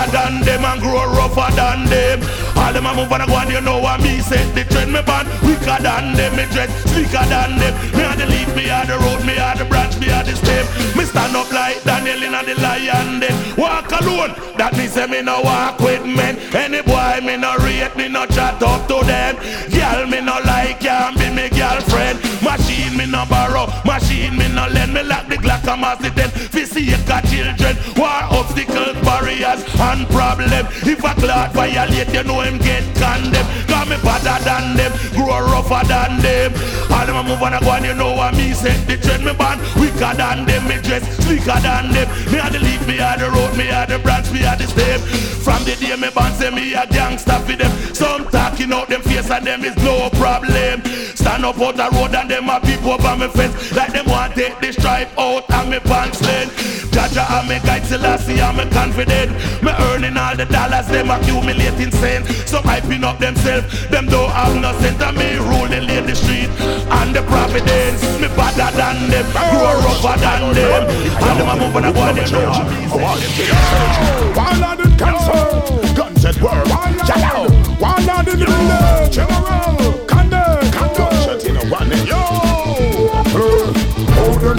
Badder 0.00 0.12
than 0.12 0.40
them 0.40 0.64
and 0.64 0.80
grow 0.80 1.04
rougher 1.12 1.52
than 1.54 1.84
them. 1.84 2.22
All 2.56 2.72
them 2.72 2.86
a 2.86 2.94
move 2.94 3.12
and 3.12 3.22
a 3.22 3.26
go 3.26 3.36
and 3.36 3.50
you 3.50 3.60
know 3.60 3.78
what 3.80 4.00
me 4.00 4.20
set 4.20 4.48
the 4.54 4.64
trend. 4.64 4.92
Me 4.92 5.02
band 5.02 5.28
weaker 5.44 5.76
than 5.76 6.16
them, 6.16 6.36
me 6.36 6.44
dress 6.48 6.72
sleeker 6.88 7.24
than 7.28 7.58
them. 7.60 7.74
Me 7.92 8.04
a 8.08 8.16
the 8.16 8.24
leaf, 8.24 8.48
me 8.56 8.64
a 8.72 8.80
the 8.86 8.96
road, 8.96 9.20
me 9.26 9.36
a 9.36 9.52
the 9.58 9.64
branch, 9.66 9.98
me 10.00 10.08
a 10.08 10.24
the 10.24 10.32
stem. 10.32 10.64
Me 10.96 11.04
stand 11.04 11.36
up 11.36 11.52
like 11.52 11.82
Daniel 11.84 12.22
in 12.22 12.32
the 12.32 12.54
lion 12.62 13.20
den. 13.20 13.36
Walk 13.56 13.92
alone, 14.00 14.32
that 14.56 14.72
me 14.72 14.86
say 14.86 15.06
me 15.06 15.20
no 15.20 15.42
walk 15.42 15.78
with 15.80 16.04
men. 16.06 16.38
Any 16.56 16.80
boy 16.80 17.20
me 17.20 17.36
no 17.36 17.56
rate, 17.60 17.94
me 17.94 18.08
no 18.08 18.24
chat 18.24 18.62
up 18.62 18.88
to 18.88 19.04
them. 19.04 19.36
Girl 19.68 20.06
me 20.06 20.20
no 20.22 20.40
like, 20.48 20.80
can 20.80 21.12
be 21.20 21.28
me 21.28 21.50
girlfriend. 21.52 22.16
Machine 22.40 22.96
me 22.96 23.04
no 23.04 23.26
borrow, 23.28 23.68
machine 23.84 24.32
me 24.36 24.48
no 24.48 24.64
lend. 24.68 24.94
Me 24.94 25.02
like 25.02 25.28
the 25.28 25.36
Glock 25.36 25.68
and 25.68 25.80
mass 25.82 26.00
the 26.00 26.08
ten. 26.08 26.30
Fi 26.30 26.64
see 26.64 26.88
children, 27.28 27.76
war 27.96 28.24
obstacles, 28.32 28.96
barriers 29.04 29.62
and 29.80 30.06
problem. 30.08 30.66
If 30.84 31.02
a 31.04 31.14
cloud 31.14 31.52
violate, 31.52 32.12
you 32.12 32.24
know 32.24 32.40
him 32.40 32.58
get 32.58 32.84
condemned. 32.94 33.48
Cause 33.68 33.88
me 33.88 33.96
better 34.04 34.36
than 34.44 34.76
them, 34.76 34.92
grow 35.16 35.40
rougher 35.40 35.86
than 35.86 36.20
them. 36.20 36.52
All 36.92 37.06
them 37.06 37.16
a 37.16 37.22
move 37.22 37.42
and 37.42 37.54
a 37.54 37.60
go 37.60 37.72
and 37.72 37.84
you 37.86 37.94
know 37.94 38.12
what 38.12 38.34
me 38.36 38.52
set 38.52 38.86
the 38.86 38.96
trend. 38.96 39.24
Me 39.24 39.32
band 39.32 39.60
weaker 39.80 40.12
than 40.14 40.44
them, 40.44 40.68
me 40.68 40.76
dress 40.82 41.04
sleeker 41.24 41.58
than 41.60 41.92
them. 41.92 42.08
Me 42.30 42.38
a 42.38 42.50
the 42.50 42.58
leaf, 42.58 42.86
me 42.86 42.98
a 42.98 43.16
the 43.16 43.30
road, 43.30 43.56
me 43.56 43.68
a 43.68 43.86
the 43.86 43.98
branch, 43.98 44.30
me 44.32 44.42
a 44.44 44.56
the 44.56 44.66
stem. 44.66 45.00
From 45.40 45.64
the 45.64 45.74
day 45.76 45.96
me 45.96 46.10
band 46.10 46.34
say 46.36 46.50
me 46.50 46.74
a 46.74 46.86
gangster 46.86 47.38
for 47.40 47.56
them. 47.56 47.72
Some 47.94 48.28
talking 48.28 48.72
out 48.72 48.88
them 48.88 49.02
face 49.02 49.30
and 49.30 49.46
them 49.46 49.64
is 49.64 49.76
no 49.78 50.10
problem. 50.10 50.84
Stand 51.16 51.44
up 51.44 51.58
out 51.58 51.76
the 51.76 51.88
road 51.96 52.14
and 52.14 52.30
them 52.30 52.48
a 52.48 52.60
people 52.60 52.92
over 52.92 53.16
me 53.16 53.28
fence. 53.28 53.72
Like 53.72 53.92
them 53.92 54.06
want 54.06 54.34
take 54.34 54.58
the 54.60 54.72
stripe 54.72 55.08
out 55.18 55.48
and 55.50 55.70
me 55.70 55.78
pants 55.80 56.20
lane. 56.22 56.48
Jaja 56.92 57.24
and 57.40 57.48
me 57.48 57.58
guide 57.64 57.86
Selassie 57.86 58.40
and 58.40 58.56
me 58.58 58.64
confident. 58.70 59.30
Me 59.62 59.69
earning 59.90 60.16
all 60.16 60.36
the 60.36 60.46
dollars, 60.46 60.86
them 60.86 61.10
accumulating 61.10 61.90
sin. 61.90 62.24
Some 62.46 62.64
hyping 62.64 63.04
up 63.04 63.18
themselves, 63.18 63.88
them 63.88 64.06
don't 64.06 64.30
have 64.30 64.54
no 64.60 64.72
sense. 64.80 65.00
And 65.00 65.16
me 65.16 65.40
in 66.00 66.06
the 66.06 66.14
street 66.14 66.50
and 67.00 67.14
the 67.14 67.22
providence. 67.22 68.02
Me 68.20 68.28
better 68.28 68.70
than 68.76 69.10
them, 69.10 69.26
grow 69.32 69.74
rougher 69.84 70.16
than 70.20 70.54
them. 70.54 70.82
And 71.26 71.34
them 71.38 71.48
a 71.48 71.54
moving 71.60 71.84
a 71.84 71.92
go 71.92 72.12
they 72.12 72.30
know. 72.30 72.50
One 74.34 74.62
of 74.62 74.76
the 74.78 74.88
cancer, 75.00 75.94
guns 75.94 76.24
at 76.24 76.36
work. 76.40 76.66
One 76.68 77.00
one 77.80 78.08
of 78.08 78.24
the 78.26 78.36
village, 78.36 79.12
general, 79.12 79.89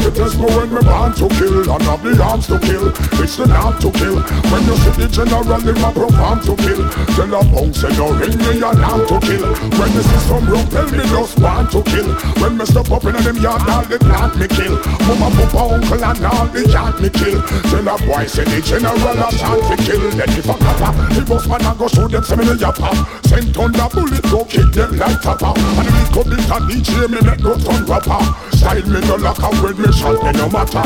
the 0.02 0.12
test 0.12 0.38
me 0.38 0.46
when 0.58 0.70
me 0.74 0.82
born 0.82 1.14
to 1.14 1.28
kill 1.38 1.62
And 1.70 1.84
have 1.86 2.02
the 2.02 2.18
arms 2.22 2.48
to 2.48 2.58
kill, 2.60 2.90
it's 3.22 3.38
the 3.38 3.46
knife 3.46 3.78
to 3.86 3.90
kill. 3.94 4.18
When 4.50 4.62
you 4.66 4.76
see 4.82 4.94
the 4.98 5.08
general 5.08 5.46
in 5.46 5.78
my 5.78 5.92
perform 5.94 6.40
to 6.46 6.54
kill. 6.58 6.82
Tell 7.14 7.34
a 7.38 7.42
punk 7.46 7.76
say 7.78 7.94
no 7.98 8.10
ring 8.18 8.38
me 8.38 8.58
your 8.58 8.74
alarm 8.74 9.06
to 9.08 9.18
kill. 9.22 9.46
When 9.78 9.90
me 9.94 10.02
see 10.02 10.22
some 10.26 10.46
room 10.50 10.66
tell 10.74 10.90
me 10.90 11.04
just 11.06 11.38
want 11.40 11.70
to 11.72 11.80
kill. 11.86 12.10
When 12.42 12.58
me 12.58 12.66
step 12.66 12.90
up 12.90 13.06
in 13.06 13.16
them 13.22 13.38
yard 13.38 13.64
all 13.70 13.86
the 13.86 13.98
plant 14.02 14.34
me 14.42 14.48
kill. 14.50 14.76
Mama, 15.06 15.30
papa, 15.38 15.62
uncle 15.78 16.04
and 16.04 16.26
all 16.26 16.48
the 16.50 16.62
yard 16.66 16.98
me 16.98 17.10
kill. 17.14 17.40
Tell 17.70 17.88
a 17.88 17.96
boy 18.02 18.26
say 18.26 18.46
the 18.46 18.60
general 18.62 18.98
a 18.98 19.28
chant 19.38 19.62
to 19.70 19.76
kill. 19.86 20.04
Then 20.18 20.30
if 20.34 20.50
a 20.50 20.56
copper, 20.58 20.92
the 21.14 21.22
boss 21.22 21.46
man 21.48 21.62
a 21.62 21.72
go 21.78 21.88
show 21.88 22.08
them 22.08 22.24
say 22.24 22.36
me 22.36 22.46
no 22.46 22.56
yapper 22.58 22.94
Send 23.28 23.54
thunder 23.54 23.88
bullet 23.92 24.24
go 24.30 24.46
kick 24.46 24.72
them 24.74 24.98
like 24.98 25.22
tapper 25.22 25.54
And 25.54 25.88
if 25.88 25.98
it 26.00 26.10
come 26.14 26.32
in 26.32 26.40
a 26.40 26.58
DJ 26.66 27.10
me 27.12 27.20
make 27.22 27.42
go 27.42 27.54
turn 27.58 27.86
rapper 27.86 28.22
Style 28.56 28.86
me 28.88 29.00
no 29.08 29.16
lock 29.16 29.40
and 29.44 29.58
when 29.62 29.76
me 29.82 29.91
shot 29.92 30.24
me 30.24 30.32
no 30.32 30.50
matter. 30.50 30.82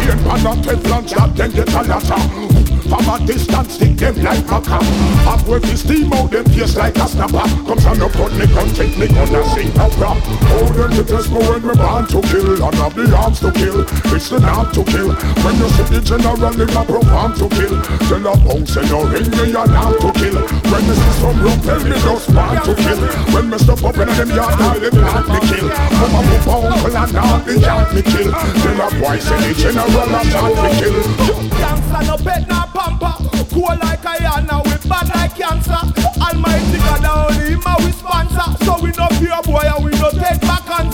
Pain 0.00 0.18
pan 0.24 0.46
a 0.46 0.52
Teflon 0.62 1.08
shot 1.08 1.36
then 1.36 1.50
get 1.50 1.68
a 1.72 1.82
latter 1.82 2.49
from 2.90 3.06
a 3.06 3.26
distance, 3.26 3.74
stick 3.74 3.94
them 3.96 4.16
like 4.26 4.42
maca 4.50 4.82
Half 5.22 5.46
with 5.46 5.62
the 5.62 5.76
steam 5.78 6.12
out, 6.12 6.30
them 6.30 6.44
face 6.50 6.74
like 6.74 6.96
a 6.98 7.06
snapper. 7.06 7.46
Come 7.62 7.78
stand 7.78 8.02
up 8.02 8.16
on 8.18 8.34
me 8.34 8.46
gun, 8.50 8.68
take 8.74 8.98
me 8.98 9.06
gun 9.06 9.30
and 9.30 9.46
sing 9.54 9.70
opera 9.78 10.18
Oh, 10.58 10.66
then 10.74 10.90
you 10.98 11.04
test 11.06 11.30
me 11.30 11.38
when 11.38 11.62
me 11.62 11.74
born 11.78 12.04
to 12.10 12.18
kill 12.26 12.50
And 12.58 12.74
have 12.82 12.94
the 12.98 13.06
arms 13.14 13.38
to 13.40 13.50
kill, 13.54 13.86
it's 14.10 14.28
the 14.28 14.38
knife 14.42 14.74
to 14.74 14.82
kill. 14.82 15.14
When 15.46 15.54
you 15.62 15.68
see 15.78 15.86
the 15.86 16.00
general 16.02 16.50
in 16.50 16.66
a 16.66 16.82
program 16.82 17.30
to 17.38 17.46
kill. 17.46 17.74
Tell 18.10 18.26
a 18.26 18.34
punk 18.42 18.66
say 18.66 18.82
no 18.90 19.06
ring 19.06 19.30
me 19.30 19.54
a 19.54 19.62
knife 19.62 19.98
to 20.02 20.10
kill. 20.18 20.36
When 20.66 20.82
me 20.82 20.94
see 20.98 21.14
some 21.22 21.38
rum, 21.38 21.60
tell 21.62 21.80
me 21.86 21.94
just 21.94 22.26
want 22.34 22.64
to 22.66 22.74
kill. 22.74 23.00
When 23.30 23.50
me 23.50 23.58
step 23.58 23.84
up 23.86 23.96
in 24.02 24.08
them 24.10 24.30
yard, 24.34 24.60
all 24.60 24.80
them 24.80 24.90
plant 24.90 25.28
me 25.30 25.40
kill 25.46 25.68
Come 25.70 26.14
a 26.14 26.20
move 26.26 26.48
uncle 26.48 26.96
and 26.96 27.16
all 27.16 27.38
the 27.40 27.58
yard 27.58 27.94
me 27.94 28.02
kill 28.02 28.30
Tell 28.32 28.80
a 28.80 28.88
boy 28.98 29.18
say 29.18 29.38
the 29.40 29.54
general 29.54 29.86
a 29.86 30.20
chant 30.26 30.54
me 30.58 30.70
kill 30.80 30.96
Gangsta 31.60 32.00
no 32.06 32.16
pet 32.16 32.48
no 32.48 32.79
pamper. 32.80 33.14
Cool 33.52 33.76
like 33.82 34.04
a 34.04 34.14
yana, 34.24 34.64
we 34.64 34.88
bad 34.88 35.08
like 35.14 35.36
cancer. 35.36 35.80
Almighty 36.20 36.78
God 36.78 37.04
only 37.04 37.50
him 37.50 37.62
we 37.84 37.92
sponsor 37.92 38.64
So 38.64 38.80
we 38.82 38.90
no 38.96 39.06
fear 39.18 39.40
boy 39.44 39.64
and 39.64 39.84
we 39.84 39.90
no 39.92 40.10
take 40.10 40.49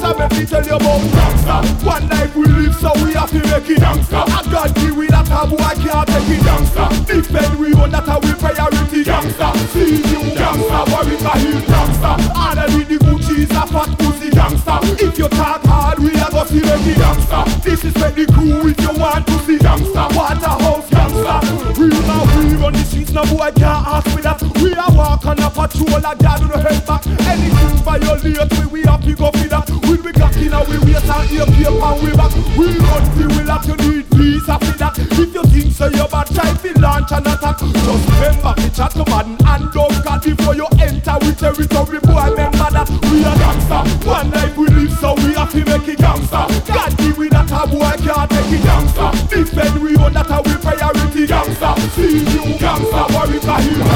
answer 0.07 0.18
Let 0.18 0.32
me 0.32 0.46
tell 0.46 0.64
you 0.64 0.76
about 0.76 1.00
gangsta. 1.00 1.84
One 1.84 2.09
life 2.09 2.36
we 2.36 2.44
live 2.46 2.74
so 2.74 2.92
we 3.04 3.12
have 3.14 3.30
to 3.30 3.38
make 3.38 3.70
it 3.70 3.78
gangsta. 3.78 4.22
A 4.26 4.50
God 4.50 4.74
give 4.74 4.96
we 4.96 5.07
that 5.09 5.26
boy 5.26 5.57
can't 5.57 6.09
take 6.09 6.28
it 6.28 6.42
gangsta. 6.42 7.07
Defend 7.07 7.59
we 7.59 7.74
own 7.74 7.90
that 7.90 8.09
we 8.22 8.32
priority 8.34 9.04
gangsta. 9.04 9.57
See 9.72 9.96
you 9.96 10.22
gangsta, 10.34 10.78
worry 10.92 11.16
for 11.16 11.38
him 11.38 11.62
gangsta. 11.62 12.11
All 12.34 12.59
of 12.59 12.88
the 12.88 12.98
Gucci 12.98 13.38
is 13.44 13.50
a 13.50 13.66
fat 13.66 13.90
pussy 13.98 14.30
gangsta. 14.30 14.74
If 15.00 15.18
you 15.18 15.28
talk 15.28 15.64
hard 15.64 15.98
we 15.98 16.11
a 16.14 16.30
go 16.30 16.44
see 16.44 16.62
make 16.62 16.86
it 16.86 16.98
gangsta. 16.98 17.62
This 17.62 17.84
is 17.84 17.92
for 17.92 18.11
the 18.11 18.26
crew 18.32 18.68
if 18.68 18.80
you 18.80 18.92
want 18.98 19.26
to 19.26 19.38
see 19.44 19.59
gangsta. 19.59 20.14
Waterhouse 20.14 20.90
gangsta. 20.90 21.78
We 21.78 21.88
now 21.88 22.24
we 22.36 22.57
run 22.57 22.72
the 22.72 22.84
streets, 22.84 23.12
no 23.12 23.22
boy 23.24 23.50
can't 23.52 23.86
ask 23.86 24.07
me 24.14 24.22
that. 24.22 24.42
We 24.62 24.72
a 24.72 24.86
walk 24.96 25.26
on 25.26 25.38
a 25.38 25.50
patrol, 25.50 26.00
dad 26.00 26.42
on 26.42 26.48
the 26.48 26.59
head 26.59 26.86
back. 26.86 27.07
Anything 27.07 27.76
violate 27.84 28.52
we, 28.59 28.66
we 28.66 28.82
have 28.82 29.04
to 29.04 29.14
go 29.14 29.30
for 29.30 29.48
that 29.48 29.76
we 30.07 30.12
got 30.12 30.36
in 30.36 30.52
a 30.54 30.62
we 30.70 30.78
wait 30.86 31.02
and 31.02 31.30
ear 31.34 31.46
paper 31.50 31.82
and 31.82 31.98
we 31.98 32.14
back. 32.14 32.30
We 32.54 32.78
run 32.78 33.02
the 33.18 33.26
will 33.26 33.50
have 33.50 33.66
you 33.66 33.76
need 33.82 34.07
peace 34.14 34.48
after 34.48 34.78
that 34.78 34.94
If 35.02 35.34
you 35.34 35.42
think 35.50 35.74
so 35.74 35.90
you 35.90 36.07
bad, 36.07 36.30
try 36.30 36.54
to 36.54 36.70
launch 36.78 37.11
an 37.11 37.26
attack. 37.26 37.59
Just 37.59 38.07
remember 38.14 38.54
to 38.54 38.68
chat 38.70 38.92
to 38.94 39.04
man 39.11 39.34
and 39.34 39.66
don't 39.74 39.98
cut 40.07 40.22
before 40.22 40.54
you 40.54 40.68
enter 40.78 41.18
with 41.26 41.38
territory. 41.42 41.98
Boy 42.07 42.30
Remember 42.30 42.70
that 42.70 42.86
we 43.11 43.26
are 43.26 43.34
gangsta 43.34 43.82
One 44.07 44.30
life 44.30 44.57
we 44.57 44.66
live 44.70 44.94
so 44.94 45.14
we 45.18 45.34
have 45.34 45.50
to 45.50 45.62
make 45.66 45.88
it 45.90 45.98
gangsta 45.98 46.46
God 46.70 46.92
give 46.98 47.18
we 47.18 47.28
that 47.30 47.50
a 47.50 47.66
boy 47.66 47.98
can't 47.98 48.30
take 48.30 48.52
it 48.54 48.62
gangsta 48.62 49.11
Defend 49.26 49.82
we 49.82 49.96
own 49.98 50.12
that 50.14 50.30
a 50.30 50.38
we 50.46 50.54
priority 50.62 51.26
gangsta 51.26 51.74
See 51.98 52.22
you 52.22 52.54
gangsta 52.62 53.02
worry 53.11 53.38
for 53.42 53.59
him 53.59 53.86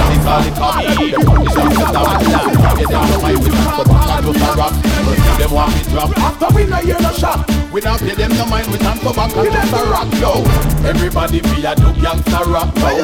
Them 5.51 5.57
want 5.57 5.74
me 5.74 5.82
drop. 5.90 6.16
After 6.16 6.55
we 6.55 6.64
no 6.66 6.76
hear 6.76 7.01
no 7.01 7.11
shot 7.11 7.44
We 7.72 7.80
not 7.80 7.98
pay 7.98 8.14
them 8.14 8.30
no 8.38 8.46
mind 8.46 8.68
We 8.68 8.78
stand 8.78 9.01
to 9.01 9.12
back 9.12 9.34
and 9.34 9.53
just 9.53 9.72
a 9.72 9.90
rock 9.90 10.07
yo 10.22 10.44
Everybody 10.86 11.40
be 11.40 11.64
a 11.64 11.74
do 11.74 11.90
gangsta 11.98 12.46
rap 12.46 12.72
now 12.76 12.94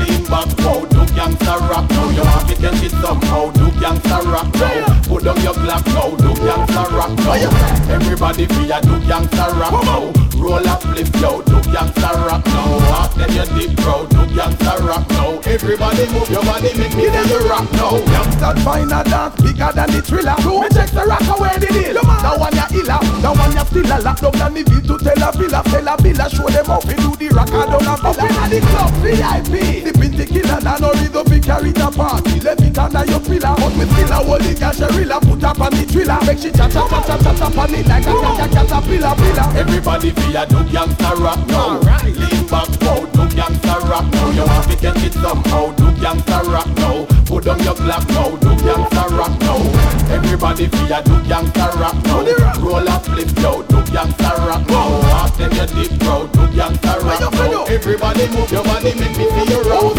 Lean 0.00 0.24
back 0.24 0.48
oh, 0.60 0.80
now 0.80 0.80
Do 0.88 1.12
gangsta 1.12 1.60
rap 1.68 1.90
now 1.90 2.10
You 2.10 2.22
want 2.22 2.48
to 2.48 2.54
get 2.56 2.82
it 2.82 2.92
somehow 2.92 3.50
Do 3.50 3.66
gangsta 3.76 4.32
rap 4.32 4.48
now 4.54 5.02
Put 5.08 5.24
down 5.24 5.42
your 5.42 5.52
Glock 5.52 5.86
now 5.92 6.16
Do 6.16 6.32
gangsta 6.40 6.90
rap 6.96 7.18
now 7.18 7.94
Everybody 7.94 8.46
be 8.46 8.70
a 8.70 8.80
do 8.80 8.96
gangsta 9.04 9.60
rap 9.60 9.72
now 9.84 10.29
Roll 10.40 10.66
up 10.66 10.82
flip 10.82 11.06
yo 11.20 11.42
Do 11.42 11.60
gangsta 11.68 12.10
rap 12.26 12.44
now. 12.46 12.80
Walk 12.88 13.14
then 13.14 13.32
you 13.36 13.46
deep 13.54 13.76
bro 13.76 14.06
Do 14.08 14.24
gangsta 14.32 14.80
rap 14.80 15.08
now. 15.10 15.38
Everybody 15.44 16.06
move 16.12 16.30
your 16.30 16.42
body 16.42 16.72
Make 16.78 16.96
me 16.96 17.06
then 17.12 17.28
you 17.28 17.44
rock 17.44 17.70
now. 17.72 18.00
Youngsters 18.08 18.64
find 18.64 18.92
a 18.92 19.04
dance 19.04 19.36
bigger 19.42 19.70
than 19.76 19.88
the 19.92 20.00
thriller. 20.00 20.36
Me 20.40 20.68
check 20.72 20.90
the 20.90 21.04
rock 21.04 21.28
away 21.28 21.56
the 21.60 21.68
deal? 21.68 22.00
That 22.00 22.36
one 22.40 22.56
ya 22.56 22.66
illa, 22.72 22.96
that 23.20 23.36
one 23.36 23.52
ya 23.52 23.64
still 23.68 23.84
a 23.84 23.96
lock 24.00 24.18
down 24.20 24.40
on 24.40 24.54
the 24.54 24.62
beat 24.64 24.84
to 24.88 24.96
tell 24.96 25.20
a 25.20 25.28
villa 25.36 25.60
Tell 25.64 25.88
a 25.88 25.94
villa 26.00 26.26
show 26.30 26.48
them 26.48 26.66
how 26.66 26.80
we 26.88 26.94
do 26.96 27.10
the 27.20 27.28
rock 27.36 27.52
and 27.52 27.68
down 27.68 27.84
a 27.84 27.94
villa 28.00 28.10
Up 28.10 28.20
inna 28.24 28.44
the 28.48 28.58
club 28.72 28.92
VIP 29.04 29.54
The 29.84 29.92
pinty 29.92 30.24
killer 30.24 30.56
and 30.56 30.80
no 30.80 30.88
rhythm 30.96 31.24
we 31.28 31.38
carry 31.40 31.72
the 31.72 31.88
party. 31.92 32.40
Left 32.40 32.62
it 32.64 32.78
under 32.78 33.04
your 33.04 33.20
pillar 33.20 33.54
But 33.60 33.72
we 33.76 33.84
still 33.84 34.12
a 34.12 34.18
hold 34.24 34.40
the 34.40 34.52
cash 34.56 34.80
Put 34.80 35.44
up 35.44 35.60
on 35.60 35.70
the 35.72 35.84
thriller. 35.84 36.18
Make 36.24 36.38
she 36.38 36.50
chat 36.50 36.72
chat 36.72 36.88
chat 36.88 37.04
chat 37.06 37.36
chat 37.36 37.56
on 37.56 37.74
it 37.74 37.86
like 37.86 38.06
a 38.06 38.12
cat 38.12 38.34
cat 38.36 38.50
caterpillar 38.50 39.14
pillar 39.20 39.48
Everybody 39.56 40.10
feel 40.10 40.29
a 40.36 40.46
do 40.46 40.56
gangsta 40.70 41.14
rock 41.18 41.46
now. 41.48 41.80
Lean 42.04 42.46
back, 42.46 42.68
wow, 42.82 43.04
do 43.06 43.22
gangsta 43.34 43.74
rock 43.88 44.06
now. 44.12 44.30
You 44.30 44.44
want 44.44 44.70
to 44.70 44.76
catch 44.76 45.02
it 45.02 45.14
somehow, 45.14 45.72
do 45.72 45.84
gangsta 46.00 46.42
rock 46.52 46.68
now. 46.76 47.06
Put 47.24 47.46
on 47.48 47.62
your 47.62 47.74
black 47.74 48.06
now, 48.08 48.36
do 48.36 48.50
gangsta 48.62 49.10
rock 49.16 49.38
now. 49.40 50.14
Everybody 50.14 50.66
feel 50.68 50.92
a 50.92 51.02
do 51.02 51.16
gangsta 51.28 51.72
rock 51.80 51.96
now. 52.04 52.20
Roll 52.60 52.88
a 52.88 53.00
flip, 53.00 53.28
yo, 53.38 53.62
do 53.62 53.76
gangsta 53.90 54.46
rock 54.46 54.66
now. 54.68 55.00
After 55.24 55.48
your 55.54 55.66
deep 55.66 55.98
bro, 56.00 56.26
do 56.28 56.46
gangsta 56.54 57.00
rock 57.02 57.32
now. 57.32 57.64
Everybody 57.64 58.28
move 58.28 58.50
your 58.50 58.64
body, 58.64 58.94
make 58.94 59.16
me 59.16 59.24
feel 59.24 59.46
your 59.46 59.62
rock 59.64 59.96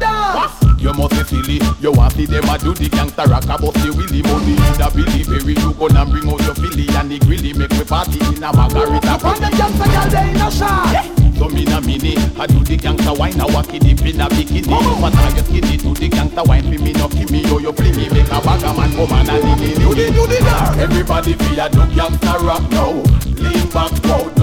now. 0.00 0.69
You 0.80 0.94
must 0.94 1.12
be 1.12 1.22
silly, 1.28 1.60
you 1.80 1.92
want 1.92 2.16
to 2.16 2.26
them 2.26 2.48
a 2.48 2.56
do 2.56 2.72
the 2.72 2.88
gangsta 2.88 3.28
rock 3.28 3.44
about 3.44 3.76
the 3.76 3.92
willy 3.92 4.24
money 4.24 4.56
in 4.56 4.80
a 4.80 4.88
Billy 4.88 5.28
Berry. 5.28 5.52
You 5.52 5.76
gonna 5.76 6.08
bring 6.08 6.24
out 6.24 6.40
your 6.40 6.56
Philly 6.56 6.88
and 6.96 7.12
the 7.12 7.20
grilly, 7.20 7.52
make 7.52 7.68
me 7.76 7.84
party 7.84 8.16
in 8.16 8.40
a 8.40 8.48
margarita. 8.48 9.20
From 9.20 9.36
the 9.44 9.52
gangsta 9.52 9.84
girl, 9.92 10.08
they 10.08 10.32
in 10.32 10.40
a 10.40 10.48
shot. 10.48 11.04
So 11.36 11.48
me 11.52 11.68
na 11.68 11.80
mini, 11.84 12.16
I 12.40 12.48
do 12.48 12.64
the 12.64 12.80
gangsta 12.80 13.12
wine, 13.12 13.36
I 13.36 13.44
walk 13.52 13.68
it 13.76 13.84
deep 13.84 14.00
in 14.08 14.24
a 14.24 14.26
bikini. 14.32 14.72
Oh. 14.72 14.96
But 15.04 15.12
I 15.20 15.36
get 15.36 15.44
skinny, 15.44 15.76
do 15.76 15.92
the 15.92 16.08
gangsta 16.08 16.48
wine 16.48 16.64
for 16.64 16.80
me, 16.80 16.92
no 16.96 17.08
give 17.12 17.30
me, 17.30 17.44
yo, 17.44 17.58
you 17.60 17.72
fling 17.76 17.96
me, 18.00 18.08
make 18.08 18.32
a 18.32 18.40
bag 18.40 18.64
a 18.64 18.72
man 18.72 18.92
come 18.96 19.12
and 19.20 19.28
a 19.28 19.36
diggy 19.36 19.76
Do 19.76 19.92
the, 19.92 20.08
do 20.16 20.24
the 20.32 20.38
there. 20.40 20.84
Everybody 20.88 21.36
feel 21.36 21.60
a 21.60 21.68
do 21.68 21.84
gangsta 21.92 22.40
rock 22.40 22.64
now. 22.72 23.04
Lean 23.36 23.68
back, 23.68 23.92
wow, 24.08 24.39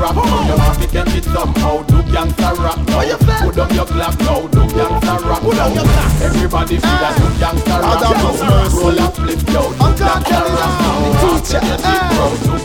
rap. 0.00 0.14
Oh. 0.16 0.24
You 0.48 0.56
have 0.56 0.80
to 0.80 0.86
catch 0.88 1.14
it 1.14 1.24
somehow. 1.24 1.82
Do 1.82 2.02
gangsta 2.08 2.56
rap 2.58 2.78
now. 2.86 3.02
You 3.02 3.16
Put 3.18 3.58
up 3.58 3.72
your 3.72 3.86
glass 3.86 4.18
now. 4.20 4.46
Do 4.48 4.60
gangsta 4.72 5.14
rap 5.28 5.40
Put 5.42 5.58
up 5.58 5.74
your 5.74 5.84
glass. 5.84 6.22
Everybody 6.22 6.76
feel 6.78 6.98
that 7.02 7.14
do 7.18 7.28
gangsta 7.42 7.76
rap. 7.82 8.72
Roll 8.72 9.00
up, 9.00 9.14
flip 9.14 9.40
down. 9.50 9.70
Do 9.78 9.86
gangsta 9.98 10.40
rap 10.56 10.72
now. 10.82 10.98
Teacher. 11.20 11.68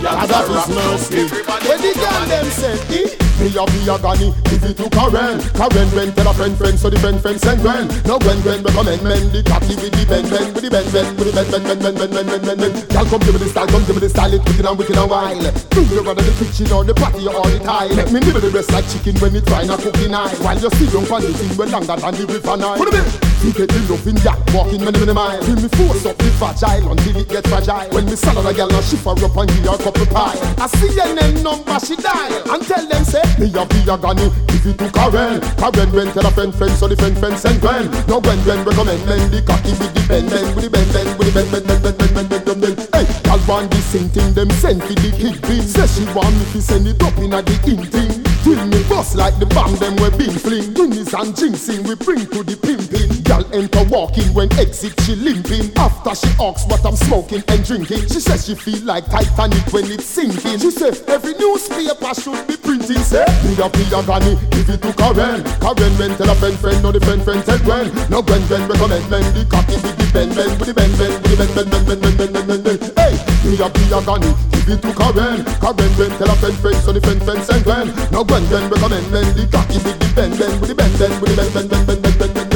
Adam 0.06 0.52
is 0.52 0.68
mercy. 0.76 1.22
When 1.68 1.82
the 1.82 1.92
girl 1.96 2.26
them 2.28 2.46
said, 2.52 3.23
me 3.42 3.50
a 3.58 3.64
be 3.66 3.80
a 3.90 3.96
granny, 3.98 4.30
give 4.46 4.64
it 4.64 4.78
to 4.78 4.90
Karen. 4.90 5.42
Karen 5.58 5.90
when 5.96 6.14
tell 6.14 6.30
a 6.30 6.34
friend 6.34 6.56
friend, 6.58 6.78
so 6.78 6.90
the 6.90 7.00
friend 7.00 7.20
friend 7.22 7.40
send 7.42 7.62
Gwen 7.62 7.88
Now 8.06 8.20
Gwen 8.20 8.40
Gwen 8.42 8.62
recommend 8.64 9.04
men, 9.04 9.24
the 9.34 9.42
cocky 9.44 9.76
with 9.76 9.92
the 9.92 10.04
bend 10.06 10.30
bend, 10.30 10.54
with 10.54 10.64
the 10.64 10.70
bend 10.70 10.90
bend, 10.94 11.18
with 11.18 11.28
the 11.28 11.34
bend 11.34 11.50
bend 11.52 11.66
bend 11.66 11.98
bend 11.98 11.98
bend 11.98 12.14
bend 12.14 12.30
bend 12.30 12.46
bend. 12.46 12.60
Bend 12.62 12.90
Girl 12.94 13.06
come 13.10 13.22
give 13.26 13.34
me 13.34 13.40
the 13.42 13.50
style, 13.50 13.68
come 13.68 13.84
give 13.86 13.96
me 13.98 14.02
the 14.06 14.10
style, 14.10 14.34
it 14.34 14.42
wicked 14.46 14.66
and 14.66 14.78
wicked 14.78 14.98
and 14.98 15.10
wild. 15.10 15.44
Do 15.74 15.82
you 15.82 16.02
rather 16.02 16.22
the 16.22 16.34
kitchen 16.38 16.72
or 16.72 16.84
the 16.84 16.94
party 16.94 17.28
all 17.28 17.50
the 17.50 17.60
time 17.60 17.96
Make 17.96 18.12
me 18.12 18.20
nibble 18.20 18.42
the 18.42 18.52
breast 18.52 18.72
like 18.72 18.88
chicken 18.88 19.18
when 19.20 19.36
it 19.36 19.46
trying 19.48 19.70
a 19.70 19.78
cooking 19.78 20.14
eye 20.14 20.30
While 20.42 20.60
you 20.60 20.70
sit 20.70 20.94
down 20.94 21.12
on 21.12 21.22
the 21.22 21.34
thing 21.34 21.58
well 21.58 21.70
longer 21.70 21.96
than 21.96 22.14
the 22.14 22.26
river 22.28 22.58
Nile. 22.58 22.78
Put 22.78 22.94
it 22.94 23.02
in 23.02 23.33
You 23.44 23.52
get 23.52 23.68
the 23.68 23.80
love 23.92 24.08
in 24.08 24.16
that, 24.24 24.40
walking 24.56 24.80
many 24.80 24.96
many 25.04 25.12
miles. 25.12 25.44
Feel 25.44 25.60
me 25.60 25.68
force 25.76 26.08
up 26.08 26.16
the 26.16 26.32
fragile 26.40 26.96
until 26.96 27.18
it 27.20 27.28
get 27.28 27.44
fragile. 27.44 27.92
When 27.92 28.06
me 28.08 28.16
saddle 28.16 28.48
a 28.48 28.54
girl 28.56 28.72
and 28.72 28.86
shift 28.88 29.04
her 29.04 29.12
up 29.20 29.36
and 29.36 29.52
give 29.52 29.68
her 29.68 29.76
a 29.76 29.84
couple 29.84 30.08
pie. 30.08 30.40
I 30.64 30.68
see 30.80 30.96
name 30.96 31.44
number 31.44 31.76
she 31.84 32.00
dial. 32.00 32.32
And 32.48 32.64
tell 32.64 32.88
them 32.88 33.04
say, 33.04 33.20
me 33.36 33.52
a 33.52 33.68
be 33.68 33.84
a 33.84 34.00
granny. 34.00 34.32
Give 34.48 34.64
it 34.72 34.80
to 34.80 34.88
Karen. 34.96 35.44
Karen 35.60 35.90
when 35.92 36.08
tell 36.16 36.24
a 36.24 36.32
friend 36.32 36.56
friend 36.56 36.72
so 36.72 36.88
the 36.88 36.96
friend 36.96 37.18
friend 37.20 37.36
send 37.38 37.60
Gwen 37.60 37.92
Now 38.08 38.20
Gwen 38.20 38.40
Gwen 38.44 38.64
recommend 38.64 39.04
men 39.06 39.32
the 39.32 39.44
cocky 39.44 39.76
with 39.76 39.92
the 39.92 40.04
bend 40.08 40.30
bend 40.30 40.56
With 40.56 40.66
the 40.66 40.72
bend 40.72 40.90
bend, 40.92 41.10
with 41.20 41.28
the 41.28 41.34
bend 41.36 41.52
bend 41.52 41.68
bend 41.68 41.84
bend 41.84 41.98
bend 42.00 42.30
bend 42.32 42.46
bend 42.48 42.60
bend 42.64 42.78
Hey, 42.96 43.06
y'all 43.28 43.44
want 43.44 43.72
the 43.72 43.80
same 43.92 44.10
thing 44.10 44.34
them 44.34 44.50
send 44.64 44.84
for 44.84 44.96
the 44.96 45.12
kick 45.12 45.40
bin 45.44 45.64
Say 45.64 45.88
she 45.88 46.04
want 46.16 46.32
me 46.36 46.46
to 46.52 46.62
send 46.62 46.88
it 46.88 47.02
up 47.04 47.18
in 47.20 47.32
a 47.32 47.42
the 47.44 47.56
in 47.68 47.84
thing. 47.92 48.24
Till 48.44 48.60
me 48.68 48.80
bust 48.88 49.16
like 49.16 49.36
the 49.40 49.48
bang 49.48 49.76
them 49.80 49.96
we 50.00 50.10
been 50.18 50.36
fling. 50.36 50.74
Guinness 50.74 51.14
and 51.14 51.32
jinxing 51.36 51.88
we 51.88 51.96
bring 51.96 52.28
to 52.28 52.44
the 52.44 52.56
pimping 52.60 53.23
Y'all 53.34 53.50
enter 53.50 53.82
walking 53.90 54.30
when 54.38 54.46
exit 54.62 54.94
she 55.02 55.18
limping 55.18 55.74
After 55.74 56.14
she 56.14 56.30
asks 56.38 56.70
what 56.70 56.86
I'm 56.86 56.94
smoking 56.94 57.42
and 57.48 57.66
drinking 57.66 58.06
She 58.06 58.22
says 58.22 58.46
she 58.46 58.54
feel 58.54 58.86
like 58.86 59.10
Titanic 59.10 59.66
when 59.74 59.90
it's 59.90 60.06
sinking 60.06 60.62
She 60.62 60.70
say 60.70 60.94
every 61.10 61.34
newspaper 61.42 62.14
should 62.14 62.46
be 62.46 62.62
printing 62.62 63.02
Say 63.02 63.26
me 63.42 63.58
a 63.58 63.66
be 63.74 63.90
a 63.90 64.06
granny, 64.06 64.38
give 64.54 64.70
it 64.70 64.86
to 64.86 64.94
Karen 64.94 65.42
Karen 65.58 65.94
when 65.98 66.14
tell 66.14 66.30
a 66.30 66.36
friend 66.38 66.54
friend, 66.62 66.78
no 66.86 66.94
the 66.94 67.02
friend 67.02 67.26
friend 67.26 67.42
tell 67.42 67.58
Gwen 67.66 67.90
No 68.14 68.22
Gwen 68.22 68.46
Gwen 68.46 68.70
recommend 68.70 69.10
men 69.10 69.26
the 69.34 69.50
cocky 69.50 69.82
with 69.82 69.98
the 69.98 70.06
bend 70.14 70.38
bend 70.38 70.54
With 70.62 70.70
the 70.70 70.74
bend 70.78 70.94
bend, 70.94 71.18
with 71.26 71.34
the 71.34 71.38
bend 71.42 71.54
bend 71.58 71.70
bend 71.74 71.90
bend 71.90 72.18
bend 72.22 72.34
bend 72.38 72.48
bend 72.54 72.64
bend 72.70 72.82
Hey, 73.02 73.18
me 73.50 73.58
a 73.58 73.66
be 73.66 73.82
a 73.90 73.98
granny, 74.06 74.30
give 74.54 74.78
it 74.78 74.80
to 74.86 74.94
Karen 74.94 75.42
Karen 75.58 75.92
when 75.98 76.12
tell 76.22 76.30
a 76.30 76.36
friend 76.38 76.58
friend, 76.62 76.78
so 76.86 76.94
the 76.94 77.02
friend 77.02 77.22
friend 77.26 77.42
send 77.42 77.66
Gwen 77.66 77.90
No 78.14 78.22
Gwen 78.22 78.46
Gwen 78.46 78.70
recommend 78.70 79.10
men 79.10 79.26
the 79.34 79.50
cocky 79.50 79.82
with 79.82 79.98
the 79.98 80.08
bend 80.14 80.38
bend 80.38 80.54
With 80.62 80.70
the 80.70 80.78
bend 80.78 80.94
bend, 81.02 81.18
with 81.18 81.34
the 81.34 81.38
bend 81.42 81.50
bend 81.50 81.70
bend 81.74 81.86
bend 81.90 81.98
bend 81.98 82.14
bend 82.22 82.38
bend 82.38 82.54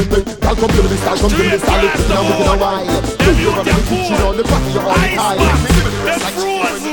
Girl 0.58 0.67
Come 0.68 0.76
to 0.76 0.90
the 0.90 0.98
style, 0.98 1.18
come 1.18 1.30
to 1.30 1.38
the 1.38 1.60
style. 1.60 1.84
You're 3.40 3.54
a 3.54 3.64
bitch, 3.64 4.10
you 4.10 4.18
know 4.18 4.34
the 4.34 4.44
party, 4.44 4.72
you're 4.74 4.84
the 6.80 6.87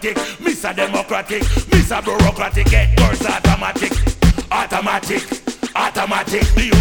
Mr. 0.00 0.74
Democratic 0.74 1.42
Mr. 1.42 2.02
Bureaucratic, 2.04 2.66
get 2.66 2.96
girls 2.96 3.24
automatic 3.24 3.92
Automatic, 4.50 5.22
automatic 5.76 6.42
The 6.54 6.79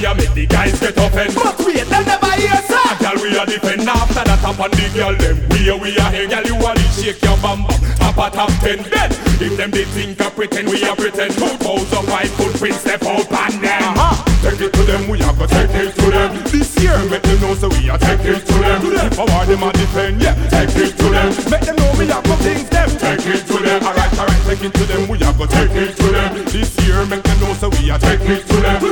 fire 0.00 0.14
make 0.14 0.32
the 0.34 0.46
guys 0.46 0.78
get 0.80 0.96
offend 0.96 1.34
But 1.34 1.58
wait, 1.60 1.86
them 1.86 2.04
never 2.04 2.32
hear, 2.32 2.56
sir. 2.64 2.88
Girl, 3.00 3.16
we 3.22 3.36
are 3.36 3.46
defend 3.46 3.88
after 3.88 4.24
that 4.24 4.42
up 4.44 4.60
on 4.60 4.70
the 4.70 4.86
girl 4.94 5.14
them 5.16 5.36
We 5.50 5.68
are, 5.70 5.78
we 5.78 5.96
are. 5.98 6.10
Hang, 6.10 6.28
girl, 6.28 6.44
you 6.44 6.56
are 6.56 6.74
the 6.74 6.86
shake 6.96 7.22
your 7.22 7.36
bam 7.38 7.64
bam 7.66 7.80
Up 8.00 8.18
at 8.18 8.32
top 8.32 8.52
10 8.64 8.88
then 8.88 9.10
If 9.40 9.56
them 9.56 9.70
they 9.70 9.84
think 9.84 10.20
I 10.20 10.30
pretend, 10.30 10.68
we 10.68 10.82
are 10.84 10.96
pretend. 10.96 11.32
2005 11.34 12.30
footprint 12.36 12.76
step 12.76 13.02
out 13.04 13.28
pan 13.28 13.60
them. 13.60 13.82
Uh-huh. 13.96 14.16
Take 14.40 14.60
it 14.60 14.72
to 14.72 14.82
them, 14.84 15.08
we 15.08 15.18
have 15.20 15.36
to 15.38 15.46
take 15.46 15.74
it 15.76 15.94
to 15.96 16.06
them. 16.10 16.32
This 16.48 16.72
year, 16.80 16.96
make 17.08 17.22
them 17.22 17.40
know 17.40 17.54
so 17.54 17.68
we 17.68 17.90
are 17.90 17.98
take 17.98 18.24
it 18.24 18.40
to 18.46 18.54
them. 18.56 18.80
If 18.84 19.18
I 19.18 19.24
want 19.24 19.48
them, 19.48 19.64
I 19.64 19.72
defend, 19.72 20.22
yeah, 20.22 20.34
take 20.48 20.76
it 20.76 20.96
to 20.96 21.06
them. 21.12 21.28
Make 21.52 21.64
them 21.68 21.76
know 21.76 21.92
we 21.98 22.06
have 22.08 22.24
no 22.24 22.36
things, 22.40 22.68
them. 22.68 22.88
Take 22.88 23.26
it 23.26 23.44
to 23.48 23.56
them, 23.60 23.84
alright, 23.84 24.12
alright, 24.18 24.42
take 24.48 24.64
it 24.64 24.72
to 24.74 24.84
them 24.84 25.08
We 25.08 25.18
have 25.18 25.36
to 25.36 25.46
take 25.46 25.76
it 25.76 25.96
to 25.96 26.06
them. 26.08 26.44
This 26.48 26.72
year, 26.84 27.04
make 27.04 27.22
them 27.22 27.40
know 27.40 27.52
so 27.54 27.68
we 27.68 27.90
are 27.90 27.98
take 27.98 28.24
it 28.24 28.48
to 28.48 28.56
them 28.64 28.89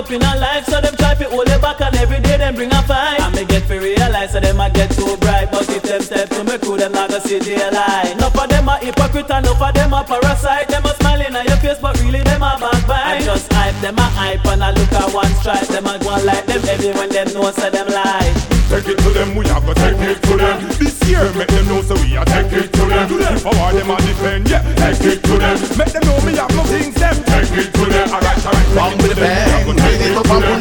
up 0.00 0.10
in 0.10 0.22
a 0.22 0.32
life 0.40 0.64
So 0.64 0.80
them 0.80 0.96
try 0.96 1.14
to 1.14 1.28
hold 1.28 1.48
you 1.48 1.58
back 1.58 1.80
and 1.80 1.94
every 1.96 2.20
day 2.20 2.38
them 2.38 2.54
bring 2.54 2.72
a 2.72 2.82
fight 2.82 3.20
And 3.20 3.34
me 3.34 3.44
get 3.44 3.68
to 3.68 3.78
realize 3.78 4.32
so 4.32 4.40
them 4.40 4.60
a 4.60 4.70
get 4.70 4.90
too 4.92 5.16
bright 5.18 5.50
But 5.52 5.68
if 5.68 5.82
them 5.82 6.00
step 6.00 6.28
to 6.30 6.44
me 6.44 6.56
crew 6.58 6.76
them 6.76 6.92
not 6.92 7.10
gonna 7.10 7.20
see 7.20 7.38
daylight 7.38 8.16
Enough 8.16 8.38
of 8.38 8.48
them 8.48 8.68
a 8.68 8.78
hypocrite 8.78 9.30
and 9.30 9.46
enough 9.46 9.60
of 9.60 9.74
them 9.74 9.92
a 9.92 10.02
parasite 10.02 10.68
Them 10.68 10.84
a 10.84 10.94
smiling 10.96 11.36
at 11.36 11.46
your 11.46 11.58
face 11.58 11.78
but 11.78 12.00
really 12.00 12.22
them 12.22 12.42
a 12.42 12.56
backbite 12.58 13.20
I 13.20 13.20
just 13.20 13.52
hype 13.52 13.76
them 13.80 13.98
a 13.98 14.02
hype 14.02 14.44
and 14.46 14.62
I 14.62 14.70
look 14.72 14.92
at 14.92 15.08
one 15.14 15.32
stripe. 15.40 15.66
Them 15.68 15.86
a 15.86 15.98
go 15.98 16.12
like 16.24 16.44
them 16.44 16.60
heavy 16.62 16.92
when 16.92 17.08
them 17.08 17.32
know 17.32 17.50
say 17.50 17.70
them 17.70 17.88
lie. 17.88 18.28
Take 18.68 18.86
it 18.86 18.98
to 18.98 19.10
them, 19.10 19.34
we 19.34 19.48
have 19.48 19.64
to 19.66 19.74
take 19.74 19.98
it 19.98 20.22
to 20.22 20.36
them. 20.36 20.68
This 20.78 21.00
year, 21.08 21.24
make 21.34 21.48
them 21.48 21.66
know 21.66 21.82
so 21.82 21.94
we 22.04 22.16
are 22.16 22.24
take 22.24 22.52
it 22.52 22.72
to 22.72 22.84
them. 22.86 23.08
If 23.10 23.46
I 23.46 23.52
want 23.56 23.76
them, 23.76 23.90
I 23.90 23.96
defend, 24.04 24.48
yeah, 24.48 24.62
take 24.76 25.00
it 25.00 25.24
to 25.24 25.34
them. 25.38 25.56
Make 25.76 25.92
them 25.96 26.04
know 26.06 26.20
me 26.22 26.36
have 26.36 26.54
no 26.54 26.62
things, 26.64 26.94
them 26.94 27.16
take 27.24 27.56
it 27.56 27.72
to 27.72 27.84
them. 27.88 28.08
Alright, 28.12 28.46
alright, 28.46 28.68
Bang 28.76 28.96
with 28.98 29.14
the 29.14 29.20
bang, 29.20 29.59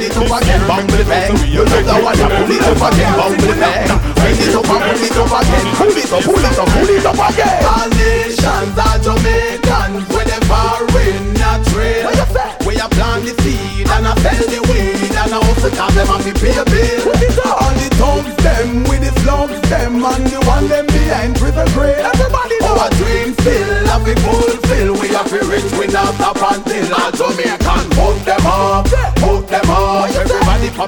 pull 0.08 0.24
it 0.24 0.24
up 0.24 0.24
and 0.24 0.24
pull 0.24 0.26
it 0.26 0.32
up 0.32 0.40
again. 0.40 0.62
Bang 0.70 0.86
with 0.88 1.00
the 1.00 1.06
bang, 1.10 1.36
you 1.52 1.64
love 1.66 1.84
the 1.84 1.96
one 2.00 2.16
that 2.16 2.32
pull 2.32 2.52
it 2.56 2.64
up 2.64 2.80
again. 2.88 3.12
Bang 3.20 3.36
with 3.36 3.50
the 3.50 3.56
bang, 3.60 3.92
bring 4.16 4.40
it 4.40 4.56
up 4.56 4.70
and 4.70 4.84
pull 4.88 5.04
it 5.04 5.18
up 5.20 5.34
again. 5.36 5.66
Pull 5.76 5.98
it 6.00 6.14
up, 6.14 6.24
pull 6.24 6.40
it 6.40 6.60
up, 6.60 6.70
pull 6.70 6.90
it 6.90 7.06
up 7.06 7.20
again. 7.20 7.60
All 7.68 7.90
nations 8.00 8.78
are 8.80 9.00
Jamaicans 9.04 10.06
whenever 10.14 10.88
in 11.04 11.36
a 11.36 11.52
trade. 11.72 12.06
What 12.06 12.16
you 12.16 12.28
say? 12.32 12.50
We 12.64 12.74
a 12.80 12.88
plant 12.88 13.26
the 13.28 13.34
seed 13.44 13.88
and 13.90 14.08
a 14.08 14.14
sell 14.24 14.46
the 14.48 14.60
weed 14.70 15.12
and 15.20 15.34
a 15.34 15.40
hustle 15.44 15.74
cause 15.74 15.96
them 15.96 16.08
have 16.08 16.24
to 16.24 16.34
pay 16.40 16.56
a 16.56 16.64
bill. 16.64 17.12
All 17.50 17.74
the 17.76 17.88
thugs 18.00 18.36
them 18.40 18.84
with 18.88 19.02
the 19.04 19.12
slugs 19.22 19.60
them 19.68 20.00
and 20.00 20.26
the 20.32 20.40
one 20.48 20.68
them 20.70 20.86
behind 20.88 21.36
prison 21.36 21.68
grade. 21.76 22.00
Everybody 22.00 22.56
know. 22.62 22.78
Our 22.80 22.90
dreams 22.96 23.36
still 23.42 23.88
have 23.92 24.06
to 24.06 24.16
fulfill. 24.24 24.94
We 25.02 25.08
have 25.18 25.28
to 25.28 25.42
rich, 25.50 25.68
we 25.76 25.88
not 25.92 26.14
stop 26.16 26.40
until 26.40 26.88
all 26.96 27.12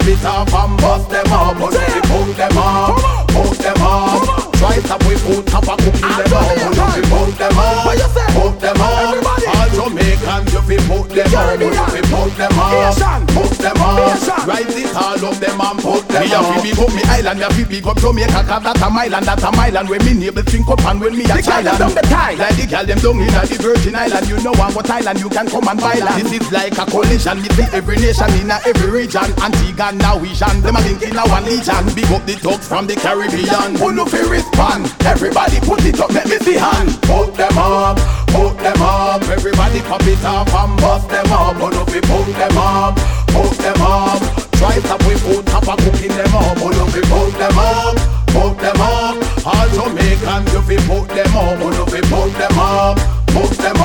Pop 0.01 0.09
it 0.09 0.25
off 0.25 0.53
and 0.53 0.77
bust 0.81 1.09
them 1.11 1.31
up. 1.31 1.59
But 1.59 1.73
we 1.73 2.01
put 2.09 2.35
them 2.35 2.57
up, 2.57 3.27
put 3.27 3.57
them 3.59 3.81
up. 3.81 4.51
Try 4.53 4.79
top 4.79 5.03
we 5.05 5.13
put 5.15 5.45
top 5.45 5.63
a 5.65 5.77
cookie 5.77 6.01
them 6.01 6.33
up. 6.33 6.57
But 6.57 6.95
we 6.95 7.01
put 7.05 7.37
them 7.37 7.57
up, 7.57 7.85
put 8.33 8.59
them 8.59 8.81
up. 8.81 9.21
All 9.47 9.69
Jamaicans 9.69 10.53
you 10.53 10.61
fi 10.61 10.77
put 10.87 11.09
them 11.09 11.35
up. 11.35 12.00
Put 12.21 12.37
them 12.37 12.53
up, 12.53 13.27
put 13.33 13.57
them 13.57 13.81
up. 13.81 14.45
Rise 14.45 14.77
it 14.77 14.95
all 14.95 15.25
up 15.25 15.37
them 15.41 15.61
and 15.61 15.79
put 15.81 16.05
them 16.05 16.21
up 16.21 16.25
Me 16.25 16.33
a 16.33 16.41
fi 16.41 16.57
big 16.61 16.77
up 16.77 16.93
me 16.93 17.01
island, 17.09 17.39
me 17.39 17.45
a 17.45 17.49
fi 17.49 17.63
big 17.65 17.85
up 17.85 17.97
Jamaica 17.97 18.41
Cause 18.45 18.61
that 18.61 18.81
a 18.81 18.89
mile 18.89 19.13
and 19.13 19.25
that 19.25 19.41
a 19.41 19.49
mile 19.53 19.77
And 19.77 19.89
when 19.89 20.01
me 20.05 20.13
neighbors 20.13 20.45
think 20.45 20.67
up 20.69 20.85
and 20.85 21.01
when 21.01 21.17
me 21.17 21.25
a 21.25 21.33
The 21.33 21.41
them 21.41 21.65
Thailand 21.65 21.77
down 21.77 21.93
the 21.93 22.01
Thai. 22.05 22.33
Like 22.37 22.57
the 22.57 22.65
girl 22.69 22.85
them 22.85 22.99
down 23.01 23.21
in 23.21 23.29
the 23.29 23.57
Virgin 23.61 23.95
Island 23.97 24.25
You 24.29 24.37
know 24.41 24.53
on 24.57 24.73
what 24.73 24.89
island 24.89 25.19
you 25.21 25.29
can 25.29 25.45
come 25.49 25.65
and 25.65 25.79
buy 25.81 25.97
land. 25.97 26.21
This 26.25 26.41
is 26.41 26.51
like 26.53 26.77
a 26.77 26.85
collision 26.85 27.41
Me 27.41 27.49
see 27.53 27.69
every 27.73 27.97
nation 27.97 28.33
in 28.37 28.49
a 28.49 28.57
every 28.65 28.89
region. 28.89 29.29
Antigua 29.41 29.93
Norwegian 29.93 30.61
Them 30.61 30.77
a 30.77 30.81
link 30.81 31.01
in 31.01 31.17
a 31.17 31.23
one 31.25 31.45
legion. 31.45 31.85
Big 31.93 32.09
up 32.09 32.25
the 32.25 32.37
thugs 32.37 32.65
from 32.65 32.85
the 32.85 32.97
Caribbean. 32.97 33.77
Who 33.77 33.93
no 33.93 34.05
fi 34.05 34.21
respond 34.25 34.89
Everybody 35.05 35.61
put 35.61 35.85
it 35.85 36.01
up, 36.01 36.13
let 36.13 36.25
me 36.29 36.37
see 36.41 36.57
hand. 36.57 36.97
Put 37.05 37.33
them 37.37 37.57
up, 37.57 37.97
put 38.33 38.57
them 38.57 38.81
up. 38.81 39.21
Everybody 39.29 39.81
pop 39.85 40.01
it 40.05 40.21
up 40.25 40.49
and 40.49 40.73
bust 40.81 41.09
them 41.09 41.20
up. 41.20 41.20
But 41.20 41.20
if 41.20 41.20
we 41.91 41.99
put 42.01 42.25
them 42.25 42.57
up, 42.57 42.95
put 43.27 43.51
them 43.57 43.81
up. 43.81 44.21
Try 44.53 44.79
top 44.79 45.03
we 45.05 45.15
put 45.15 45.45
top 45.45 45.67
a 45.67 45.75
cooking 45.75 46.15
them 46.15 46.35
up. 46.35 46.55
But 46.55 46.75
if 46.75 46.95
we 46.95 47.01
put 47.01 47.31
them 47.37 47.57
up, 47.57 47.95
put 48.27 48.57
them 48.59 48.81
up. 48.81 49.15
All 49.45 49.67
Jamaicans 49.75 50.53
if 50.53 50.67
we 50.67 50.77
put 50.87 51.07
them 51.09 51.35
up. 51.35 51.59
But 51.59 51.75
if 51.79 51.93
we 51.93 52.01
put 52.07 52.31
them 52.39 52.59
up, 52.59 52.97
put 53.27 53.57
them 53.57 53.77
up. 53.77 53.80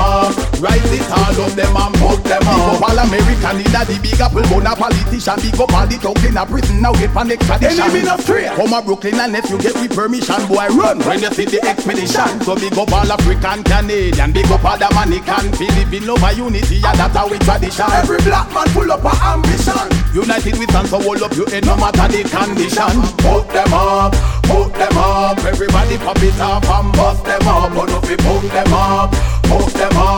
Rise 0.59 0.91
it 0.91 1.07
all 1.11 1.37
up 1.45 1.53
them 1.53 1.75
and 1.77 1.95
put 2.01 2.21
them 2.23 2.41
Big 2.41 2.49
up. 2.49 2.81
up 2.81 2.89
all 2.89 2.99
American 2.99 3.57
in 3.61 3.75
a 3.75 3.81
the 3.85 3.95
big 4.01 4.19
apple 4.19 4.43
bun 4.49 4.67
a 4.67 4.73
politician 4.75 5.37
Big 5.43 5.59
up 5.59 5.73
all 5.73 5.87
the 5.87 5.97
thugs 5.99 6.23
in 6.25 6.37
a 6.37 6.43
prison 6.45 6.81
now 6.81 6.93
get 6.93 7.11
pan 7.13 7.31
extradition 7.31 7.79
Enemy 7.79 8.03
not 8.03 8.19
straight. 8.21 8.51
Come 8.57 8.73
a 8.73 8.81
Brooklyn 8.81 9.19
and 9.19 9.35
if 9.35 9.49
you 9.49 9.57
get 9.59 9.75
with 9.75 9.93
permission 9.93 10.41
boy 10.47 10.67
run 10.73 10.99
When 11.05 11.21
you 11.21 11.31
see 11.31 11.45
the 11.45 11.59
expedition 11.63 12.41
So 12.41 12.55
big 12.55 12.73
up 12.77 12.91
all 12.91 13.11
African 13.11 13.63
Canadian 13.63 14.31
Big 14.33 14.49
up 14.49 14.65
all 14.65 14.77
Dominican 14.77 15.53
Philippine 15.55 16.05
love 16.07 16.23
a 16.23 16.33
unity 16.33 16.81
and 16.83 16.97
that's 16.97 17.15
our 17.15 17.37
tradition 17.43 17.89
Every 18.01 18.19
black 18.25 18.49
man 18.53 18.67
pull 18.73 18.91
up 18.91 19.05
a 19.05 19.13
ambition. 19.35 19.87
United 20.13 20.57
we 20.57 20.65
stand 20.67 20.87
so 20.87 20.99
hold 20.99 21.21
up 21.21 21.33
your 21.35 21.49
head 21.49 21.63
eh, 21.63 21.67
no 21.67 21.75
matter 21.77 22.07
the 22.09 22.21
condition 22.25 22.95
Put 23.21 23.47
them 23.49 23.73
up, 23.73 24.13
put 24.43 24.73
them 24.73 24.97
up. 24.97 25.37
Everybody 25.43 25.97
pop 25.97 26.21
it 26.21 26.39
up 26.39 26.63
and 26.63 26.93
bust 26.93 27.23
them 27.25 27.47
up. 27.47 27.73
But 27.73 27.89
if 27.89 28.09
we 28.09 28.15
put 28.17 28.51
them 28.51 28.73
up, 28.73 29.11
put 29.43 29.73
them 29.73 29.97
up. 29.97 30.16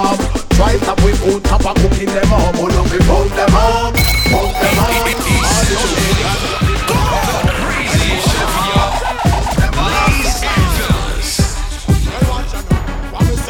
Try 0.55 0.77
top 0.79 1.01
we 1.03 1.11
put 1.11 1.43
top 1.43 1.61
a 1.61 1.73
cooking 1.75 2.07
them 2.07 2.31
up. 2.31 2.55
But 2.55 2.71
if 2.71 2.91
we 2.91 2.99
put 2.99 3.29
them 3.35 3.55
up, 3.55 3.93
put 4.31 4.53
them 4.61 4.79
up. 4.79 5.19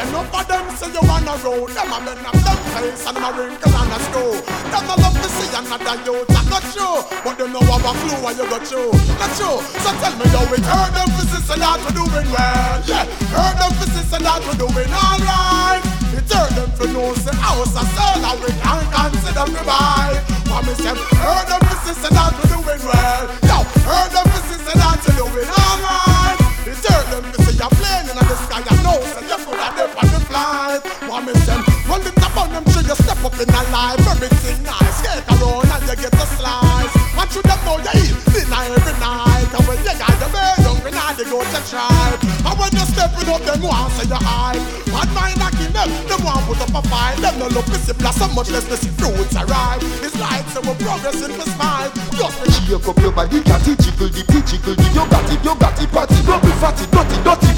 All 0.10 0.42
of 0.42 0.48
them 0.48 0.70
say 0.76 0.90
you 0.90 1.00
wanna 1.08 1.36
roll 1.44 1.68
Them 1.68 1.94
a 1.94 2.00
men 2.02 2.18
of 2.18 2.44
them 2.44 2.58
face 2.74 3.06
and 3.06 3.18
a 3.18 3.30
wrinkle 3.34 3.76
and 3.76 3.94
a 3.94 4.00
screw 4.06 4.34
Them 4.70 4.90
a 4.90 4.96
love 5.02 5.18
to 5.22 5.30
see 5.30 5.50
another 5.54 5.96
youth 6.06 6.28
that 6.28 6.46
not 6.50 6.64
true 6.74 7.02
But 7.24 7.38
they 7.38 7.48
know 7.48 7.62
have 7.62 7.86
a 7.86 7.94
clue 7.98 8.24
what 8.24 8.38
you 8.38 8.50
got 8.50 8.66
through 8.66 8.92
Not 9.18 9.32
true 9.38 9.58
So 9.84 9.90
tell 10.02 10.16
me 10.18 10.26
how 10.34 10.54
it 10.54 10.66
hurt 10.66 10.94
them 10.94 11.10
for 11.14 11.26
sister 11.30 11.60
that 11.60 11.80
we 11.82 11.92
doing 11.94 12.30
well 12.32 12.82
Yeah, 12.86 13.06
hurt 13.34 13.56
them 13.58 13.72
for 13.78 13.90
sister 13.90 14.20
that 14.24 14.42
we 14.46 14.54
doing 14.58 14.92
alright 14.94 15.99
It 16.18 16.32
hurt 16.32 16.50
them 16.56 16.72
for 16.72 16.88
know 16.88 17.14
say 17.14 17.36
house 17.36 17.76
a 17.76 17.84
sell 17.94 18.26
and 18.26 18.40
we 18.42 18.52
can't 18.64 18.88
consider 18.90 19.46
me 19.52 19.62
buy 19.66 20.40
me 20.66 20.74
say, 20.74 20.94
hurt 20.94 21.48
them 21.48 21.62
for 21.62 21.78
sister 21.86 22.12
that 22.14 22.34
we 22.36 22.44
doing 22.50 22.84
well. 22.84 23.24
Yo, 23.48 23.58
hurt 23.88 24.12
them 24.12 24.26
for 24.28 24.42
sister 24.50 24.76
that 24.76 24.98
we 25.06 25.12
doing 25.16 25.50
alright 25.50 26.38
It 26.68 26.78
hurt 26.84 27.06
them 27.14 27.24
to 27.32 27.38
see 27.46 27.56
you 27.58 27.70
plane 27.78 28.10
in 28.10 28.18
the 28.18 28.36
sky 28.44 28.60
I 28.60 28.76
know 28.84 29.00
say 29.08 29.24
you 29.30 29.38
could 29.46 29.60
have 29.60 29.76
them 29.78 29.90
the 30.12 30.20
flight 30.28 30.82
What 31.08 31.22
me 31.26 31.34
say, 31.46 31.58
run 31.88 32.02
the 32.04 32.19
them 32.60 32.74
till 32.74 32.84
you 32.84 32.96
step 32.96 33.24
up 33.24 33.36
in 33.40 33.50
a 33.50 33.62
life 33.72 34.00
Everything 34.08 34.60
nice, 34.64 34.96
skate 35.00 35.24
around 35.32 35.68
and 35.72 35.84
you 35.88 35.96
get 35.96 36.14
a 36.14 36.26
slice. 36.36 36.94
And 37.16 37.30
you 37.36 37.42
them 37.44 37.60
know 37.66 37.78
you 37.80 37.94
eat 37.96 38.16
dinner 38.32 38.64
every 38.76 38.96
night. 39.00 39.50
And 39.56 39.64
when 39.68 39.78
you 39.80 39.96
got 39.96 40.16
the 40.20 40.28
bed 40.32 40.60
hungry 40.68 40.92
now 40.92 41.12
they 41.16 41.28
go 41.28 41.40
to 41.40 41.62
tribe. 41.68 42.20
And 42.20 42.56
when 42.60 42.72
you 42.76 42.86
stepping 42.92 43.30
up 43.32 43.42
them 43.48 43.62
want 43.64 43.92
say 43.96 44.08
you 44.08 44.20
high. 44.20 44.60
Bad 44.92 45.10
mind 45.16 45.40
knocking 45.40 45.72
them, 45.72 45.90
them 46.08 46.22
want 46.24 46.44
put 46.48 46.60
up 46.60 46.76
a 46.76 46.82
fight. 46.88 47.18
Them 47.24 47.40
no 47.40 47.48
look 47.48 47.68
see 47.72 47.94
blossom 47.96 48.36
much 48.36 48.52
less 48.52 48.68
see 48.68 48.92
fruits 49.00 49.36
arrive 49.36 49.84
It's 50.04 50.18
like 50.20 50.46
so 50.52 50.60
we're 50.64 50.76
progressing 50.80 51.34
for 51.36 51.48
smile. 51.56 51.92
Just 52.16 52.38
Shake 52.68 52.88
up 52.88 52.98
your 53.00 53.12
body, 53.12 53.42
catty, 53.42 53.76
jiggle 53.76 54.10
the 54.10 54.22
jiggle 54.46 54.76
the 54.76 54.88
You 54.94 55.06
got 55.08 55.28
it, 55.32 55.40
you 55.44 55.56
got 55.56 55.80
it, 55.80 55.92
party, 55.92 56.20
bubble, 56.28 56.56
fatty, 56.60 56.86
dirty, 56.92 57.18
dirty 57.24 57.49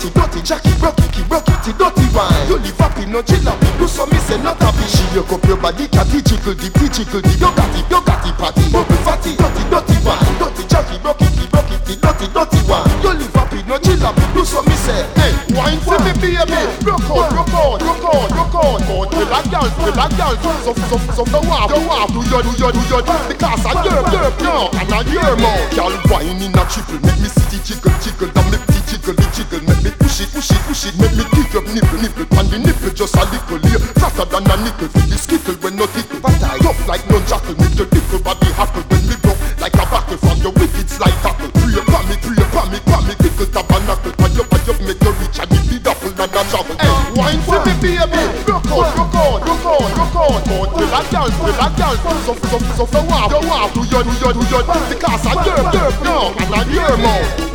Dirty, 0.00 0.16
dirty, 0.16 0.40
Jackie, 0.40 0.72
rocky, 0.80 1.04
keep 1.12 1.28
rocky, 1.28 1.52
it, 1.52 1.76
dirty 1.76 2.08
one 2.16 2.32
You 2.48 2.56
live 2.56 2.78
happy, 2.80 3.04
no 3.04 3.20
chill 3.20 3.44
out, 3.44 3.60
do 3.76 3.84
some 3.84 4.08
me 4.08 4.16
say 4.24 4.40
not 4.40 4.56
happy 4.56 4.88
Shake 4.88 5.28
up 5.28 5.44
your 5.44 5.60
body, 5.60 5.84
catty, 5.92 6.24
the 6.24 6.72
pee, 6.72 6.88
jiggle 6.88 7.20
the 7.20 7.28
You 7.36 7.52
got 7.52 7.68
it, 7.76 7.84
you 7.84 8.00
got 8.00 8.24
it, 8.24 8.32
party, 8.40 8.64
bubble, 8.72 8.96
fatty, 9.04 9.36
dirty, 9.36 9.60
dirty 9.68 9.96
one 10.00 10.16
Dirty, 10.40 10.64
Jackie, 10.72 10.96
rocky, 11.04 11.28
keep 11.36 11.52
rocky, 11.52 11.76
it, 11.84 12.00
dirty, 12.00 12.32
dirty 12.32 12.60
one 12.64 12.88
You 13.04 13.12
live 13.12 13.34
happy, 13.36 13.60
no 13.68 13.76
chill 13.76 14.00
out, 14.00 14.16
do 14.32 14.40
some 14.40 14.64
me 14.64 14.76
say 14.80 15.04
Hey, 15.20 15.36
wine 15.52 15.76
for 15.84 16.00
me, 16.00 16.16
baby 16.16 16.48
Rock 16.80 17.04
on, 17.12 17.28
rock 17.36 17.52
on, 17.60 17.76
rock 17.84 18.04
on, 18.08 18.28
rock 18.32 18.54
on. 18.56 18.80
But 18.88 19.12
we 19.12 19.24
like 19.28 19.52
girls, 19.52 19.74
we 19.84 19.92
like 19.92 20.16
girls 20.16 20.40
So, 20.64 20.72
so, 20.88 20.96
so, 21.12 21.22
the 21.28 21.40
war, 21.44 21.68
the 21.68 21.76
war 21.76 22.08
Do 22.08 22.24
your, 22.24 22.40
do 22.40 22.52
your, 22.56 22.72
do 22.72 22.80
your 22.88 23.04
Because 23.28 23.68
I 23.68 23.76
yerp, 23.84 24.08
yerp, 24.16 24.32
no 24.40 24.72
And 24.80 24.88
I 24.96 25.04
hear 25.04 25.36
more. 25.36 25.60
Girl 25.76 25.92
wine 26.08 26.40
in 26.40 26.56
a 26.56 26.64
triple 26.72 27.04
Make 27.04 27.20
me 27.20 27.28
see 27.28 27.60
jiggle, 27.60 27.92
jiggle 28.00 28.32
And 28.32 28.48
make 28.48 28.64
me 28.64 28.79
jiggle, 29.14 29.30
jiggle 29.32 29.60
Make 29.66 29.82
me 29.84 29.90
push 29.98 30.20
it, 30.20 30.30
push 30.30 30.50
it, 30.50 30.60
push 30.66 30.84
it 30.86 30.94
Make 30.98 31.14
me 31.16 31.24
kick 31.34 31.54
up 31.54 31.66
nipple, 31.66 31.98
nipple 31.98 32.26
And 32.38 32.48
the 32.50 32.58
nipple 32.58 32.90
just 32.90 33.16
a 33.16 33.24
little 33.26 33.58
here 33.66 33.80
Faster 33.98 34.26
than 34.26 34.46
a 34.46 34.56
nickel 34.62 34.88
For 34.88 35.06
the 35.06 35.18
skittle 35.18 35.56
when 35.62 35.76
no 35.76 35.86
tickle 35.86 36.20
But 36.20 36.42
I 36.42 36.58
tough 36.58 36.80
like 36.86 37.04
no 37.10 37.18
jackal 37.26 37.56
Make 37.58 37.74
the 37.74 37.86
little 37.90 38.20
body 38.20 38.50
hackle 38.54 38.84
When 38.90 39.02
me 39.08 39.16
go 39.22 39.32
like 39.58 39.74
a 39.74 39.84
buckle 39.88 40.18
From 40.18 40.38
your 40.42 40.54
wicked 40.54 40.88
slide 40.90 41.16
tackle 41.24 41.50
Pray 41.50 41.80
pa 41.86 41.98
me, 42.06 42.14
pray 42.22 42.44
pa 42.54 42.62
me, 42.70 42.78
pa 42.86 42.98
me 43.02 43.14
Tickle 43.18 43.48
tabernacle 43.50 44.12
Pan 44.14 44.30
you, 44.34 44.44
pan 44.46 44.60
you 44.66 44.74
Make 44.86 45.02
you 45.02 45.12
reach 45.18 45.38
and 45.40 45.50
the 45.50 45.58
big 45.66 45.86
apple 45.86 46.14
and 46.14 46.36
a 46.36 46.42
juggle 46.50 46.76
Hey, 46.78 46.94
wine 47.16 47.40
for 47.42 47.60
me 47.66 47.74
baby 47.82 48.22
Rock 48.46 48.68
on, 48.70 48.86
rock 48.94 49.14
on, 49.16 49.38
rock 49.42 49.64
on, 49.66 49.88
rock 49.96 50.16
on 50.16 50.40
But 50.46 50.68
we 50.76 50.84
like 50.86 51.10
girls, 51.10 51.34
we 51.42 51.50
like 51.56 51.74
girls 51.76 51.98
So, 52.26 52.32
so, 52.36 52.58
so, 52.78 52.84
so, 52.86 53.00
wow, 53.08 53.26
so, 53.26 53.40
wow 53.48 53.66
Do 53.74 53.82
your, 53.90 54.02
do 54.06 54.12
your, 54.22 54.32
do 54.36 54.44
your 54.50 54.62
Because 54.86 55.24
I 55.26 55.34
yerp, 55.42 55.66
yerp, 55.74 55.94
no 56.04 56.30
And 56.36 56.50
I 56.54 56.62
hear 56.68 56.94
more 57.00 57.49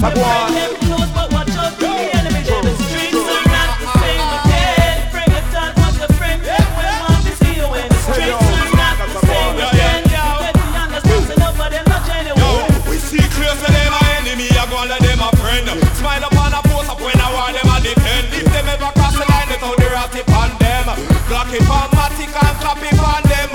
that's 0.00 0.18
a 0.18 0.46
Keep 0.46 0.56
them 0.56 0.72
close, 0.86 1.10
but 1.14 1.32
watch 1.32 1.56
out 1.56 1.72
for 1.74 1.88
the 1.88 2.08
enemy. 2.16 2.42
The 2.44 2.72
streets 2.84 3.16
are 3.16 3.44
not 3.48 3.70
the 3.80 3.88
same 4.00 4.28
again. 4.36 5.10
Friend 5.12 5.32
and 5.32 5.48
that 5.52 5.70
was 5.76 5.96
a 6.00 6.08
friend, 6.14 6.40
them 6.42 6.66
well 6.76 6.98
want 7.08 7.22
to 7.24 7.32
see 7.40 7.54
you 7.56 7.66
when 7.68 7.88
streets 8.04 8.44
are 8.44 8.70
not 8.76 8.96
the 9.00 9.08
same 9.24 9.56
again. 9.56 10.02
Get 10.06 10.52
the 10.52 10.66
understand, 10.76 11.24
so 11.26 11.34
nobody 11.40 11.78
not 11.88 12.02
genuine. 12.04 12.68
We 12.88 12.96
see 13.00 13.24
clear 13.34 13.54
say 13.56 13.72
them 13.72 13.94
enemy, 14.20 14.48
I 14.52 14.64
go 14.68 14.76
and 14.84 14.90
let 14.92 15.00
them 15.00 15.20
a 15.24 15.30
friend. 15.40 15.66
Smile 15.96 16.24
upon 16.28 16.52
a 16.52 16.60
post 16.68 16.90
up 16.92 17.00
when 17.00 17.16
I 17.16 17.28
want 17.32 17.56
them 17.56 17.68
a 17.72 17.76
defend. 17.80 18.26
If 18.36 18.46
them 18.52 18.66
ever 18.68 18.92
cross 18.92 19.16
the 19.16 19.24
line, 19.26 19.48
it's 19.48 19.64
how 19.64 19.74
the 19.74 19.88
rat 19.88 20.12
it 20.12 20.28
on 20.28 20.50
them. 20.60 20.86
Glock 21.26 21.52
it 21.56 21.64
on 21.66 21.88
matic 21.96 22.30
and 22.30 22.54
clap 22.60 22.82
it 22.84 22.98
on 23.00 23.22
them. 23.24 23.48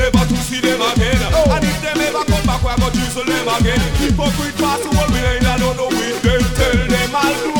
Never 0.00 0.24
to 0.26 0.36
see 0.42 0.60
them 0.60 0.80
again. 0.80 1.20
Oh. 1.32 1.54
And 1.54 1.64
if 1.64 1.78
them 1.80 2.00
ever 2.00 2.24
come 2.24 2.44
back, 2.48 2.62
we 2.64 2.74
go 2.82 2.90
drizzle 2.90 3.24
them 3.24 3.48
again. 3.48 3.78
Hypocrite 4.00 4.56
pass 4.58 4.93
I 7.16 7.32
do 7.44 7.53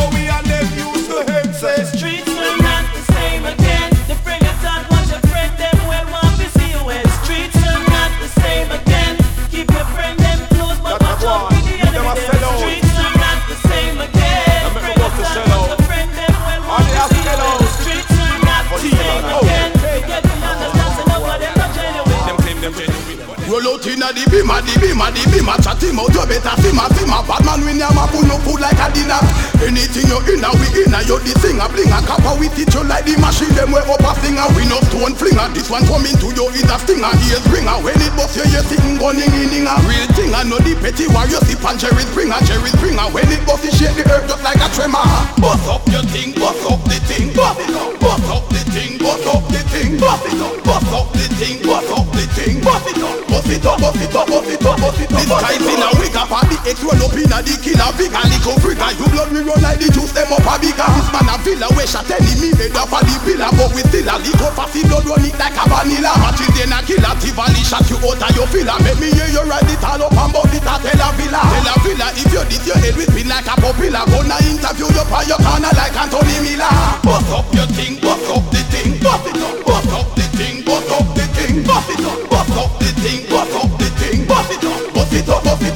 inna 24.04 24.12
the 24.12 24.24
bima, 24.28 24.60
the 24.60 24.72
bima, 24.80 25.08
the 25.12 25.22
bima. 25.32 25.54
Chat 25.62 25.80
him 25.80 25.98
out, 25.98 26.12
you 26.12 26.24
better 26.28 26.54
simmer, 26.60 26.88
simmer. 26.92 27.22
Bad 27.24 27.44
man 27.44 27.60
when 27.64 27.80
you 27.80 27.90
ma 27.94 28.04
pull 28.08 28.24
no 28.28 28.36
food 28.44 28.60
like 28.60 28.76
a 28.76 28.88
dinner. 28.92 29.20
Anything 29.64 30.08
you 30.08 30.20
inna, 30.28 30.50
we 30.60 30.84
inna. 30.84 31.00
You 31.08 31.16
the 31.24 31.32
singer, 31.40 31.68
bling 31.72 31.92
a 31.92 32.00
copper. 32.04 32.36
We 32.36 32.52
teach 32.52 32.74
you 32.74 32.84
like 32.84 33.08
the 33.08 33.16
machine. 33.16 33.52
Them 33.56 33.72
we 33.72 33.80
up 33.80 34.04
a 34.04 34.12
singer. 34.20 34.44
We 34.56 34.68
no 34.68 34.80
stone 34.92 35.16
flinger. 35.16 35.48
This 35.56 35.70
one 35.70 35.86
coming 35.88 36.16
to 36.20 36.28
you 36.36 36.46
is 36.52 36.68
a 36.68 36.76
stinger. 36.84 37.12
Ears 37.32 37.44
bringer. 37.48 37.76
When 37.80 37.96
it 37.96 38.12
bust 38.16 38.36
you, 38.36 38.44
you 38.44 38.62
sing 38.68 39.00
gunning 39.00 39.32
in 39.32 39.64
a 39.64 39.74
real 39.88 40.08
thing. 40.12 40.32
I 40.34 40.44
know 40.44 40.60
the 40.60 40.76
petty 40.76 41.08
warrior 41.08 41.40
sip 41.48 41.64
on 41.64 41.78
Jerry 41.80 42.04
Springer, 42.12 42.40
Jerry 42.44 42.70
Springer. 42.76 43.08
When 43.14 43.28
it 43.32 43.40
bust, 43.48 43.64
it 43.64 43.72
shake 43.72 43.96
the 43.96 44.04
earth 44.10 44.28
just 44.28 44.42
like 44.44 44.60
a 44.60 44.68
tremor. 44.76 45.04
Bust 45.40 45.64
up 45.68 45.86
your 45.88 46.04
thing, 46.12 46.36
bust 46.36 46.60
up 46.68 46.82
the 46.84 46.98
thing, 47.08 47.32
bust 47.32 47.60
it 47.60 47.72
up, 47.72 47.96
bust 48.00 48.28
up 48.28 48.44
the 48.52 48.60
thing, 48.74 48.98
bust 48.98 49.26
up 49.28 49.44
the 49.48 49.60
thing, 49.72 49.96
bust 49.96 50.26
it 50.28 50.40
up, 50.40 50.56
bust 50.64 50.92
up 50.92 51.08
the 51.12 51.24
thing, 51.38 51.56
bust 51.62 51.90
up 51.92 52.06
the 52.12 52.24
thing, 52.34 52.60
bust 52.60 52.88
it 52.90 53.00
up, 53.00 53.28
bust 53.28 53.50
it 53.50 53.64
up, 53.64 53.93
it 54.00 54.14
up, 54.14 54.26
bust 54.26 54.50
it 54.50 54.64
up, 54.64 54.76
bust 54.80 55.00
it 55.00 55.12
up. 55.12 55.18
This 55.18 55.30
guy's 55.30 55.62
in 55.62 55.82
a 55.82 55.88
wig 55.98 56.16
up 56.16 56.30
and 56.30 56.48
the 56.50 56.58
X 56.66 56.78
roll 56.82 57.02
up 57.02 57.14
in 57.14 57.30
a 57.30 57.38
the 57.42 57.54
killer 57.60 57.90
big 57.98 58.14
and 58.14 58.28
little 58.30 58.56
freaker. 58.62 58.90
You 58.96 59.06
blood 59.12 59.30
we 59.32 59.40
run 59.42 59.60
like 59.60 59.78
the 59.78 59.88
juice 59.92 60.12
them 60.14 60.30
up 60.32 60.46
a 60.46 60.54
bigger. 60.58 60.88
This 60.94 61.08
man 61.12 61.28
a 61.30 61.36
villa 61.42 61.68
where 61.74 61.88
shot 61.88 62.08
enemy 62.10 62.50
made 62.56 62.76
up 62.76 62.90
a 62.90 62.98
the 63.04 63.14
pillar, 63.24 63.50
but 63.54 63.70
we 63.74 63.82
still 63.86 64.08
a 64.08 64.14
little 64.18 64.52
fussy 64.54 64.80
blood 64.86 65.06
run 65.06 65.24
it 65.24 65.36
like 65.38 65.56
a 65.58 65.64
vanilla. 65.68 66.12
Matches 66.18 66.50
then 66.56 66.74
a 66.74 66.78
killer, 66.82 67.14
Tivoli 67.20 67.62
shot 67.62 67.86
you 67.90 67.98
out 68.00 68.22
of 68.22 68.30
your 68.34 68.48
filler. 68.48 68.76
Make 68.82 68.98
me 69.00 69.08
hear 69.12 69.30
you 69.30 69.44
ride 69.44 69.68
it 69.68 69.84
all 69.84 70.02
up 70.02 70.14
and 70.14 70.30
bust 70.32 70.54
it 70.54 70.64
a 70.64 70.74
tell 70.80 71.02
a 71.04 71.08
villa. 71.18 71.40
Tell 71.42 71.68
a 71.68 71.74
villa 71.84 72.06
if 72.14 72.30
you 72.30 72.42
did 72.48 72.64
your 72.64 72.78
head 72.80 72.96
with 72.96 73.12
me 73.14 73.22
like 73.24 73.48
a 73.48 73.54
popular. 73.58 74.04
Gonna 74.08 74.36
interview 74.44 74.88
you 74.90 75.04
on 75.04 75.24
your 75.28 75.40
corner 75.40 75.72
like 75.74 75.96
Anthony 75.96 76.36
Miller. 76.42 76.72
Bust 77.04 77.30
up 77.32 77.46
your 77.52 77.68
thing, 77.76 78.00
bust 78.00 78.24
up 78.30 78.44
the 78.50 78.60
thing, 78.72 78.98
bust 79.00 79.28
it 79.28 79.38
up, 79.38 79.56
bust 79.64 79.92
up 79.92 80.08
the 80.16 80.24
thing, 80.36 80.64
bust 80.64 80.90
up 80.90 81.06
the 81.14 81.24
thing, 81.36 81.62
bust 81.62 81.90
it 81.90 82.04
up, 82.04 82.33
up 82.56 82.78
the 82.78 82.86
thing, 83.02 83.28
bust 83.28 83.54
up 83.54 83.78
the 83.78 83.88
thing, 84.00 84.26
bust 84.26 84.52
it 84.52 84.64
up, 84.64 84.94
bust 84.94 85.12
it 85.12 85.28
up, 85.28 85.44
bust 85.44 85.62
it 85.62 85.68
up, 85.70 85.73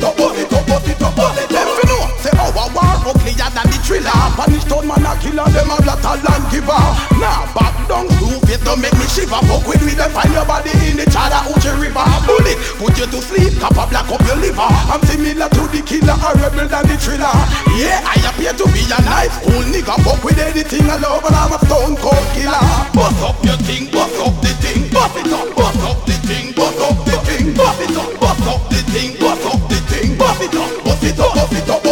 thriller. 3.98 4.30
Punish 4.38 4.64
town 4.64 4.86
man 4.86 5.06
a 5.06 5.12
killer, 5.18 5.46
them 5.50 5.70
a 5.70 5.76
of 5.82 6.22
land 6.22 6.44
giver. 6.50 6.84
Nah, 7.18 7.50
back 7.54 7.74
down 7.88 8.06
two 8.18 8.38
face 8.46 8.62
don't 8.62 8.80
make 8.80 8.94
me 8.94 9.06
shiver. 9.10 9.40
Fuck 9.50 9.66
with 9.66 9.82
we 9.82 9.94
them 9.94 10.10
find 10.10 10.32
your 10.32 10.46
body 10.46 10.70
in 10.86 10.96
the 10.96 11.06
Chada 11.10 11.42
Uchi 11.50 11.70
River. 11.82 12.06
Bullet 12.26 12.58
put 12.78 12.94
you 12.98 13.06
to 13.06 13.18
sleep, 13.20 13.58
cap 13.58 13.74
a 13.74 13.84
black 13.90 14.06
up 14.06 14.22
your 14.22 14.38
liver. 14.38 14.62
I'm 14.62 15.02
similar 15.02 15.48
to 15.50 15.62
the 15.74 15.82
killer, 15.82 16.14
a 16.14 16.30
rebel 16.38 16.68
than 16.68 16.84
the 16.86 16.96
thriller. 16.96 17.34
Yeah, 17.74 18.02
I 18.06 18.16
appear 18.30 18.54
to 18.54 18.64
be 18.70 18.82
a 18.86 18.98
nice 19.02 19.34
cool 19.42 19.64
nigga. 19.66 19.98
Fuck 20.06 20.22
with 20.22 20.38
anything 20.38 20.86
I 20.86 20.96
love, 20.98 21.24
and 21.26 21.34
I'm 21.34 21.52
a 21.52 21.58
stone 21.66 21.96
cold 21.98 22.26
killer. 22.34 22.62
Bust 22.94 23.22
up 23.22 23.38
your 23.42 23.58
thing, 23.66 23.90
bust 23.90 24.14
up 24.22 24.34
the 24.40 24.52
thing, 24.62 24.86
bust 24.94 25.18
it 25.18 25.32
up, 25.32 25.48
bust 25.56 25.82
up 25.82 25.98
the 26.06 26.14
thing, 26.26 26.54
bust 26.54 26.80
up 26.80 26.96
the 27.04 27.16
thing, 27.26 27.54
bust 27.54 27.82
it 27.82 27.96
up, 27.96 28.10
bust 28.20 28.46
up 28.46 28.62
the 28.70 28.80
thing, 28.94 29.10
bust 29.18 29.46
up 29.46 29.60
the 29.68 29.78
thing, 29.90 30.10
it 30.12 30.18
bust 30.18 30.42
it 30.42 30.54
up, 30.54 30.84
bust 30.84 31.04
it 31.04 31.18
up, 31.18 31.34
bust 31.34 31.52
it 31.52 31.68
up, 31.68 31.87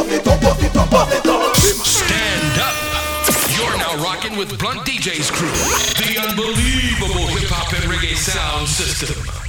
Stand 1.66 2.60
up. 2.60 2.76
You're 3.58 3.76
now 3.76 4.00
rocking 4.00 4.36
with 4.36 4.56
Blunt 4.56 4.86
DJ's 4.86 5.32
crew, 5.32 5.48
the 5.98 6.16
unbelievable 6.20 7.26
hip 7.26 7.48
hop 7.48 7.72
and 7.72 7.90
reggae 7.90 8.14
sound 8.14 8.68
system. 8.68 9.45